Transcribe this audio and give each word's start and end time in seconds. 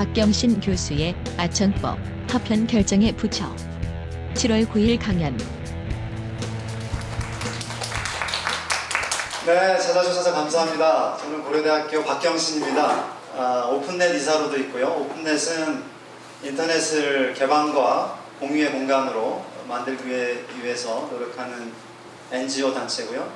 박경신 0.00 0.60
교수의 0.62 1.14
아천법 1.36 1.98
파편 2.26 2.66
결정에 2.66 3.14
붙여 3.14 3.54
7월 4.32 4.66
9일 4.66 4.98
강연. 4.98 5.36
네, 9.44 9.78
찾아주셔서 9.78 10.32
감사합니다. 10.32 11.18
저는 11.18 11.44
고려대학교 11.44 12.02
박경신입니다. 12.02 13.12
아, 13.36 13.68
오픈넷 13.70 14.14
이사로도 14.14 14.56
있고요. 14.60 14.86
오픈넷은 14.88 15.82
인터넷을 16.44 17.34
개방과 17.34 18.18
공유의 18.38 18.72
공간으로 18.72 19.44
만들기 19.68 20.08
위해- 20.08 20.38
위해서 20.62 21.10
노력하는 21.12 21.74
NGO 22.32 22.72
단체고요. 22.72 23.30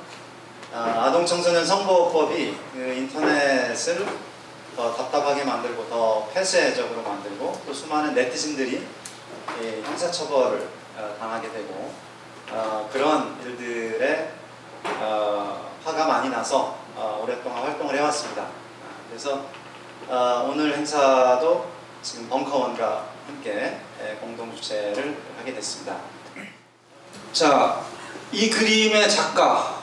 아, 0.73 1.11
동 1.11 1.27
청소년 1.27 1.63
성보호법이 1.63 2.57
그 2.73 2.79
인터넷을 2.97 4.03
더 4.75 4.93
답답하게 4.93 5.43
만들고 5.43 5.87
더 5.89 6.27
폐쇄적으로 6.33 7.01
만들고 7.01 7.61
또 7.65 7.73
수많은 7.73 8.13
네티즌들이 8.13 8.85
이 9.61 9.81
형사처벌을 9.83 10.67
어, 10.97 11.15
당하게 11.19 11.51
되고 11.51 11.93
어, 12.51 12.89
그런 12.91 13.37
일들에 13.43 14.33
어, 14.83 15.71
화가 15.83 16.07
많이 16.07 16.29
나서 16.29 16.77
어, 16.95 17.21
오랫동안 17.23 17.63
활동을 17.63 17.95
해왔습니다. 17.95 18.43
아, 18.43 18.47
그래서 19.09 19.45
어, 20.07 20.49
오늘 20.51 20.75
행사도 20.75 21.67
지금 22.01 22.29
벙커원과 22.29 23.05
함께 23.27 23.79
예, 24.01 24.15
공동 24.21 24.55
주최를 24.55 25.17
하게 25.37 25.53
됐습니다. 25.55 25.95
자, 27.33 27.81
이 28.31 28.49
그림의 28.49 29.09
작가가 29.09 29.81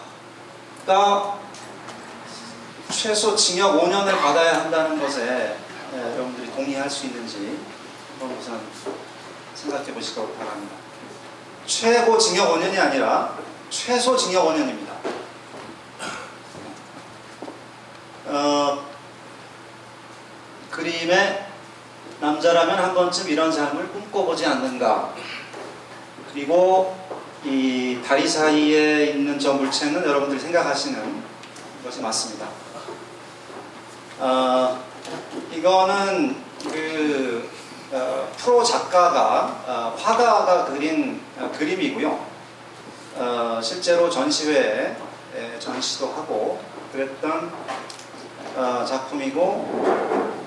최소 3.02 3.34
징역 3.34 3.82
5년을 3.82 4.16
받아야 4.20 4.60
한다는 4.60 5.00
것에 5.00 5.56
예, 5.92 6.12
여러분들이 6.12 6.52
동의할 6.52 6.88
수 6.88 7.06
있는지 7.06 7.58
한번 8.12 8.38
우선 8.38 8.60
생각해 9.56 9.92
보시기 9.92 10.20
바랍니다. 10.38 10.76
최고 11.66 12.16
징역 12.16 12.54
5년이 12.54 12.78
아니라 12.78 13.36
최소 13.70 14.16
징역 14.16 14.44
5년입니다. 14.44 14.92
어, 18.26 18.86
그림의 20.70 21.46
남자라면 22.20 22.78
한 22.78 22.94
번쯤 22.94 23.28
이런 23.30 23.50
삶을 23.50 23.88
꿈꿔보지 23.88 24.46
않는가. 24.46 25.12
그리고 26.32 26.96
이 27.44 27.98
다리 28.06 28.28
사이에 28.28 29.06
있는 29.06 29.40
저 29.40 29.54
물체는 29.54 30.04
여러분들이 30.04 30.38
생각하시는 30.38 31.24
것이 31.82 32.00
맞습니다. 32.00 32.62
어, 34.25 34.78
이거는 35.53 36.37
그 36.62 37.50
어, 37.91 38.28
프로 38.37 38.62
작가가 38.62 39.65
어, 39.66 39.97
화가가 39.99 40.66
그린 40.66 41.21
어, 41.41 41.50
그림이고요. 41.50 42.25
어, 43.16 43.61
실제로 43.61 44.09
전시회에 44.09 44.97
에, 45.34 45.59
전시도 45.59 46.06
하고 46.06 46.61
그랬던 46.93 47.53
어, 48.55 48.84
작품이고 48.87 49.41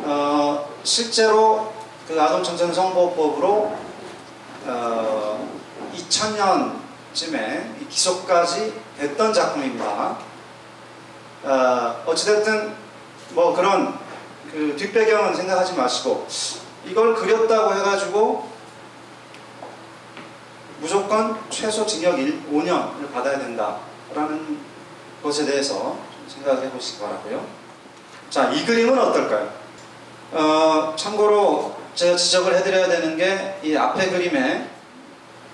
어, 0.06 0.70
실제로 0.84 1.74
그 2.08 2.22
아동청소년 2.22 2.74
성보호법으로 2.74 3.78
어, 4.68 5.50
2000년쯤에 5.94 7.90
기소까지 7.90 8.82
됐던 8.98 9.34
작품입니다. 9.34 10.18
어, 11.44 12.04
어찌됐든 12.06 12.85
뭐 13.36 13.54
그런 13.54 14.00
그 14.52 14.76
뒷배경은 14.78 15.36
생각하지 15.36 15.74
마시고 15.74 16.26
이걸 16.86 17.14
그렸다고 17.14 17.74
해가지고 17.76 18.50
무조건 20.80 21.38
최소 21.50 21.86
징역 21.86 22.18
1, 22.20 22.44
5년을 22.52 23.12
받아야 23.14 23.38
된다라는 23.40 24.60
것에 25.22 25.46
대해서 25.46 25.74
좀 25.74 26.26
생각해 26.28 26.70
보시기 26.70 27.02
바라고요. 27.02 27.46
자, 28.30 28.50
이 28.52 28.66
그림은 28.66 28.98
어떨까요? 28.98 29.50
어, 30.32 30.96
참고로 30.96 31.76
제가 31.96 32.16
지적을 32.18 32.56
해드려야 32.56 32.88
되는 32.88 33.18
게 33.18 33.60
이 33.64 33.76
앞에 33.76 34.10
그림에 34.10 34.70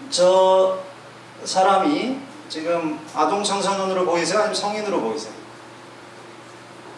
저 0.09 0.79
사람이 1.43 2.19
지금 2.49 2.99
아동 3.15 3.43
청소년으로 3.43 4.05
보이세요? 4.05 4.39
아니면 4.39 4.55
성인으로 4.55 5.01
보이세요? 5.01 5.33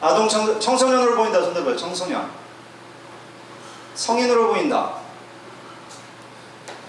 아동 0.03 0.27
청, 0.27 0.59
청소년으로 0.59 1.15
보인다 1.15 1.41
손 1.41 1.53
들어봐요. 1.53 1.77
청소년. 1.77 2.29
성인으로 3.95 4.49
보인다. 4.49 4.95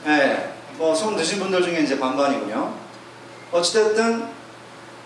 예, 0.06 0.08
네, 0.08 0.55
뭐손 0.78 1.14
드신 1.14 1.38
분들 1.38 1.62
중에 1.62 1.81
이제 1.82 1.96
반반이군요. 2.00 2.75
어찌됐든 3.52 4.28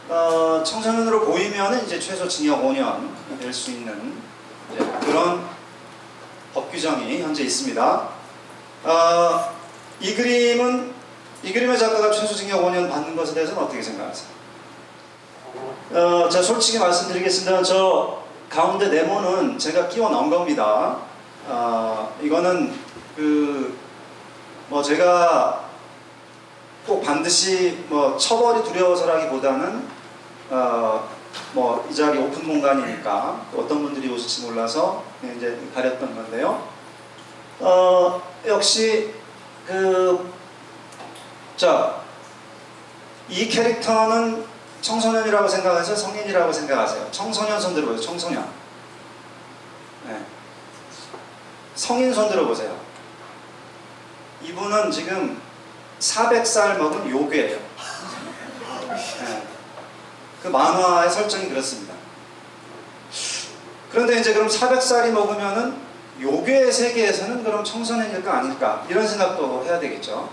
어, 0.08 0.62
청소년으로 0.64 1.26
보이면 1.26 1.84
이제 1.84 2.00
최소 2.00 2.26
징역 2.26 2.62
5년 2.62 3.10
될 3.38 3.52
수 3.52 3.72
있는 3.72 4.14
그런 5.02 5.46
법 6.54 6.72
규정이 6.72 7.20
현재 7.20 7.42
있습니다. 7.42 8.08
어, 8.84 9.54
이 10.00 10.14
그림은 10.14 10.94
이 11.42 11.52
그림의 11.52 11.78
작가가 11.78 12.10
최소 12.10 12.34
징역 12.34 12.62
5년 12.62 12.90
받는 12.90 13.14
것에 13.14 13.34
대해서는 13.34 13.62
어떻게 13.62 13.82
생각하세요? 13.82 14.37
어, 15.92 16.28
제가 16.28 16.42
솔직히 16.42 16.78
말씀드리겠습니다. 16.78 17.62
저 17.62 18.22
가운데 18.50 18.88
네모는 18.88 19.58
제가 19.58 19.88
끼워 19.88 20.10
넣은 20.10 20.28
겁니다. 20.30 20.98
어, 21.46 22.14
이거는 22.22 22.74
그 23.16 23.88
뭐 24.70 24.82
제가 24.82 25.64
꼭 26.86 27.02
반드시 27.02 27.84
뭐 27.88 28.18
처벌이 28.18 28.62
두려워서라기보다는 28.64 29.88
어, 30.50 31.08
뭐 31.54 31.86
이 31.90 31.94
자리 31.94 32.18
오픈 32.18 32.46
공간이니까 32.46 33.46
또 33.50 33.60
어떤 33.62 33.82
분들이 33.82 34.12
오실지 34.12 34.42
몰라서 34.46 35.04
이제 35.36 35.58
가렸던 35.74 36.14
건데요. 36.14 36.68
어, 37.60 38.20
역시 38.46 39.14
그 39.66 40.30
자, 41.56 41.96
이 43.30 43.48
캐릭터는 43.48 44.44
청소년이라고 44.80 45.48
생각하세요? 45.48 45.96
성인이라고 45.96 46.52
생각하세요? 46.52 47.08
청소년 47.10 47.60
손 47.60 47.74
들어보세요. 47.74 48.00
청소년. 48.00 48.48
네. 50.06 50.20
성인 51.74 52.12
손 52.12 52.28
들어보세요. 52.28 52.78
이분은 54.42 54.90
지금 54.90 55.40
400살 55.98 56.78
먹은 56.78 57.10
요괴예요. 57.10 57.58
네. 59.24 59.42
그 60.42 60.48
만화의 60.48 61.10
설정이 61.10 61.48
그렇습니다. 61.48 61.94
그런데 63.90 64.20
이제 64.20 64.34
그럼 64.34 64.48
400살이 64.48 65.10
먹으면은 65.10 65.74
요괴의 66.20 66.72
세계에서는 66.72 67.42
그럼 67.42 67.64
청소년일까 67.64 68.38
아닐까 68.38 68.84
이런 68.88 69.06
생각도 69.06 69.64
해야 69.64 69.78
되겠죠. 69.78 70.28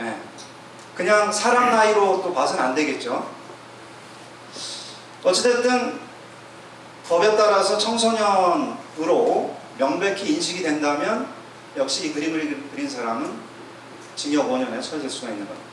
예. 0.00 0.16
그냥 0.94 1.32
사람 1.32 1.70
나이로 1.70 2.22
또 2.22 2.32
봐서는 2.32 2.62
안 2.62 2.74
되겠죠. 2.74 3.28
어찌됐든 5.24 5.98
법에 7.08 7.36
따라서 7.36 7.78
청소년으로 7.78 9.56
명백히 9.78 10.34
인식이 10.34 10.62
된다면 10.62 11.28
역시 11.76 12.06
이 12.06 12.12
그림을 12.12 12.70
그린 12.70 12.88
사람은 12.88 13.32
징역 14.14 14.48
5년에 14.48 14.80
처해질 14.82 15.10
수가 15.10 15.30
있는 15.30 15.46
겁니다. 15.46 15.68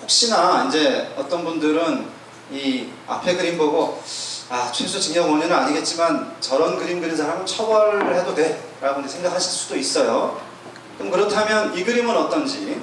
혹시나 0.00 0.64
이제 0.68 1.12
어떤 1.16 1.44
분들은 1.44 2.06
이 2.50 2.88
앞에 3.06 3.36
그림 3.36 3.58
보고 3.58 4.02
아 4.48 4.70
최소 4.72 4.98
징역 4.98 5.28
5년은 5.28 5.52
아니겠지만 5.52 6.36
저런 6.40 6.78
그림 6.78 7.00
그린 7.00 7.16
사람은 7.16 7.44
처벌해도 7.44 8.34
돼 8.34 8.62
라고 8.80 9.06
생각하실 9.06 9.52
수도 9.52 9.76
있어요. 9.76 10.40
그럼 10.96 11.10
그렇다면 11.10 11.76
이 11.76 11.84
그림은 11.84 12.16
어떤지 12.16 12.80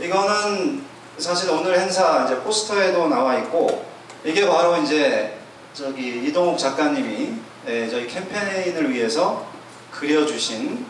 이거는 0.00 0.84
사실 1.18 1.50
오늘 1.50 1.78
행사 1.78 2.24
이제 2.24 2.38
포스터에도 2.40 3.08
나와 3.08 3.36
있고 3.38 3.89
이게 4.24 4.46
바로 4.46 4.76
이제 4.76 5.38
저기 5.72 6.26
이동욱 6.26 6.58
작가님이 6.58 7.32
예, 7.68 7.88
저희 7.88 8.06
캠페인을 8.06 8.92
위해서 8.92 9.46
그려주신 9.90 10.84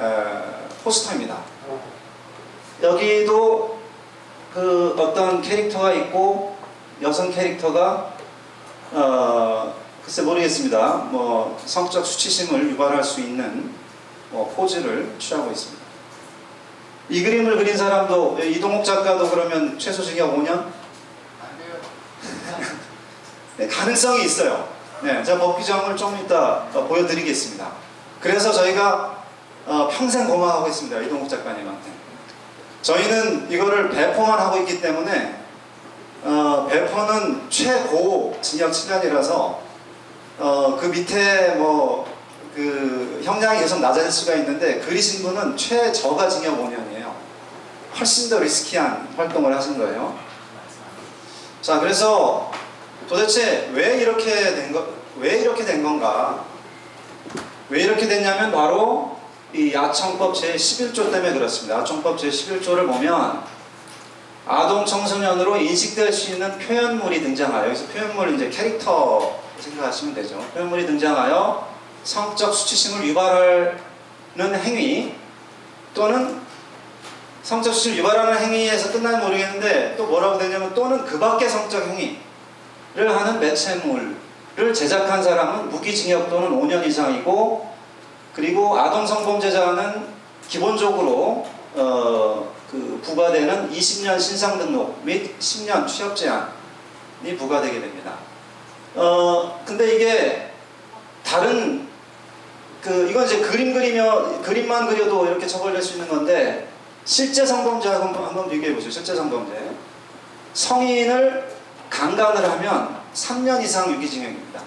에, 0.00 0.82
포스터입니다. 0.82 1.38
여기도 2.82 3.78
그 4.52 4.94
어떤 4.98 5.42
캐릭터가 5.42 5.92
있고 5.92 6.56
여성 7.02 7.30
캐릭터가 7.30 8.14
어 8.92 9.74
글쎄 10.04 10.22
모르겠습니다. 10.22 11.08
뭐 11.10 11.60
성적 11.64 12.04
수치심을 12.04 12.70
유발할 12.70 13.02
수 13.02 13.20
있는 13.20 13.70
뭐 14.30 14.52
포즈를 14.56 15.14
취하고 15.18 15.50
있습니다. 15.50 15.84
이 17.08 17.22
그림을 17.22 17.56
그린 17.56 17.76
사람도 17.76 18.38
예, 18.40 18.48
이동욱 18.50 18.84
작가도 18.84 19.28
그러면 19.30 19.78
최소 19.78 20.02
징역 20.02 20.36
5년? 20.36 20.66
네, 23.56 23.66
가능성이 23.66 24.24
있어요. 24.24 24.68
네, 25.02 25.22
제가 25.22 25.38
법 25.38 25.58
규정을 25.58 25.96
좀 25.96 26.18
이따 26.22 26.66
어, 26.74 26.86
보여드리겠습니다. 26.88 27.66
그래서 28.20 28.52
저희가 28.52 29.24
어, 29.66 29.88
평생 29.90 30.26
고마워하고 30.26 30.68
있습니다. 30.68 31.00
이동욱 31.00 31.28
작가님한테. 31.28 31.90
저희는 32.82 33.50
이거를 33.50 33.90
배포만 33.90 34.38
하고 34.38 34.58
있기 34.58 34.80
때문에 34.80 35.40
어, 36.22 36.66
배포는 36.70 37.50
최고 37.50 38.36
징역 38.40 38.70
7년이라서 38.70 39.56
어, 40.38 40.78
그 40.80 40.86
밑에 40.86 41.54
뭐 41.56 42.16
그 42.56 43.20
형량이 43.22 43.60
계속 43.60 43.80
낮아질 43.80 44.10
수가 44.10 44.34
있는데 44.36 44.80
그리신 44.80 45.22
분은 45.22 45.58
최저가 45.58 46.26
징역 46.26 46.58
5년이에요. 46.58 47.12
훨씬 47.98 48.30
더 48.30 48.38
리스키한 48.38 49.12
활동을 49.14 49.54
하신 49.54 49.76
거예요. 49.76 50.18
자, 51.60 51.78
그래서 51.78 52.50
도대체 53.08 53.70
왜 53.72 53.98
이렇게 53.98 54.54
된 54.54 54.72
거, 54.72 54.86
왜 55.18 55.38
이렇게 55.38 55.64
된 55.64 55.82
건가? 55.82 56.44
왜 57.68 57.82
이렇게 57.82 58.06
됐냐면 58.06 58.52
바로 58.52 59.16
이 59.52 59.72
야청법 59.72 60.34
제11조 60.34 61.10
때문에 61.10 61.32
그렇습니다. 61.32 61.78
야청법 61.80 62.18
제11조를 62.18 62.86
보면 62.86 63.42
아동 64.46 64.84
청소년으로 64.84 65.56
인식될 65.56 66.12
수 66.12 66.32
있는 66.32 66.56
표현물이 66.58 67.22
등장하여 67.22 67.66
여기서 67.66 67.86
표현물 67.86 68.34
이제 68.34 68.48
캐릭터 68.48 69.40
생각하시면 69.58 70.14
되죠. 70.14 70.38
표현물이 70.54 70.86
등장하여 70.86 71.68
성적 72.04 72.52
수치심을 72.52 73.06
유발하는 73.08 74.60
행위 74.62 75.14
또는 75.94 76.40
성적 77.42 77.72
수치심을 77.72 77.98
유발하는 77.98 78.38
행위에서 78.38 78.92
끝나면 78.92 79.22
모르겠는데 79.22 79.94
또 79.96 80.06
뭐라고 80.06 80.38
되냐면 80.38 80.72
또는 80.74 81.04
그 81.04 81.18
밖의 81.18 81.48
성적 81.48 81.84
행위를 81.88 82.25
하는 82.96 83.40
매체물을 83.40 84.74
제작한 84.74 85.22
사람은 85.22 85.70
무기징역 85.70 86.30
또는 86.30 86.50
5년 86.60 86.86
이상이고 86.86 87.74
그리고 88.34 88.78
아동 88.78 89.06
성범죄자는 89.06 90.16
기본적으로 90.48 91.46
어, 91.74 92.54
그 92.70 93.00
부과되는 93.02 93.70
20년 93.70 94.18
신상 94.18 94.58
등록 94.58 95.04
및 95.04 95.38
10년 95.38 95.86
취업 95.86 96.16
제한이 96.16 97.36
부과되게 97.38 97.80
됩니다. 97.80 98.14
어 98.94 99.62
근데 99.64 99.94
이게 99.94 100.50
다른 101.22 101.86
그 102.82 103.08
이건 103.10 103.26
이제 103.26 103.40
그림 103.40 103.74
그리며 103.74 104.40
그림만 104.42 104.88
그려도 104.88 105.26
이렇게 105.26 105.46
처벌될 105.46 105.82
수 105.82 105.94
있는 105.94 106.08
건데 106.08 106.68
실제 107.04 107.44
성범죄하고 107.44 108.04
한번, 108.04 108.24
한번 108.24 108.48
비교해 108.48 108.74
보세요. 108.74 108.90
실제 108.90 109.14
성범죄 109.14 109.52
성인을 110.54 111.55
강간을 111.90 112.50
하면 112.50 113.00
3년 113.14 113.62
이상 113.62 113.90
유기징역입니다. 113.92 114.60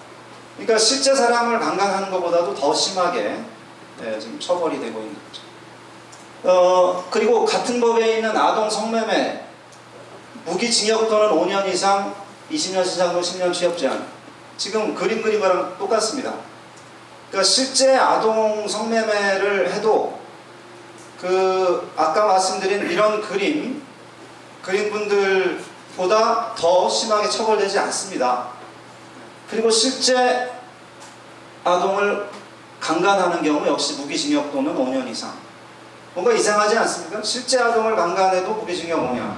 그러니까 0.55 0.77
실제 0.77 1.15
사람을 1.15 1.59
강간하는 1.59 2.11
것보다도 2.11 2.53
더 2.55 2.73
심하게 2.73 3.39
네, 3.99 4.19
지금 4.19 4.39
처벌이 4.39 4.79
되고 4.79 4.99
있는 4.99 5.15
거죠. 5.15 5.49
어, 6.43 7.05
그리고 7.09 7.45
같은 7.45 7.79
법에 7.81 8.17
있는 8.17 8.35
아동 8.35 8.69
성매매 8.69 9.45
무기징역 10.45 11.09
또는 11.09 11.29
5년 11.29 11.67
이상 11.67 12.15
20년 12.51 12.83
시상도 12.85 13.21
10년 13.21 13.53
취업 13.53 13.77
제한 13.77 14.07
지금 14.57 14.95
그림 14.95 15.21
그린 15.21 15.39
거랑 15.39 15.77
똑같습니다. 15.77 16.33
그러니까 17.29 17.43
실제 17.43 17.95
아동 17.95 18.67
성매매를 18.67 19.71
해도 19.73 20.19
그 21.19 21.91
아까 21.95 22.25
말씀드린 22.25 22.89
이런 22.89 23.21
그림 23.21 23.81
그린 24.61 24.91
분들 24.91 25.61
보다 25.99 26.55
더 26.55 26.89
심하게 26.89 27.29
처벌되지 27.29 27.77
않습니다. 27.79 28.47
그리고 29.49 29.69
실제 29.69 30.49
아동을 31.65 32.29
강간하는 32.79 33.43
경우 33.43 33.67
역시 33.67 33.99
무기징역 33.99 34.49
또는 34.53 34.73
5년 34.73 35.05
이상. 35.09 35.33
뭔가 36.13 36.31
이상하지 36.31 36.77
않습니까? 36.77 37.21
실제 37.21 37.59
아동을 37.59 37.97
강간해도 37.97 38.53
무기징역 38.53 38.97
5년, 38.97 39.33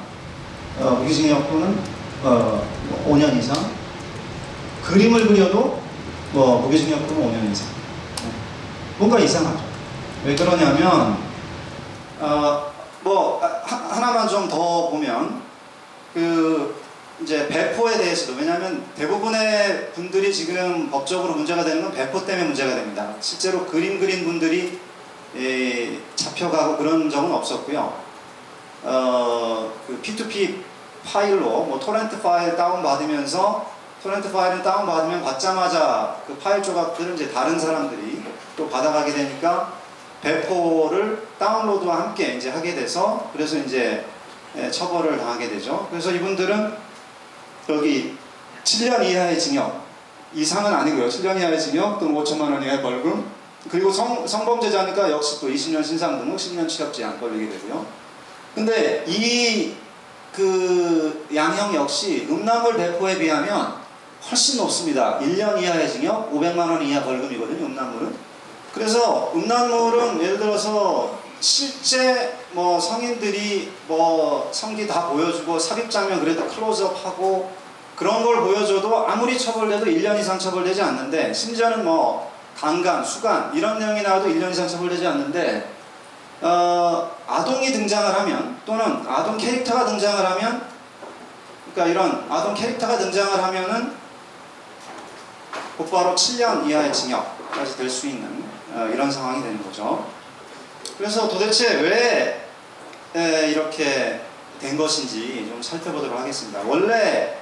어, 0.79 0.91
무기징역 0.99 1.49
또는 1.49 1.79
어, 2.23 2.63
5년 3.07 3.35
이상. 3.39 3.55
그림을 4.83 5.27
그려도 5.29 5.81
뭐 6.31 6.61
무기징역 6.61 7.07
또는 7.07 7.23
5년 7.23 7.51
이상. 7.51 7.67
뭔가 8.99 9.17
이상하죠. 9.17 9.63
왜 10.25 10.35
그러냐면 10.35 11.17
어, 12.19 12.71
뭐 13.01 13.41
하, 13.41 13.77
하나만 13.95 14.27
좀 14.27 14.47
더 14.47 14.89
보면 14.89 15.50
그 16.13 16.75
이제 17.21 17.47
배포에 17.47 17.97
대해서도 17.97 18.37
왜냐하면 18.39 18.83
대부분의 18.95 19.91
분들이 19.93 20.33
지금 20.33 20.89
법적으로 20.89 21.33
문제가 21.33 21.63
되는 21.63 21.83
건 21.83 21.91
배포 21.91 22.25
때문에 22.25 22.47
문제가 22.47 22.75
됩니다. 22.75 23.13
실제로 23.19 23.65
그림 23.65 23.99
그린 23.99 24.23
분들이 24.23 24.79
예, 25.37 25.99
잡혀가고 26.15 26.77
그런 26.77 27.09
적은 27.09 27.31
없었고요. 27.31 27.93
어, 28.83 29.71
그 29.87 30.01
P2P 30.01 30.55
파일로 31.05 31.63
뭐 31.65 31.79
토렌트 31.79 32.21
파일 32.21 32.55
다운 32.55 32.81
받으면서 32.81 33.69
토렌트 34.03 34.31
파일을 34.31 34.63
다운 34.63 34.85
받으면 34.85 35.23
받자마자 35.23 36.17
그 36.25 36.35
파일 36.37 36.61
조각들을 36.61 37.13
이제 37.13 37.31
다른 37.31 37.57
사람들이 37.57 38.23
또 38.57 38.67
받아가게 38.67 39.13
되니까 39.13 39.73
배포를 40.21 41.27
다운로드와 41.39 42.01
함께 42.01 42.35
이제 42.35 42.49
하게 42.49 42.75
돼서 42.75 43.29
그래서 43.31 43.57
이제 43.57 43.77
예, 43.79 44.10
처벌을 44.71 45.17
당하게 45.17 45.49
되죠. 45.49 45.87
그래서 45.89 46.11
이분들은 46.11 46.73
여기 47.69 48.15
7년 48.63 49.03
이하의 49.03 49.39
징역 49.39 49.85
이상은 50.33 50.73
아니고요. 50.73 51.07
7년 51.07 51.39
이하의 51.39 51.59
징역 51.59 51.99
또는 51.99 52.15
5천만 52.15 52.51
원 52.51 52.63
이하의 52.63 52.81
벌금 52.81 53.25
그리고 53.69 53.91
성, 53.91 54.25
성범죄자니까 54.25 55.11
역시 55.11 55.39
또 55.39 55.49
20년 55.49 55.83
신상 55.83 56.19
등록 56.19 56.37
10년 56.37 56.67
취업 56.67 56.93
제한 56.93 57.19
걸리게 57.19 57.49
되고요. 57.49 57.85
근데 58.55 59.05
이 59.07 59.81
그 60.33 61.27
양형 61.33 61.75
역시 61.75 62.27
음란물 62.29 62.77
배포에 62.77 63.17
비하면 63.17 63.75
훨씬 64.29 64.57
높습니다. 64.57 65.19
1년 65.19 65.61
이하의 65.61 65.91
징역, 65.91 66.31
500만 66.31 66.57
원 66.57 66.81
이하 66.81 67.03
벌금이거든요. 67.03 67.65
음란물은. 67.65 68.15
그래서 68.73 69.31
음란물은 69.35 70.21
예를 70.21 70.37
들어서 70.37 71.19
실제 71.41 72.37
뭐 72.51 72.79
성인들이 72.79 73.73
뭐 73.87 74.49
성기 74.53 74.87
다 74.87 75.07
보여주고 75.07 75.57
삽입 75.57 75.89
장면 75.89 76.19
그래도 76.19 76.47
클로즈업하고 76.47 77.51
그런 77.95 78.23
걸 78.23 78.41
보여줘도 78.41 79.07
아무리 79.07 79.37
처벌돼도 79.37 79.85
1년 79.85 80.19
이상 80.19 80.37
처벌되지 80.37 80.81
않는데 80.81 81.33
심지어는 81.33 81.83
뭐 81.83 82.31
강간, 82.55 83.03
수간 83.03 83.51
이런 83.55 83.79
내용이 83.79 84.03
나와도 84.03 84.27
1년 84.29 84.51
이상 84.51 84.67
처벌되지 84.67 85.05
않는데 85.07 85.67
어, 86.41 87.11
아동이 87.27 87.71
등장을 87.71 88.19
하면 88.19 88.59
또는 88.65 89.03
아동 89.07 89.37
캐릭터가 89.37 89.85
등장을 89.85 90.23
하면 90.31 90.65
그러니까 91.73 91.91
이런 91.91 92.25
아동 92.31 92.53
캐릭터가 92.53 92.97
등장을 92.97 93.43
하면은 93.43 93.93
곧바로 95.77 96.13
7년 96.13 96.67
이하의 96.67 96.93
징역까지 96.93 97.77
될 97.77 97.89
수 97.89 98.07
있는 98.07 98.43
어, 98.73 98.87
이런 98.93 99.11
상황이 99.11 99.41
되는 99.41 99.63
거죠. 99.63 100.20
그래서 100.97 101.27
도대체 101.27 101.73
왜 101.81 102.47
에, 103.15 103.49
이렇게 103.49 104.21
된 104.59 104.77
것인지 104.77 105.47
좀 105.49 105.61
살펴보도록 105.61 106.19
하겠습니다. 106.19 106.61
원래 106.65 107.37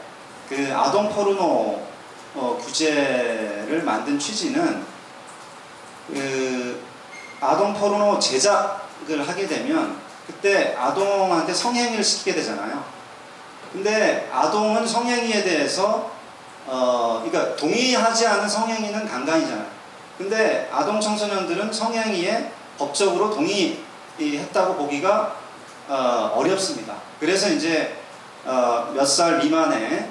그 0.47 0.71
아동 0.73 1.09
포르노 1.09 1.87
어, 2.35 2.61
규제를 2.63 3.83
만든 3.83 4.17
취지는 4.17 4.83
그 6.07 6.81
아동 7.41 7.73
포르노 7.73 8.19
제작을 8.19 9.27
하게 9.27 9.47
되면 9.47 9.99
그때 10.25 10.75
아동한테 10.77 11.53
성행위를 11.53 12.03
시키게 12.03 12.33
되잖아요. 12.35 12.83
근데 13.73 14.29
아동은 14.31 14.87
성행위에 14.87 15.43
대해서 15.43 16.11
어, 16.65 17.23
그러니까 17.23 17.55
동의하지 17.55 18.27
않은 18.27 18.47
성행위는 18.47 19.07
강간이잖아요. 19.07 19.65
근데 20.17 20.69
아동 20.71 20.99
청소년들은 20.99 21.71
성행위에 21.71 22.51
법적으로 22.79 23.29
동의했다고 23.31 24.75
보기가 24.75 25.35
어, 25.89 26.33
어렵습니다. 26.35 26.95
그래서 27.19 27.49
이제 27.49 27.97
어, 28.45 28.91
몇 28.95 29.05
살 29.05 29.37
미만의 29.39 30.09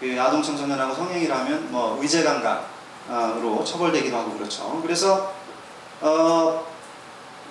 그 0.00 0.16
아동 0.20 0.42
청소년하고 0.42 0.94
성행위를 0.94 1.34
하면 1.34 1.70
뭐 1.70 1.98
의제 2.00 2.22
강간으로 2.22 3.62
처벌되기도 3.64 4.16
하고 4.16 4.32
그렇죠. 4.32 4.80
그래서 4.82 5.32
어, 6.00 6.64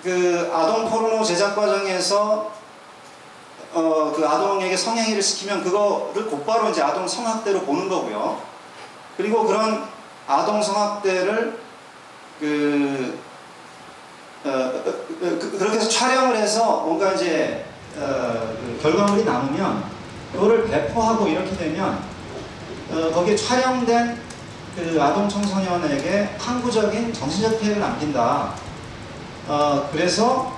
그 0.02 0.50
아동 0.52 0.88
포르노 0.88 1.22
제작 1.24 1.54
과정에서 1.54 2.50
어, 3.74 4.12
그 4.16 4.26
아동에게 4.26 4.76
성행위를 4.76 5.22
시키면 5.22 5.62
그거를 5.62 6.26
곧바로 6.26 6.70
이제 6.70 6.82
아동 6.82 7.06
성학대로 7.06 7.60
보는 7.60 7.88
거고요. 7.88 8.40
그리고 9.16 9.44
그런 9.44 9.86
아동 10.26 10.62
성학대를 10.62 11.58
그, 12.40 13.18
그, 14.42 15.56
그렇게 15.58 15.76
해서 15.76 15.88
촬영을 15.88 16.36
해서 16.36 16.82
뭔가 16.84 17.12
이제 17.12 17.64
어, 17.96 18.56
그 18.60 18.78
결과물이 18.82 19.24
남으면 19.24 19.84
그거를 20.32 20.68
배포하고 20.68 21.26
이렇게 21.26 21.56
되면 21.56 22.02
어, 22.90 23.10
거기에 23.12 23.36
촬영된 23.36 24.20
그 24.76 25.02
아동 25.02 25.28
청소년에게 25.28 26.36
항구적인 26.38 27.12
정신적 27.12 27.60
피해를 27.60 27.80
남긴다. 27.80 28.54
어, 29.48 29.88
그래서 29.90 30.56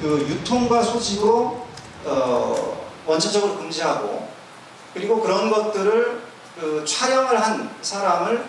그 0.00 0.26
유통과 0.28 0.82
소지로 0.82 1.66
어, 2.04 2.86
원천적으로 3.06 3.56
금지하고 3.56 4.28
그리고 4.94 5.20
그런 5.20 5.50
것들을 5.50 6.22
그 6.60 6.84
촬영을 6.86 7.40
한 7.40 7.70
사람을 7.82 8.44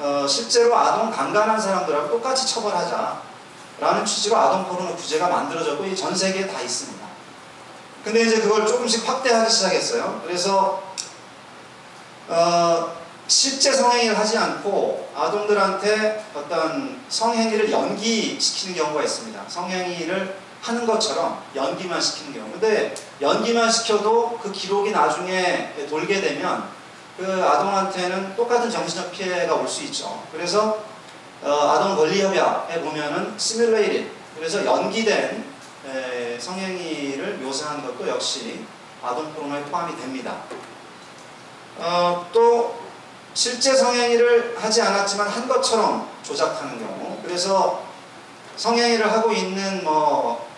어, 0.00 0.26
실제로 0.26 0.76
아동 0.76 1.10
강간한 1.10 1.60
사람들하고 1.60 2.10
똑같이 2.10 2.46
처벌하자 2.46 3.31
라는 3.82 4.04
취지로 4.04 4.36
아동 4.36 4.64
포르노 4.68 4.94
규제가 4.94 5.28
만들어졌고 5.28 5.84
이전 5.86 6.14
세계에 6.14 6.46
다 6.46 6.60
있습니다. 6.60 7.04
근데 8.04 8.22
이제 8.22 8.40
그걸 8.40 8.64
조금씩 8.64 9.08
확대하기 9.08 9.50
시작했어요. 9.50 10.22
그래서 10.24 10.80
어, 12.28 12.92
실제 13.26 13.72
성행위를 13.72 14.16
하지 14.16 14.38
않고 14.38 15.10
아동들한테 15.16 16.24
어떤 16.32 17.00
성행위를 17.08 17.72
연기시키는 17.72 18.76
경우가 18.76 19.02
있습니다. 19.02 19.42
성행위를 19.48 20.36
하는 20.60 20.86
것처럼 20.86 21.42
연기만 21.56 22.00
시키는 22.00 22.34
경우. 22.34 22.52
근데 22.52 22.94
연기만 23.20 23.68
시켜도 23.70 24.38
그 24.40 24.52
기록이 24.52 24.92
나중에 24.92 25.74
돌게 25.88 26.20
되면 26.20 26.68
그 27.18 27.44
아동한테는 27.44 28.36
똑같은 28.36 28.70
정신적 28.70 29.10
피해가 29.10 29.54
올 29.56 29.66
수 29.66 29.82
있죠. 29.84 30.22
그래서 30.30 30.78
어, 31.42 31.50
아동 31.50 31.96
권리 31.96 32.22
협약에 32.22 32.80
보면은 32.80 33.34
시뮬레이ted 33.36 34.10
그래서 34.36 34.64
연기된 34.64 35.44
에, 35.86 36.38
성행위를 36.38 37.38
묘사한 37.38 37.84
것도 37.84 38.08
역시 38.08 38.64
아동 39.02 39.32
포르노에 39.32 39.62
포함이 39.64 39.96
됩니다. 39.96 40.36
어, 41.78 42.28
또 42.32 42.80
실제 43.34 43.74
성행위를 43.74 44.56
하지 44.58 44.82
않았지만 44.82 45.26
한 45.26 45.48
것처럼 45.48 46.08
조작하는 46.22 46.78
경우. 46.78 47.18
그래서 47.24 47.82
성행위를 48.56 49.10
하고 49.10 49.32
있는 49.32 49.82
뭐 49.82 50.48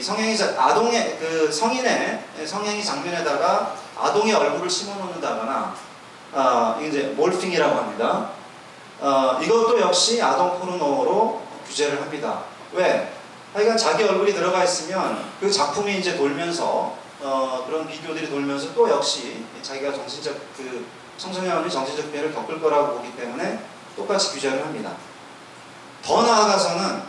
성행위 0.00 0.36
아동의 0.42 1.18
그 1.18 1.50
성인의 1.50 2.24
성행위 2.44 2.84
장면에다가 2.84 3.76
아동의 3.98 4.34
얼굴을 4.34 4.68
심어놓는다거나 4.68 5.74
어, 6.32 6.80
이제 6.82 7.14
몰핑이라고 7.16 7.76
합니다. 7.76 8.30
어, 9.00 9.38
이것도 9.42 9.80
역시 9.80 10.22
아동 10.22 10.58
포르노로 10.58 11.42
규제를 11.66 12.00
합니다. 12.00 12.44
왜? 12.72 13.12
하여간 13.54 13.76
자기 13.76 14.04
얼굴이 14.04 14.32
들어가 14.34 14.62
있으면 14.64 15.24
그 15.40 15.50
작품이 15.50 15.98
이제 15.98 16.16
돌면서 16.16 16.96
어, 17.20 17.64
그런 17.66 17.88
비디오들이 17.88 18.28
돌면서 18.28 18.74
또 18.74 18.88
역시 18.90 19.46
자기가 19.62 19.92
정신적 19.92 20.34
그 20.56 20.86
청소년이 21.16 21.70
정신적 21.70 22.12
피해를 22.12 22.34
겪을 22.34 22.60
거라고 22.60 22.98
보기 22.98 23.16
때문에 23.16 23.60
똑같이 23.96 24.32
규제를 24.32 24.62
합니다. 24.62 24.92
더 26.04 26.22
나아가서는 26.22 27.02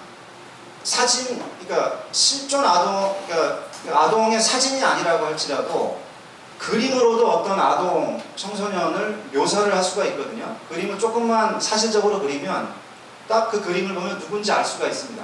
사진, 0.83 1.43
그러니까 1.59 2.03
실존 2.13 2.63
아동, 2.65 3.13
그러니까 3.27 3.67
아동의 3.93 4.39
사진이 4.39 4.81
아니라고 4.81 5.25
할지라도 5.25 5.99
그림으로도 6.57 7.29
어떤 7.29 7.59
아동 7.59 8.21
청소년을 8.35 9.29
묘사를 9.33 9.73
할 9.75 9.83
수가 9.83 10.05
있거든요. 10.05 10.55
그림을 10.69 10.97
조금만 10.99 11.59
사실적으로 11.59 12.19
그리면 12.21 12.73
딱 13.27 13.49
그 13.51 13.61
그림을 13.61 13.93
보면 13.93 14.19
누군지 14.19 14.51
알 14.51 14.63
수가 14.63 14.87
있습니다. 14.87 15.23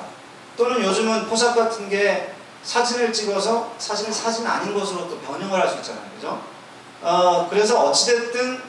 또는 0.57 0.83
요즘은 0.83 1.27
포샵 1.27 1.55
같은 1.55 1.89
게 1.89 2.33
사진을 2.63 3.11
찍어서 3.11 3.73
사진을 3.77 4.11
사진 4.13 4.45
아닌 4.47 4.73
것으로 4.73 5.09
또 5.09 5.17
변형을 5.19 5.59
할 5.59 5.69
수 5.69 5.77
있잖아요. 5.77 6.03
그죠? 6.15 6.41
어, 7.01 7.47
그래서 7.49 7.83
어찌됐든 7.85 8.61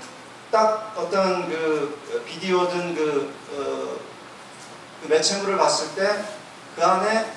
딱 0.50 0.92
어떤 0.96 1.48
그 1.48 2.22
비디오든 2.26 2.94
그, 2.94 3.34
어, 3.52 3.96
그 5.02 5.08
매체물을 5.08 5.56
봤을 5.58 5.94
때 5.94 6.24
그 6.74 6.84
안에 6.84 7.32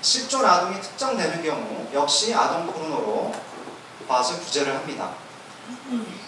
실존 0.00 0.44
아동이 0.44 0.80
특정되는 0.80 1.42
경우 1.42 1.86
역시 1.92 2.32
아동 2.34 2.66
포르노로 2.66 3.32
봐서 4.06 4.38
규제를 4.40 4.74
합니다. 4.74 5.10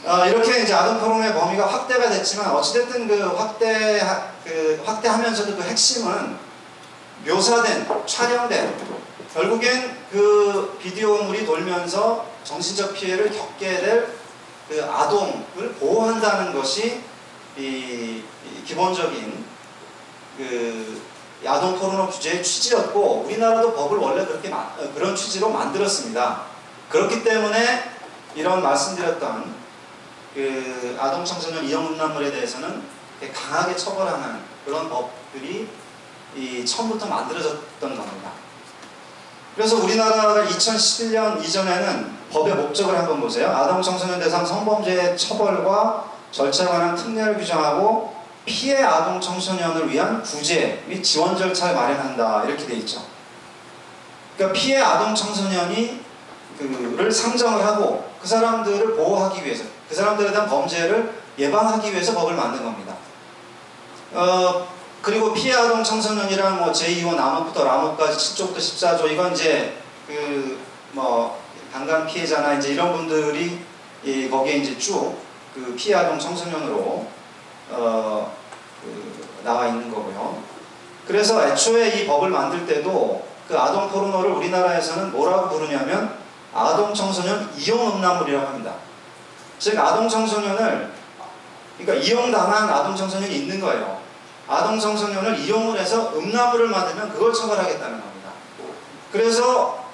어, 0.05 0.27
이렇게 0.27 0.63
이제 0.63 0.73
아동 0.73 0.99
포르노의 0.99 1.35
범위가 1.35 1.67
확대가 1.67 2.09
됐지만 2.09 2.51
어찌됐든 2.51 3.07
그 3.07 3.21
확대 3.35 4.01
그 4.45 4.83
확대하면서도 4.85 5.57
그 5.57 5.63
핵심은 5.63 6.37
묘사된 7.27 7.87
촬영된 8.07 8.75
결국엔 9.35 9.97
그 10.11 10.79
비디오물이 10.81 11.45
돌면서 11.45 12.27
정신적 12.45 12.95
피해를 12.95 13.31
겪게 13.31 13.81
될 13.81 14.27
그 14.69 14.85
아동을 14.85 15.75
보호한다는 15.79 16.53
것이 16.53 17.01
이, 17.57 17.61
이 17.61 18.65
기본적인 18.65 19.45
그 20.37 21.03
아동 21.47 21.79
포르노 21.79 22.09
규제의 22.09 22.43
취지였고 22.43 23.25
우리나라도 23.27 23.75
법을 23.75 23.99
원래 23.99 24.27
그렇게 24.27 24.49
마, 24.49 24.75
그런 24.95 25.15
취지로 25.15 25.51
만들었습니다. 25.51 26.56
그렇기 26.89 27.25
때문에 27.25 27.91
이런 28.35 28.63
말씀드렸던 28.63 29.55
그 30.35 30.97
아동 31.01 31.25
청소년 31.25 31.65
이용 31.65 31.87
음란물에 31.87 32.31
대해서는 32.31 32.83
강하게 33.35 33.75
처벌하는 33.75 34.41
그런 34.65 34.89
법들이 34.91 35.69
이 36.37 36.67
처음부터 36.67 37.07
만들어졌던 37.07 37.81
겁니다. 37.81 38.31
그래서 39.55 39.77
우리나라가 39.77 40.45
2011년 40.45 41.43
이전에는 41.43 42.17
법의 42.31 42.55
목적을 42.55 42.99
한번 42.99 43.21
보세요. 43.21 43.49
아동 43.49 43.81
청소년 43.81 44.21
대상 44.21 44.45
성범죄 44.45 45.17
처벌과 45.17 46.13
절차에 46.31 46.67
관한 46.67 46.95
특례를 46.95 47.39
규정하고 47.39 48.15
피해 48.45 48.83
아동 48.83 49.19
청소년을 49.19 49.91
위한 49.91 50.23
구제 50.23 50.85
및 50.87 51.03
지원 51.03 51.37
절차를 51.37 51.75
마련한다 51.75 52.45
이렇게 52.45 52.67
돼 52.67 52.75
있죠. 52.75 53.03
그러니까 54.37 54.61
피해 54.61 54.79
아동 54.79 55.15
청소년이 55.15 56.06
그를 56.59 57.13
상정을 57.13 57.65
하고 57.65 58.09
그 58.21 58.27
사람들을 58.27 58.97
보호하기 58.97 59.45
위해서 59.45 59.65
그 59.89 59.95
사람들에 59.95 60.31
대한 60.31 60.49
범죄를 60.49 61.13
예방하기 61.39 61.93
위해서 61.93 62.15
법을 62.15 62.35
만든 62.35 62.65
겁니다. 62.65 62.95
어, 64.13 64.67
그리고 65.03 65.33
피해 65.33 65.55
아동 65.55 65.85
청소년이랑 65.85 66.59
뭐 66.59 66.73
제2호 66.73 67.15
남업부터 67.15 67.65
람업까지 67.65 68.17
7조부터 68.17 68.57
14조 68.57 69.11
이건 69.11 69.33
이제 69.33 69.77
그 70.07 70.67
뭐 70.93 71.39
강간 71.73 72.07
피해자나 72.07 72.55
이제 72.55 72.71
이런 72.71 72.93
분들이 72.93 73.61
이 74.03 74.29
거기에 74.31 74.57
이제 74.57 74.79
쭉 74.79 75.27
그 75.57 75.75
피해 75.75 75.95
아동 75.95 76.19
청소년으로 76.19 77.07
어, 77.71 78.37
그 78.83 79.41
나와 79.43 79.69
있는 79.69 79.91
거고요. 79.91 80.43
그래서 81.07 81.49
애초에 81.49 81.89
이 81.89 82.07
법을 82.07 82.29
만들 82.29 82.67
때도 82.67 83.27
그 83.49 83.59
아동 83.59 83.89
포르노를 83.89 84.33
우리나라에서는 84.33 85.13
뭐라고 85.13 85.49
부르냐면 85.49 86.19
아동 86.57 86.95
청소년 86.95 87.51
이용 87.59 87.97
음란물이라고 87.97 88.47
합니다. 88.47 88.75
즉 89.59 89.79
아동 89.79 90.09
청소년을 90.09 90.93
그러니까 91.79 92.07
이용당한 92.07 92.69
아동 92.71 92.97
청소년이 92.97 93.35
있는 93.35 93.61
거예요. 93.61 94.01
아동 94.49 94.79
청소년을 94.79 95.39
이용을 95.41 95.79
해서 95.79 96.13
음란물을 96.15 96.69
만들면 96.69 97.13
그걸 97.13 97.33
처벌하겠다는 97.33 98.01
겁니다. 98.01 98.31
그래서 99.13 99.85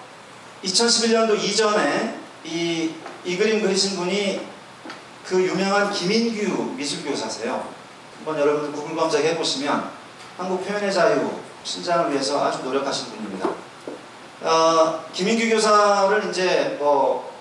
2011년도 0.62 1.36
이전에 1.42 2.20
이, 2.44 2.94
이 3.24 3.36
그림 3.36 3.62
그리신 3.62 3.96
분이 3.96 4.46
그 5.26 5.42
유명한 5.42 5.90
김인규 5.90 6.74
미술교사세요. 6.76 7.66
한번 8.18 8.38
여러분들 8.38 8.72
구글 8.72 8.94
검색해 8.94 9.36
보시면 9.36 9.90
한국 10.36 10.64
표현의 10.66 10.92
자유 10.92 11.40
신장을 11.64 12.12
위해서 12.12 12.44
아주 12.44 12.62
노력하신 12.62 13.10
분입니다. 13.10 13.51
어, 14.44 15.04
김인규 15.12 15.48
교사를 15.48 16.30
이제 16.30 16.76
뭐 16.78 17.32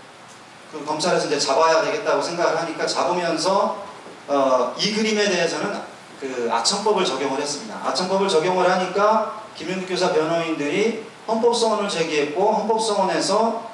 그 0.71 0.85
검찰에서 0.85 1.27
이제 1.27 1.37
잡아야 1.37 1.81
되겠다고 1.81 2.21
생각을 2.21 2.57
하니까 2.61 2.87
잡으면서 2.87 3.83
어, 4.27 4.73
이 4.77 4.93
그림에 4.93 5.29
대해서는 5.29 5.81
그 6.19 6.49
아청법을 6.51 7.03
적용을 7.03 7.41
했습니다. 7.41 7.81
아청법을 7.83 8.29
적용을 8.29 8.71
하니까 8.71 9.41
김인규 9.55 9.85
교사 9.87 10.13
변호인들이 10.13 11.05
헌법소원을 11.27 11.89
제기했고 11.89 12.53
헌법소원에서 12.53 13.69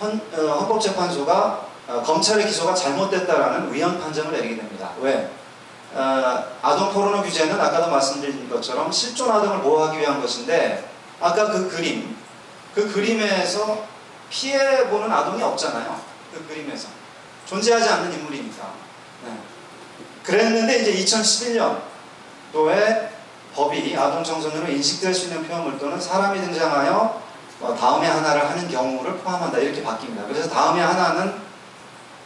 헌, 0.00 0.20
어, 0.34 0.58
헌법재판소가 0.60 1.66
어, 1.88 2.02
검찰의 2.04 2.46
기소가 2.46 2.74
잘못됐다라는 2.74 3.72
위헌 3.72 4.00
판정을 4.00 4.32
내리게 4.32 4.56
됩니다. 4.56 4.90
왜? 5.00 5.30
어, 5.94 6.44
아동 6.60 6.92
포르노 6.92 7.22
규제는 7.22 7.58
아까도 7.58 7.90
말씀드린 7.90 8.50
것처럼 8.50 8.92
실존 8.92 9.30
아동을 9.30 9.60
보호하기 9.60 9.98
위한 9.98 10.20
것인데 10.20 10.90
아까 11.20 11.46
그 11.46 11.70
그림 11.70 12.14
그 12.74 12.92
그림에서 12.92 13.84
피해보는 14.30 15.10
아동이 15.10 15.42
없잖아요. 15.42 16.00
그 16.32 16.46
그림에서 16.48 16.88
존재하지 17.46 17.88
않는 17.88 18.12
인물이니까. 18.12 18.72
네. 19.24 19.38
그랬는데 20.22 20.80
이제 20.80 20.92
2011년도에 22.52 23.08
법이 23.54 23.96
아동 23.96 24.24
청소년으로 24.24 24.72
인식될 24.72 25.14
수 25.14 25.26
있는 25.26 25.46
표현물 25.46 25.78
또는 25.78 26.00
사람이 26.00 26.40
등장하여 26.40 27.22
어, 27.60 27.76
다음에 27.78 28.08
하나를 28.08 28.50
하는 28.50 28.68
경우를 28.68 29.18
포함한다 29.18 29.58
이렇게 29.58 29.82
바뀝니다. 29.82 30.26
그래서 30.26 30.50
다음에 30.50 30.82
하나는 30.82 31.44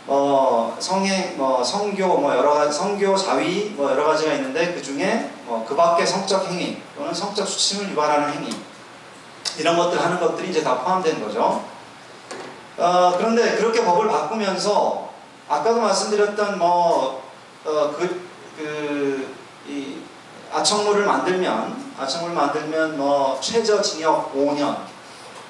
어, 0.07 0.75
성행, 0.81 1.37
뭐 1.37 1.63
성교, 1.63 2.07
뭐 2.07 2.35
여러 2.35 2.55
가지 2.55 2.73
성교, 2.77 3.15
자위, 3.15 3.75
뭐 3.77 3.91
여러 3.91 4.07
가지가 4.07 4.33
있는데 4.35 4.73
그 4.73 4.83
중에 4.83 5.31
뭐 5.45 5.67
그밖의 5.67 6.07
성적 6.07 6.47
행위 6.47 6.81
또는 6.97 7.13
성적 7.13 7.47
수침을 7.47 7.91
유발하는 7.91 8.33
행위 8.33 8.49
이런 9.59 9.77
것들 9.77 10.01
하는 10.01 10.21
것들이 10.21 10.51
이제 10.51 10.63
다 10.63 10.79
포함된 10.79 11.23
거죠. 11.23 11.65
어, 12.77 13.15
그런데 13.17 13.57
그렇게 13.57 13.85
법을 13.85 14.09
바꾸면서 14.09 15.09
아까도 15.49 15.81
말씀드렸던 15.81 16.59
뭐 16.59 17.23
어, 17.65 17.95
그, 17.99 18.29
그, 18.57 19.35
이 19.67 19.97
아청물을 20.53 21.05
만들면 21.05 21.93
아청물 21.99 22.33
만들면 22.33 22.97
뭐 22.97 23.39
최저 23.41 23.83
징역 23.83 24.33
5년 24.35 24.77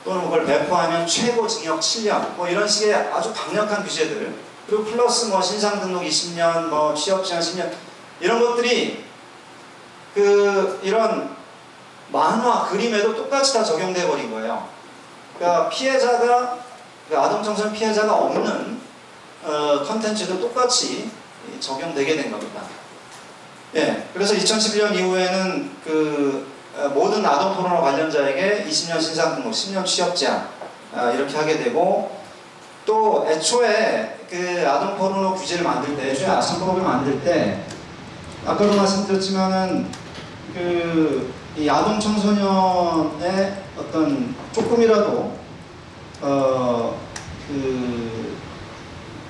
또는 0.04 0.24
그걸 0.24 0.46
배포하면 0.46 1.06
최고 1.06 1.46
징역 1.46 1.80
7년 1.80 2.34
뭐 2.34 2.48
이런 2.48 2.66
식의 2.66 2.94
아주 2.94 3.32
강력한 3.34 3.84
규제들 3.84 4.34
그리고 4.66 4.84
플러스 4.84 5.26
뭐 5.26 5.40
신상 5.40 5.80
등록 5.80 6.02
20년 6.02 6.68
뭐 6.68 6.94
취업 6.94 7.24
제한 7.24 7.42
10년 7.42 7.70
이런 8.20 8.40
것들이 8.40 9.04
그 10.14 10.80
이런 10.82 11.37
만화 12.10 12.66
그림에도 12.68 13.14
똑같이 13.14 13.52
다 13.52 13.62
적용돼 13.62 14.06
버린 14.06 14.30
거예요. 14.30 14.68
그러니까 15.36 15.68
피해자가 15.68 16.58
그 17.08 17.18
아동 17.18 17.42
청소년 17.42 17.72
피해자가 17.72 18.14
없는 18.14 18.78
어, 19.44 19.82
컨텐츠도 19.84 20.40
똑같이 20.40 21.10
적용되게 21.60 22.16
된 22.16 22.30
겁니다. 22.30 22.62
예, 23.74 24.08
그래서 24.12 24.34
2011년 24.34 24.94
이후에는 24.94 25.70
그 25.84 26.46
어, 26.76 26.88
모든 26.88 27.24
아동 27.24 27.54
포르노 27.54 27.80
관련자에게 27.80 28.64
20년 28.68 29.00
신상 29.00 29.36
등록, 29.36 29.52
10년 29.52 29.84
취업 29.84 30.14
제한 30.14 30.48
아, 30.94 31.10
이렇게 31.10 31.36
하게 31.36 31.58
되고 31.58 32.18
또 32.86 33.26
애초에 33.28 34.18
그 34.30 34.64
아동 34.66 34.96
포르노 34.96 35.34
규제를 35.34 35.64
만들 35.64 35.96
때, 35.96 36.10
애초에 36.10 36.26
아청법을 36.26 36.82
만들 36.82 37.20
때 37.22 37.62
아까도 38.46 38.74
말씀드렸지만은 38.74 39.90
그 40.54 41.32
이 41.58 41.68
아동 41.68 41.98
청소년의 41.98 43.62
어떤 43.76 44.34
조금이라도 44.52 45.38
어 46.22 46.94
그 47.48 48.28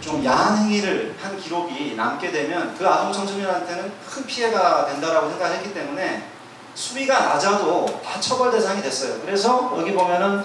좀 0.09 0.25
야한 0.25 0.57
행위를 0.57 1.15
한 1.21 1.39
기록이 1.39 1.95
남게 1.95 2.31
되면 2.33 2.75
그 2.79 2.89
아동 2.89 3.13
청소년한테는 3.13 3.93
큰 4.09 4.27
피해가 4.27 4.87
된다라고 4.87 5.29
생각했기 5.29 5.75
때문에 5.75 6.23
수위가 6.75 7.21
낮아도 7.21 7.85
다 8.03 8.19
처벌 8.19 8.51
대상이 8.51 8.81
됐어요. 8.81 9.21
그래서 9.21 9.75
여기 9.77 9.93
보면은 9.93 10.43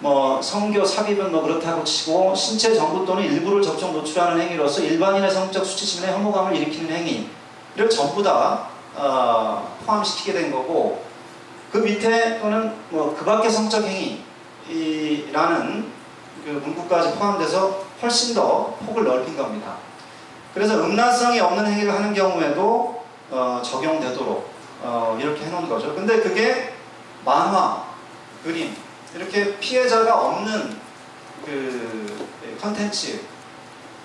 뭐 0.00 0.42
성교 0.42 0.84
삽입은 0.84 1.32
뭐 1.32 1.42
그렇다고 1.42 1.82
치고 1.84 2.34
신체 2.34 2.74
전부 2.74 3.06
또는 3.06 3.22
일부를 3.22 3.62
접촉 3.62 3.92
노출하는 3.92 4.40
행위로서 4.42 4.82
일반인의 4.82 5.30
성적 5.30 5.64
수치심에 5.64 6.12
혐오감을 6.12 6.54
일으키는 6.54 6.94
행위를 6.94 7.90
전부 7.90 8.22
다 8.22 8.66
어, 8.94 9.78
포함시키게 9.86 10.34
된 10.34 10.52
거고 10.52 11.02
그 11.70 11.78
밑에 11.78 12.40
또는 12.40 12.74
뭐 12.90 13.14
그 13.18 13.24
밖의 13.24 13.50
성적 13.50 13.84
행위라는 13.84 15.92
그 16.44 16.50
문구까지 16.50 17.18
포함돼서 17.18 17.84
훨씬 18.00 18.34
더 18.34 18.76
폭을 18.86 19.04
넓힌 19.04 19.36
겁니다. 19.36 19.76
그래서 20.54 20.82
음란성이 20.82 21.40
없는 21.40 21.66
행위를 21.66 21.92
하는 21.92 22.14
경우에도 22.14 23.04
어, 23.30 23.60
적용되도록 23.62 24.50
어, 24.82 25.18
이렇게 25.20 25.44
해놓은 25.44 25.68
거죠. 25.68 25.94
근데 25.94 26.20
그게 26.20 26.72
만화, 27.24 27.84
그림 28.42 28.74
이렇게 29.14 29.58
피해자가 29.58 30.18
없는 30.18 30.78
그 31.44 32.28
컨텐츠 32.60 33.20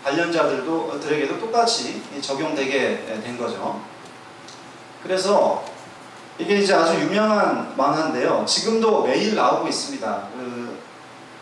관련자들도 0.03 0.99
들에게도 0.99 1.39
똑같이 1.39 2.03
적용되게 2.21 3.21
된 3.23 3.37
거죠. 3.37 3.81
그래서 5.01 5.63
이게 6.39 6.57
이제 6.57 6.73
아주 6.73 6.99
유명한 6.99 7.73
만화인데요. 7.77 8.43
지금도 8.47 9.03
매일 9.03 9.35
나오고 9.35 9.67
있습니다. 9.67 10.27
그 10.33 10.79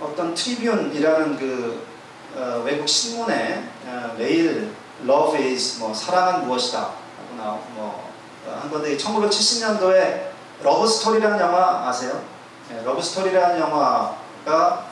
어떤 0.01 0.34
트리뷴이라는 0.34 1.38
그 1.38 1.88
어, 2.36 2.62
외국 2.65 2.88
신문에 2.88 3.69
어, 3.86 4.15
매일 4.17 4.73
Love 5.04 5.41
is 5.43 5.80
뭐 5.80 5.93
사랑은 5.93 6.45
무엇이다 6.47 6.80
하고 6.80 7.36
나오고 7.38 7.63
뭐 7.75 8.12
한 8.49 8.71
건데 8.71 8.97
1970년도에 8.97 10.32
러브 10.63 10.88
스토리라는 10.88 11.39
영화 11.39 11.88
아세요? 11.88 12.21
네, 12.69 12.82
러브 12.84 13.01
스토리라는 13.01 13.60
영화가 13.60 14.86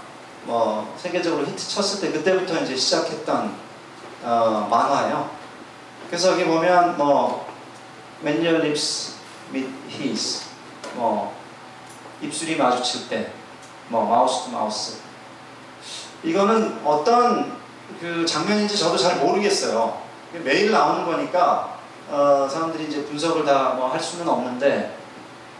뭐 0.43 0.95
세계적으로 0.97 1.45
히트 1.45 1.67
쳤을 1.69 2.01
때 2.01 2.11
그때부터 2.11 2.61
이제 2.61 2.75
시작했던 2.75 3.55
어, 4.23 4.67
만화예요. 4.69 5.29
그래서 6.07 6.31
여기 6.33 6.45
보면 6.45 6.97
뭐 6.97 7.47
When 8.23 8.45
your 8.45 8.59
lips 8.59 9.15
meet 9.53 9.69
his 9.89 10.43
뭐 10.95 11.33
입술이 12.21 12.55
마주칠 12.57 13.07
때 13.09 13.31
뭐 13.89 14.05
mouth 14.05 14.45
to 14.45 14.51
mouth 14.51 14.97
이거는 16.23 16.79
어떤 16.85 17.57
그 17.99 18.23
장면인지 18.25 18.77
저도 18.77 18.95
잘 18.97 19.17
모르겠어요. 19.17 19.99
매일 20.43 20.71
나오는 20.71 21.05
거니까 21.05 21.79
어, 22.07 22.47
사람들이 22.47 22.85
이제 22.85 23.03
분석을 23.05 23.45
다 23.45 23.73
뭐 23.75 23.87
할 23.87 23.99
수는 23.99 24.27
없는데 24.29 24.95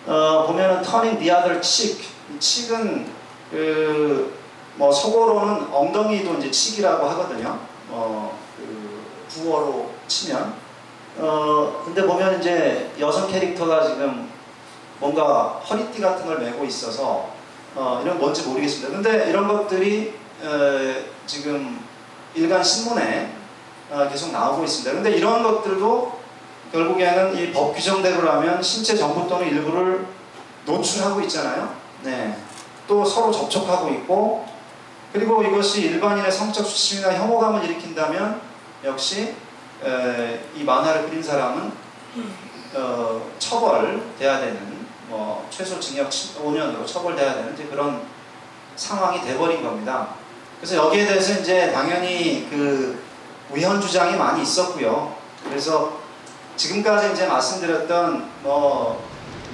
어, 0.05 0.45
보면은 0.45 0.83
turning 0.83 1.17
the 1.19 1.31
other 1.31 1.59
cheek 1.61 2.07
이 2.35 2.39
cheek은 2.39 3.09
그뭐 3.49 4.91
속어로는 4.91 5.73
엉덩이도 5.73 6.35
이제 6.35 6.51
cheek이라고 6.51 7.07
하거든요. 7.09 7.59
어 7.89 8.31
그 8.57 8.99
부어로 9.29 9.89
치면 10.07 10.53
어 11.19 11.81
근데 11.85 12.03
보면 12.05 12.39
이제 12.39 12.91
여성 12.99 13.29
캐릭터가 13.29 13.85
지금 13.87 14.29
뭔가 14.99 15.61
허리띠 15.69 16.01
같은 16.01 16.25
걸 16.25 16.39
메고 16.39 16.63
있어서 16.65 17.29
어 17.75 18.01
이런 18.03 18.17
뭔지 18.19 18.43
모르겠습니다. 18.43 18.89
근데 18.89 19.29
이런 19.29 19.47
것들이 19.47 20.13
어, 20.43 20.95
지금 21.25 21.79
일간 22.33 22.63
신문에 22.63 23.33
어, 23.91 24.07
계속 24.09 24.31
나오고 24.31 24.63
있습니다. 24.63 24.91
근데 24.93 25.11
이런 25.11 25.43
것들도 25.43 26.19
결국에는 26.71 27.35
이 27.37 27.51
법 27.51 27.73
규정대로라면 27.75 28.61
신체 28.61 28.95
전부 28.95 29.27
또는 29.27 29.47
일부를 29.47 30.05
노출하고 30.65 31.19
있잖아요. 31.21 31.73
네. 32.03 32.37
또 32.87 33.03
서로 33.03 33.31
접촉하고 33.31 33.89
있고 33.89 34.45
그리고 35.11 35.43
이것이 35.43 35.81
일반인의 35.81 36.31
성적 36.31 36.63
수치나 36.65 37.13
혐오감을 37.15 37.63
일으킨다면 37.65 38.39
역시 38.83 39.33
에, 39.83 40.39
이 40.55 40.63
만화를 40.63 41.09
그린 41.09 41.21
사람은 41.21 41.71
어, 42.75 43.31
처벌돼야 43.39 44.39
되는 44.39 44.85
뭐 45.07 45.47
최소 45.49 45.79
징역 45.79 46.09
5년으로 46.09 46.85
처벌돼야 46.85 47.35
되는 47.35 47.53
이제 47.53 47.65
그런 47.65 48.01
상황이 48.75 49.21
돼버린 49.21 49.63
겁니다. 49.63 50.09
그래서 50.59 50.75
여기에 50.75 51.05
대해서 51.05 51.39
이제 51.39 51.71
당연히 51.71 52.47
그 52.49 53.01
위헌 53.51 53.81
주장이 53.81 54.15
많이 54.15 54.43
있었고요. 54.43 55.15
그래서 55.43 55.99
지금까지 56.55 57.13
이제 57.13 57.25
말씀드렸던 57.25 58.29
뭐 58.43 59.03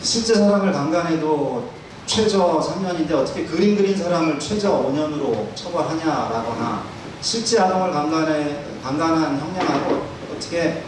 실제 0.01 0.33
사람을 0.35 0.71
강간해도 0.71 1.69
최저 2.05 2.59
3년인데 2.59 3.13
어떻게 3.13 3.45
그림 3.45 3.77
그린 3.77 3.97
사람을 3.97 4.39
최저 4.39 4.71
5년으로 4.71 5.55
처벌하냐라거나 5.55 6.83
실제 7.21 7.59
아동을 7.59 7.91
강간해 7.91 8.63
강간한 8.83 9.39
형량하고 9.39 10.14
어떻게 10.35 10.83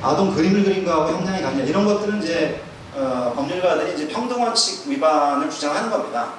아동 0.00 0.34
그림을 0.34 0.64
그린 0.64 0.84
거하고 0.84 1.12
형량이 1.12 1.42
같냐 1.42 1.64
이런 1.64 1.84
것들은 1.84 2.22
이제 2.22 2.62
어, 2.94 3.32
법률가들이 3.34 3.94
이제 3.94 4.08
평등원칙 4.08 4.88
위반을 4.88 5.48
주장하는 5.50 5.90
겁니다. 5.90 6.34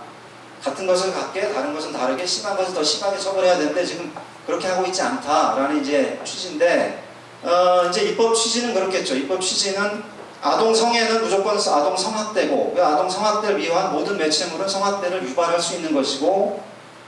같은 0.63 0.88
것을 0.88 1.13
같게 1.13 1.52
다른 1.52 1.73
것은 1.73 1.91
다르게 1.91 2.26
심한 2.26 2.56
것을 2.56 2.73
더 2.73 2.84
심하게 2.84 3.17
처벌해야 3.17 3.58
되는데 3.58 3.86
지금 3.86 4.13
그렇게 4.45 4.67
하고 4.67 4.86
있지 4.86 5.02
않다라는 5.02 5.82
이제 5.82 6.21
취지인데 6.23 7.04
어, 7.43 7.88
이제 7.89 8.04
입법 8.04 8.34
취지는 8.34 8.73
그렇겠죠. 8.73 9.15
입법 9.15 9.41
취지는 9.41 10.04
아동 10.41 10.73
성애는 10.73 11.21
무조건 11.21 11.58
아동 11.58 11.95
성학대고 11.95 12.73
그 12.76 12.84
아동 12.84 13.10
성학대를 13.10 13.58
미화한 13.58 13.93
모든 13.93 14.17
매체물은 14.17 14.67
성학대를 14.67 15.23
유발할 15.23 15.60
수 15.60 15.76
있는 15.76 15.93
것이고 15.93 16.62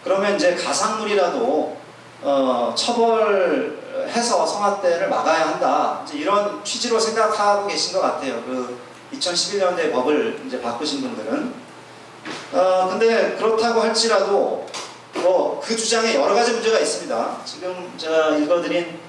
그러면 0.04 0.36
이제 0.36 0.56
가상물이라도 0.56 1.78
어, 2.24 2.74
처벌 2.76 3.85
해서 4.08 4.46
성학대를 4.46 5.10
막아야 5.10 5.48
한다. 5.48 6.06
이런 6.14 6.64
취지로 6.64 7.00
생각하고 7.00 7.68
계신 7.68 7.94
것 7.94 8.02
같아요. 8.02 8.42
그 8.46 8.80
2011년대 9.14 9.92
법을 9.92 10.44
이제 10.48 10.62
바꾸신 10.62 11.02
분들은. 11.02 11.54
어, 12.54 12.88
근데 12.90 13.36
그렇다고 13.36 13.82
할지라도 13.82 14.66
뭐 15.14 15.56
그 15.66 15.76
주장에 15.76 16.14
여러 16.14 16.36
가지 16.36 16.52
문제가 16.52 16.78
있습니다. 16.78 17.38
지금 17.44 17.92
제가 17.98 18.36
읽어드린 18.38 19.00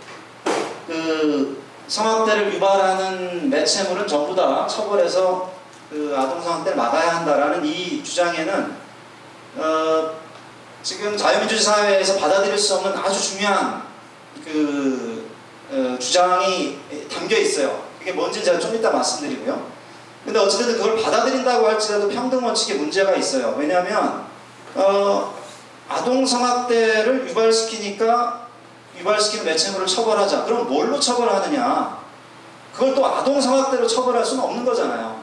그 0.87 1.63
성학대를 1.87 2.55
유발하는 2.55 3.51
매체물은 3.51 4.07
전부 4.07 4.35
다 4.35 4.67
처벌해서 4.67 5.53
그 5.91 6.15
아동 6.17 6.41
성학대를 6.41 6.79
막아야 6.79 7.17
한다라는 7.17 7.63
이 7.65 8.03
주장에는 8.03 8.75
어, 9.57 10.11
지금 10.83 11.15
자유민주주의 11.15 11.63
사회에서 11.63 12.19
받아들일 12.19 12.57
수 12.57 12.77
없는 12.77 12.97
아주 12.97 13.21
중요한 13.21 13.86
그 14.47 15.29
어, 15.71 15.99
주장이 15.99 16.79
담겨 17.13 17.37
있어요. 17.37 17.85
그게 17.99 18.13
뭔지 18.13 18.43
제가 18.43 18.59
좀 18.59 18.75
이따 18.75 18.91
말씀드리고요. 18.91 19.67
근데 20.25 20.39
어쨌든 20.39 20.77
그걸 20.77 20.97
받아들인다고 20.97 21.69
할지라도 21.69 22.09
평등 22.09 22.45
원칙에 22.45 22.75
문제가 22.75 23.15
있어요. 23.15 23.55
왜냐하면 23.59 24.25
어, 24.75 25.35
아동 25.89 26.25
성학대를 26.25 27.29
유발시키니까 27.29 28.47
유발시키는 28.99 29.45
매체물을 29.45 29.87
처벌하자. 29.87 30.45
그럼 30.45 30.69
뭘로 30.69 30.99
처벌하느냐? 30.99 31.99
그걸 32.73 32.95
또 32.95 33.07
아동 33.07 33.41
성학대로 33.41 33.87
처벌할 33.87 34.25
수는 34.25 34.43
없는 34.45 34.65
거잖아요. 34.65 35.21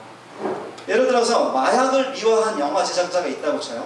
예를 0.87 1.07
들어서 1.07 1.51
마약을 1.51 2.11
미화한 2.11 2.59
영화 2.59 2.83
제작자가 2.83 3.27
있다고 3.27 3.59
쳐요. 3.59 3.85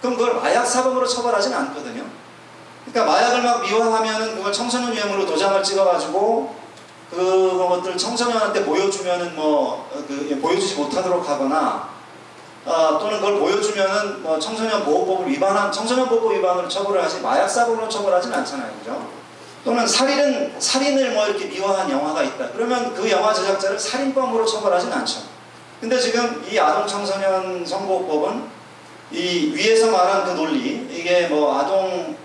그럼 0.00 0.16
그걸 0.16 0.34
마약 0.34 0.64
사범으로 0.64 1.06
처벌하지는 1.06 1.56
않거든요. 1.56 2.04
그러니까 2.86 3.12
마약을 3.12 3.42
막 3.42 3.62
미화하면은 3.62 4.36
그걸 4.36 4.52
청소년 4.52 4.94
유형으로 4.94 5.26
도장을 5.26 5.62
찍어가지고 5.62 6.54
그것들 7.10 7.96
청소년한테 7.96 8.64
보여주면은 8.64 9.34
뭐 9.36 9.84
그 10.06 10.38
보여주지 10.40 10.74
못하도록 10.76 11.28
하거나 11.28 11.88
어, 12.64 12.98
또는 12.98 13.20
그걸 13.20 13.38
보여주면은 13.38 14.22
뭐 14.22 14.38
청소년 14.38 14.84
보호법을 14.84 15.28
위반한 15.28 15.70
청소년 15.70 16.08
보호법 16.08 16.32
위반으로 16.32 16.68
처벌을 16.68 17.02
하지 17.02 17.20
마약 17.20 17.46
사범으로 17.46 17.88
처벌하지는 17.88 18.38
않잖아요, 18.38 18.72
그죠? 18.78 19.06
또는 19.64 19.86
살인은 19.86 20.54
살인을 20.58 21.12
뭐 21.12 21.26
이렇게 21.26 21.46
미화한 21.46 21.90
영화가 21.90 22.22
있다. 22.22 22.50
그러면 22.52 22.94
그 22.94 23.10
영화 23.10 23.32
제작자를 23.32 23.78
살인범으로 23.78 24.44
처벌하지는 24.46 24.94
않죠. 24.98 25.20
근데 25.80 25.98
지금 25.98 26.42
이 26.50 26.58
아동 26.58 26.86
청소년 26.86 27.64
선고법은 27.64 28.44
이 29.12 29.52
위에서 29.54 29.90
말한 29.90 30.24
그 30.24 30.30
논리 30.30 30.88
이게 30.90 31.26
뭐 31.28 31.58
아동 31.58 32.16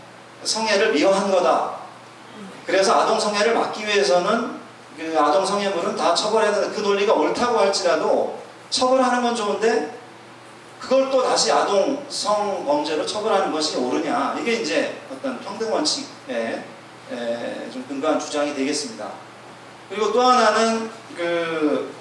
성애를 0.43 0.93
미화한 0.93 1.31
거다. 1.31 1.79
그래서 2.65 2.93
아동 3.01 3.19
성애를 3.19 3.53
막기 3.55 3.85
위해서는 3.85 4.59
그 4.97 5.17
아동 5.19 5.45
성애물은 5.45 5.95
다 5.95 6.13
처벌해야 6.13 6.53
된다. 6.53 6.69
그 6.75 6.81
논리가 6.81 7.13
옳다고 7.13 7.57
할지라도 7.59 8.39
처벌하는 8.69 9.23
건 9.23 9.35
좋은데 9.35 9.97
그걸 10.79 11.09
또 11.09 11.23
다시 11.23 11.51
아동 11.51 12.05
성범죄로 12.07 13.05
처벌하는 13.05 13.51
것이 13.51 13.77
옳으냐. 13.77 14.37
이게 14.39 14.53
이제 14.53 15.01
어떤 15.11 15.39
평등 15.39 15.73
원칙에 15.73 16.63
좀 17.71 17.85
근거한 17.87 18.19
주장이 18.19 18.53
되겠습니다. 18.53 19.09
그리고 19.89 20.13
또 20.13 20.21
하나는 20.21 20.89
그 21.15 21.93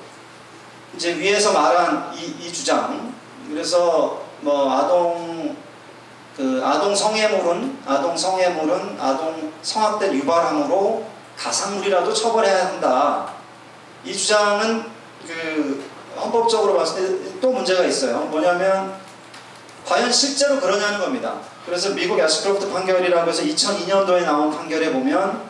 이제 0.95 1.17
위에서 1.17 1.53
말한 1.53 2.13
이, 2.15 2.37
이 2.41 2.53
주장. 2.53 3.15
그래서 3.49 4.23
뭐 4.41 4.71
아동 4.71 5.57
그 6.39 6.63
아동 6.65 6.95
성애물은 6.95 7.79
아동 7.85 8.17
성애물은 8.17 8.97
아동 9.01 9.53
성학대 9.61 10.13
유발함으로 10.13 11.05
가상물이라도 11.37 12.15
처벌해야 12.15 12.67
한다. 12.69 13.29
이 14.05 14.17
주장은 14.17 14.85
그 15.27 15.85
헌법적으로 16.17 16.77
봤을 16.77 17.25
때 17.25 17.29
또 17.41 17.51
문제가 17.51 17.85
있어요. 17.85 18.21
뭐냐면 18.31 18.95
과연 19.85 20.13
실제로 20.13 20.61
그러냐는 20.61 20.99
겁니다. 21.01 21.35
그래서 21.65 21.91
미국 21.91 22.19
야스크로프트 22.19 22.71
판결이라고 22.73 23.29
해서 23.29 23.43
2002년도에 23.43 24.25
나온 24.25 24.51
판결에 24.51 24.93
보면 24.93 25.49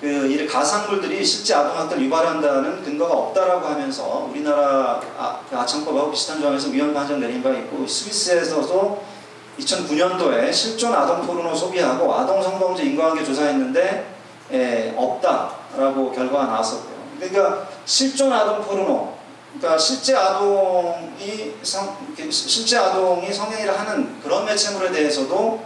그 0.00 0.46
가상물들이 0.48 1.24
실제 1.24 1.54
아동학대를 1.54 2.04
유발한다는 2.04 2.84
근거가 2.84 3.12
없다라고 3.14 3.66
하면서 3.66 4.28
우리나라 4.30 5.00
아, 5.18 5.40
아청법하고 5.52 6.12
비슷한 6.12 6.40
조항에서 6.40 6.68
위헌 6.68 6.94
판정 6.94 7.18
내린 7.18 7.42
바 7.42 7.50
있고 7.50 7.86
스위스에서도 7.86 9.17
2009년도에 9.58 10.52
실존 10.52 10.94
아동 10.94 11.26
포르노 11.26 11.54
소비하고 11.54 12.12
아동 12.14 12.42
성범죄 12.42 12.84
인과관계 12.84 13.24
조사했는데 13.24 14.06
에, 14.52 14.94
없다라고 14.96 16.12
결과가 16.12 16.46
나왔었고요. 16.46 16.98
그러니까 17.18 17.68
실존 17.84 18.32
아동 18.32 18.62
포르노 18.62 19.18
그러니까 19.58 19.78
실제 19.78 20.14
아동이 20.14 21.54
성, 21.62 21.96
실제 22.30 22.76
아동이 22.78 23.32
성행위를 23.32 23.78
하는 23.78 24.20
그런 24.22 24.44
매체물에 24.44 24.92
대해서도 24.92 25.60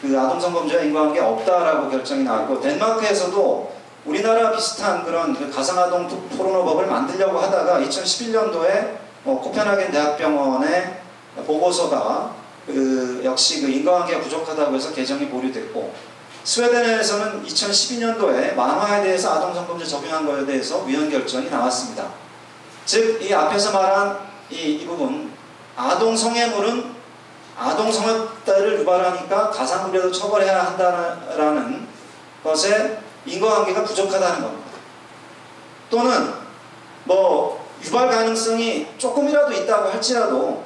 그 0.00 0.20
아동 0.20 0.38
성범죄와 0.38 0.82
인과관계 0.82 1.20
없다라고 1.20 1.90
결정이 1.90 2.22
나왔고 2.22 2.60
덴마크에서도 2.60 3.74
우리나라 4.04 4.52
비슷한 4.52 5.02
그런 5.04 5.34
그 5.34 5.50
가상 5.50 5.78
아동 5.78 6.06
포르노법을 6.06 6.86
만들려고 6.86 7.38
하다가 7.38 7.80
2011년도에 7.80 8.98
어, 9.24 9.40
코펜하겐 9.42 9.90
대학병원의 9.90 10.98
보고서가 11.46 12.43
그 12.66 13.20
역시 13.24 13.60
그 13.60 13.68
인과관계가 13.68 14.20
부족하다고 14.20 14.74
해서 14.74 14.92
개정이 14.92 15.28
보류됐고 15.28 15.94
스웨덴에서는 16.44 17.44
2012년도에 17.44 18.54
만화에 18.54 19.02
대해서 19.02 19.34
아동 19.34 19.54
성범죄 19.54 19.84
적용한 19.84 20.26
것에 20.26 20.44
대해서 20.44 20.82
위헌 20.84 21.10
결정이 21.10 21.48
나왔습니다. 21.48 22.06
즉, 22.84 23.20
이 23.22 23.32
앞에서 23.32 23.72
말한 23.72 24.18
이, 24.50 24.56
이 24.74 24.86
부분, 24.86 25.32
아동 25.74 26.14
성애물은 26.14 26.94
아동 27.56 27.90
성학대를 27.90 28.80
유발하니까 28.80 29.50
가상물에도 29.50 30.12
처벌해야 30.12 30.66
한다는 30.66 31.86
것에 32.42 32.98
인과관계가 33.24 33.84
부족하다는 33.84 34.42
겁니다. 34.42 34.70
또는 35.90 36.34
뭐 37.04 37.64
유발 37.82 38.08
가능성이 38.08 38.86
조금이라도 38.98 39.52
있다고 39.52 39.88
할지라도 39.90 40.63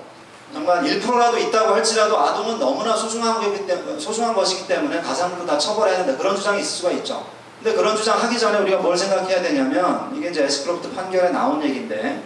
정말 0.52 0.82
1%라도 0.82 1.38
있다고 1.38 1.74
할지라도 1.74 2.18
아동은 2.18 2.58
너무나 2.58 2.96
소중한 2.96 3.34
것이기 3.34 3.66
때문에, 3.66 3.98
소중한 3.98 4.34
것이기 4.34 4.66
때문에 4.66 5.00
가상물도 5.00 5.46
다 5.46 5.58
처벌해야 5.58 5.98
된다. 5.98 6.16
그런 6.16 6.34
주장이 6.34 6.60
있을 6.60 6.70
수가 6.78 6.90
있죠. 6.92 7.26
근데 7.62 7.76
그런 7.76 7.96
주장 7.96 8.18
하기 8.22 8.38
전에 8.38 8.58
우리가 8.58 8.78
뭘 8.78 8.96
생각해야 8.96 9.42
되냐면 9.42 10.12
이게 10.16 10.30
이제 10.30 10.44
에스크로프트 10.44 10.94
판결에 10.94 11.30
나온 11.30 11.62
얘기인데 11.62 12.22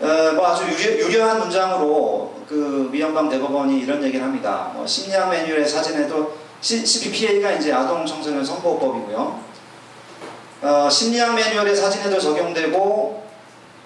어, 0.00 0.32
뭐 0.34 0.46
아주 0.46 0.64
유려, 0.64 1.28
한 1.28 1.38
문장으로 1.38 2.34
그 2.48 2.88
위헌방 2.92 3.28
대법원이 3.28 3.80
이런 3.80 4.02
얘기를 4.02 4.24
합니다. 4.24 4.70
뭐 4.74 4.86
심리학 4.86 5.30
매뉴얼의 5.30 5.66
사진에도 5.66 6.36
CPPA가 6.60 7.52
이제 7.52 7.72
아동 7.72 8.04
청소년 8.04 8.44
선고법이고요. 8.44 9.40
어, 10.62 10.88
심리학 10.90 11.34
매뉴얼의 11.34 11.74
사진에도 11.74 12.20
적용되고 12.20 13.22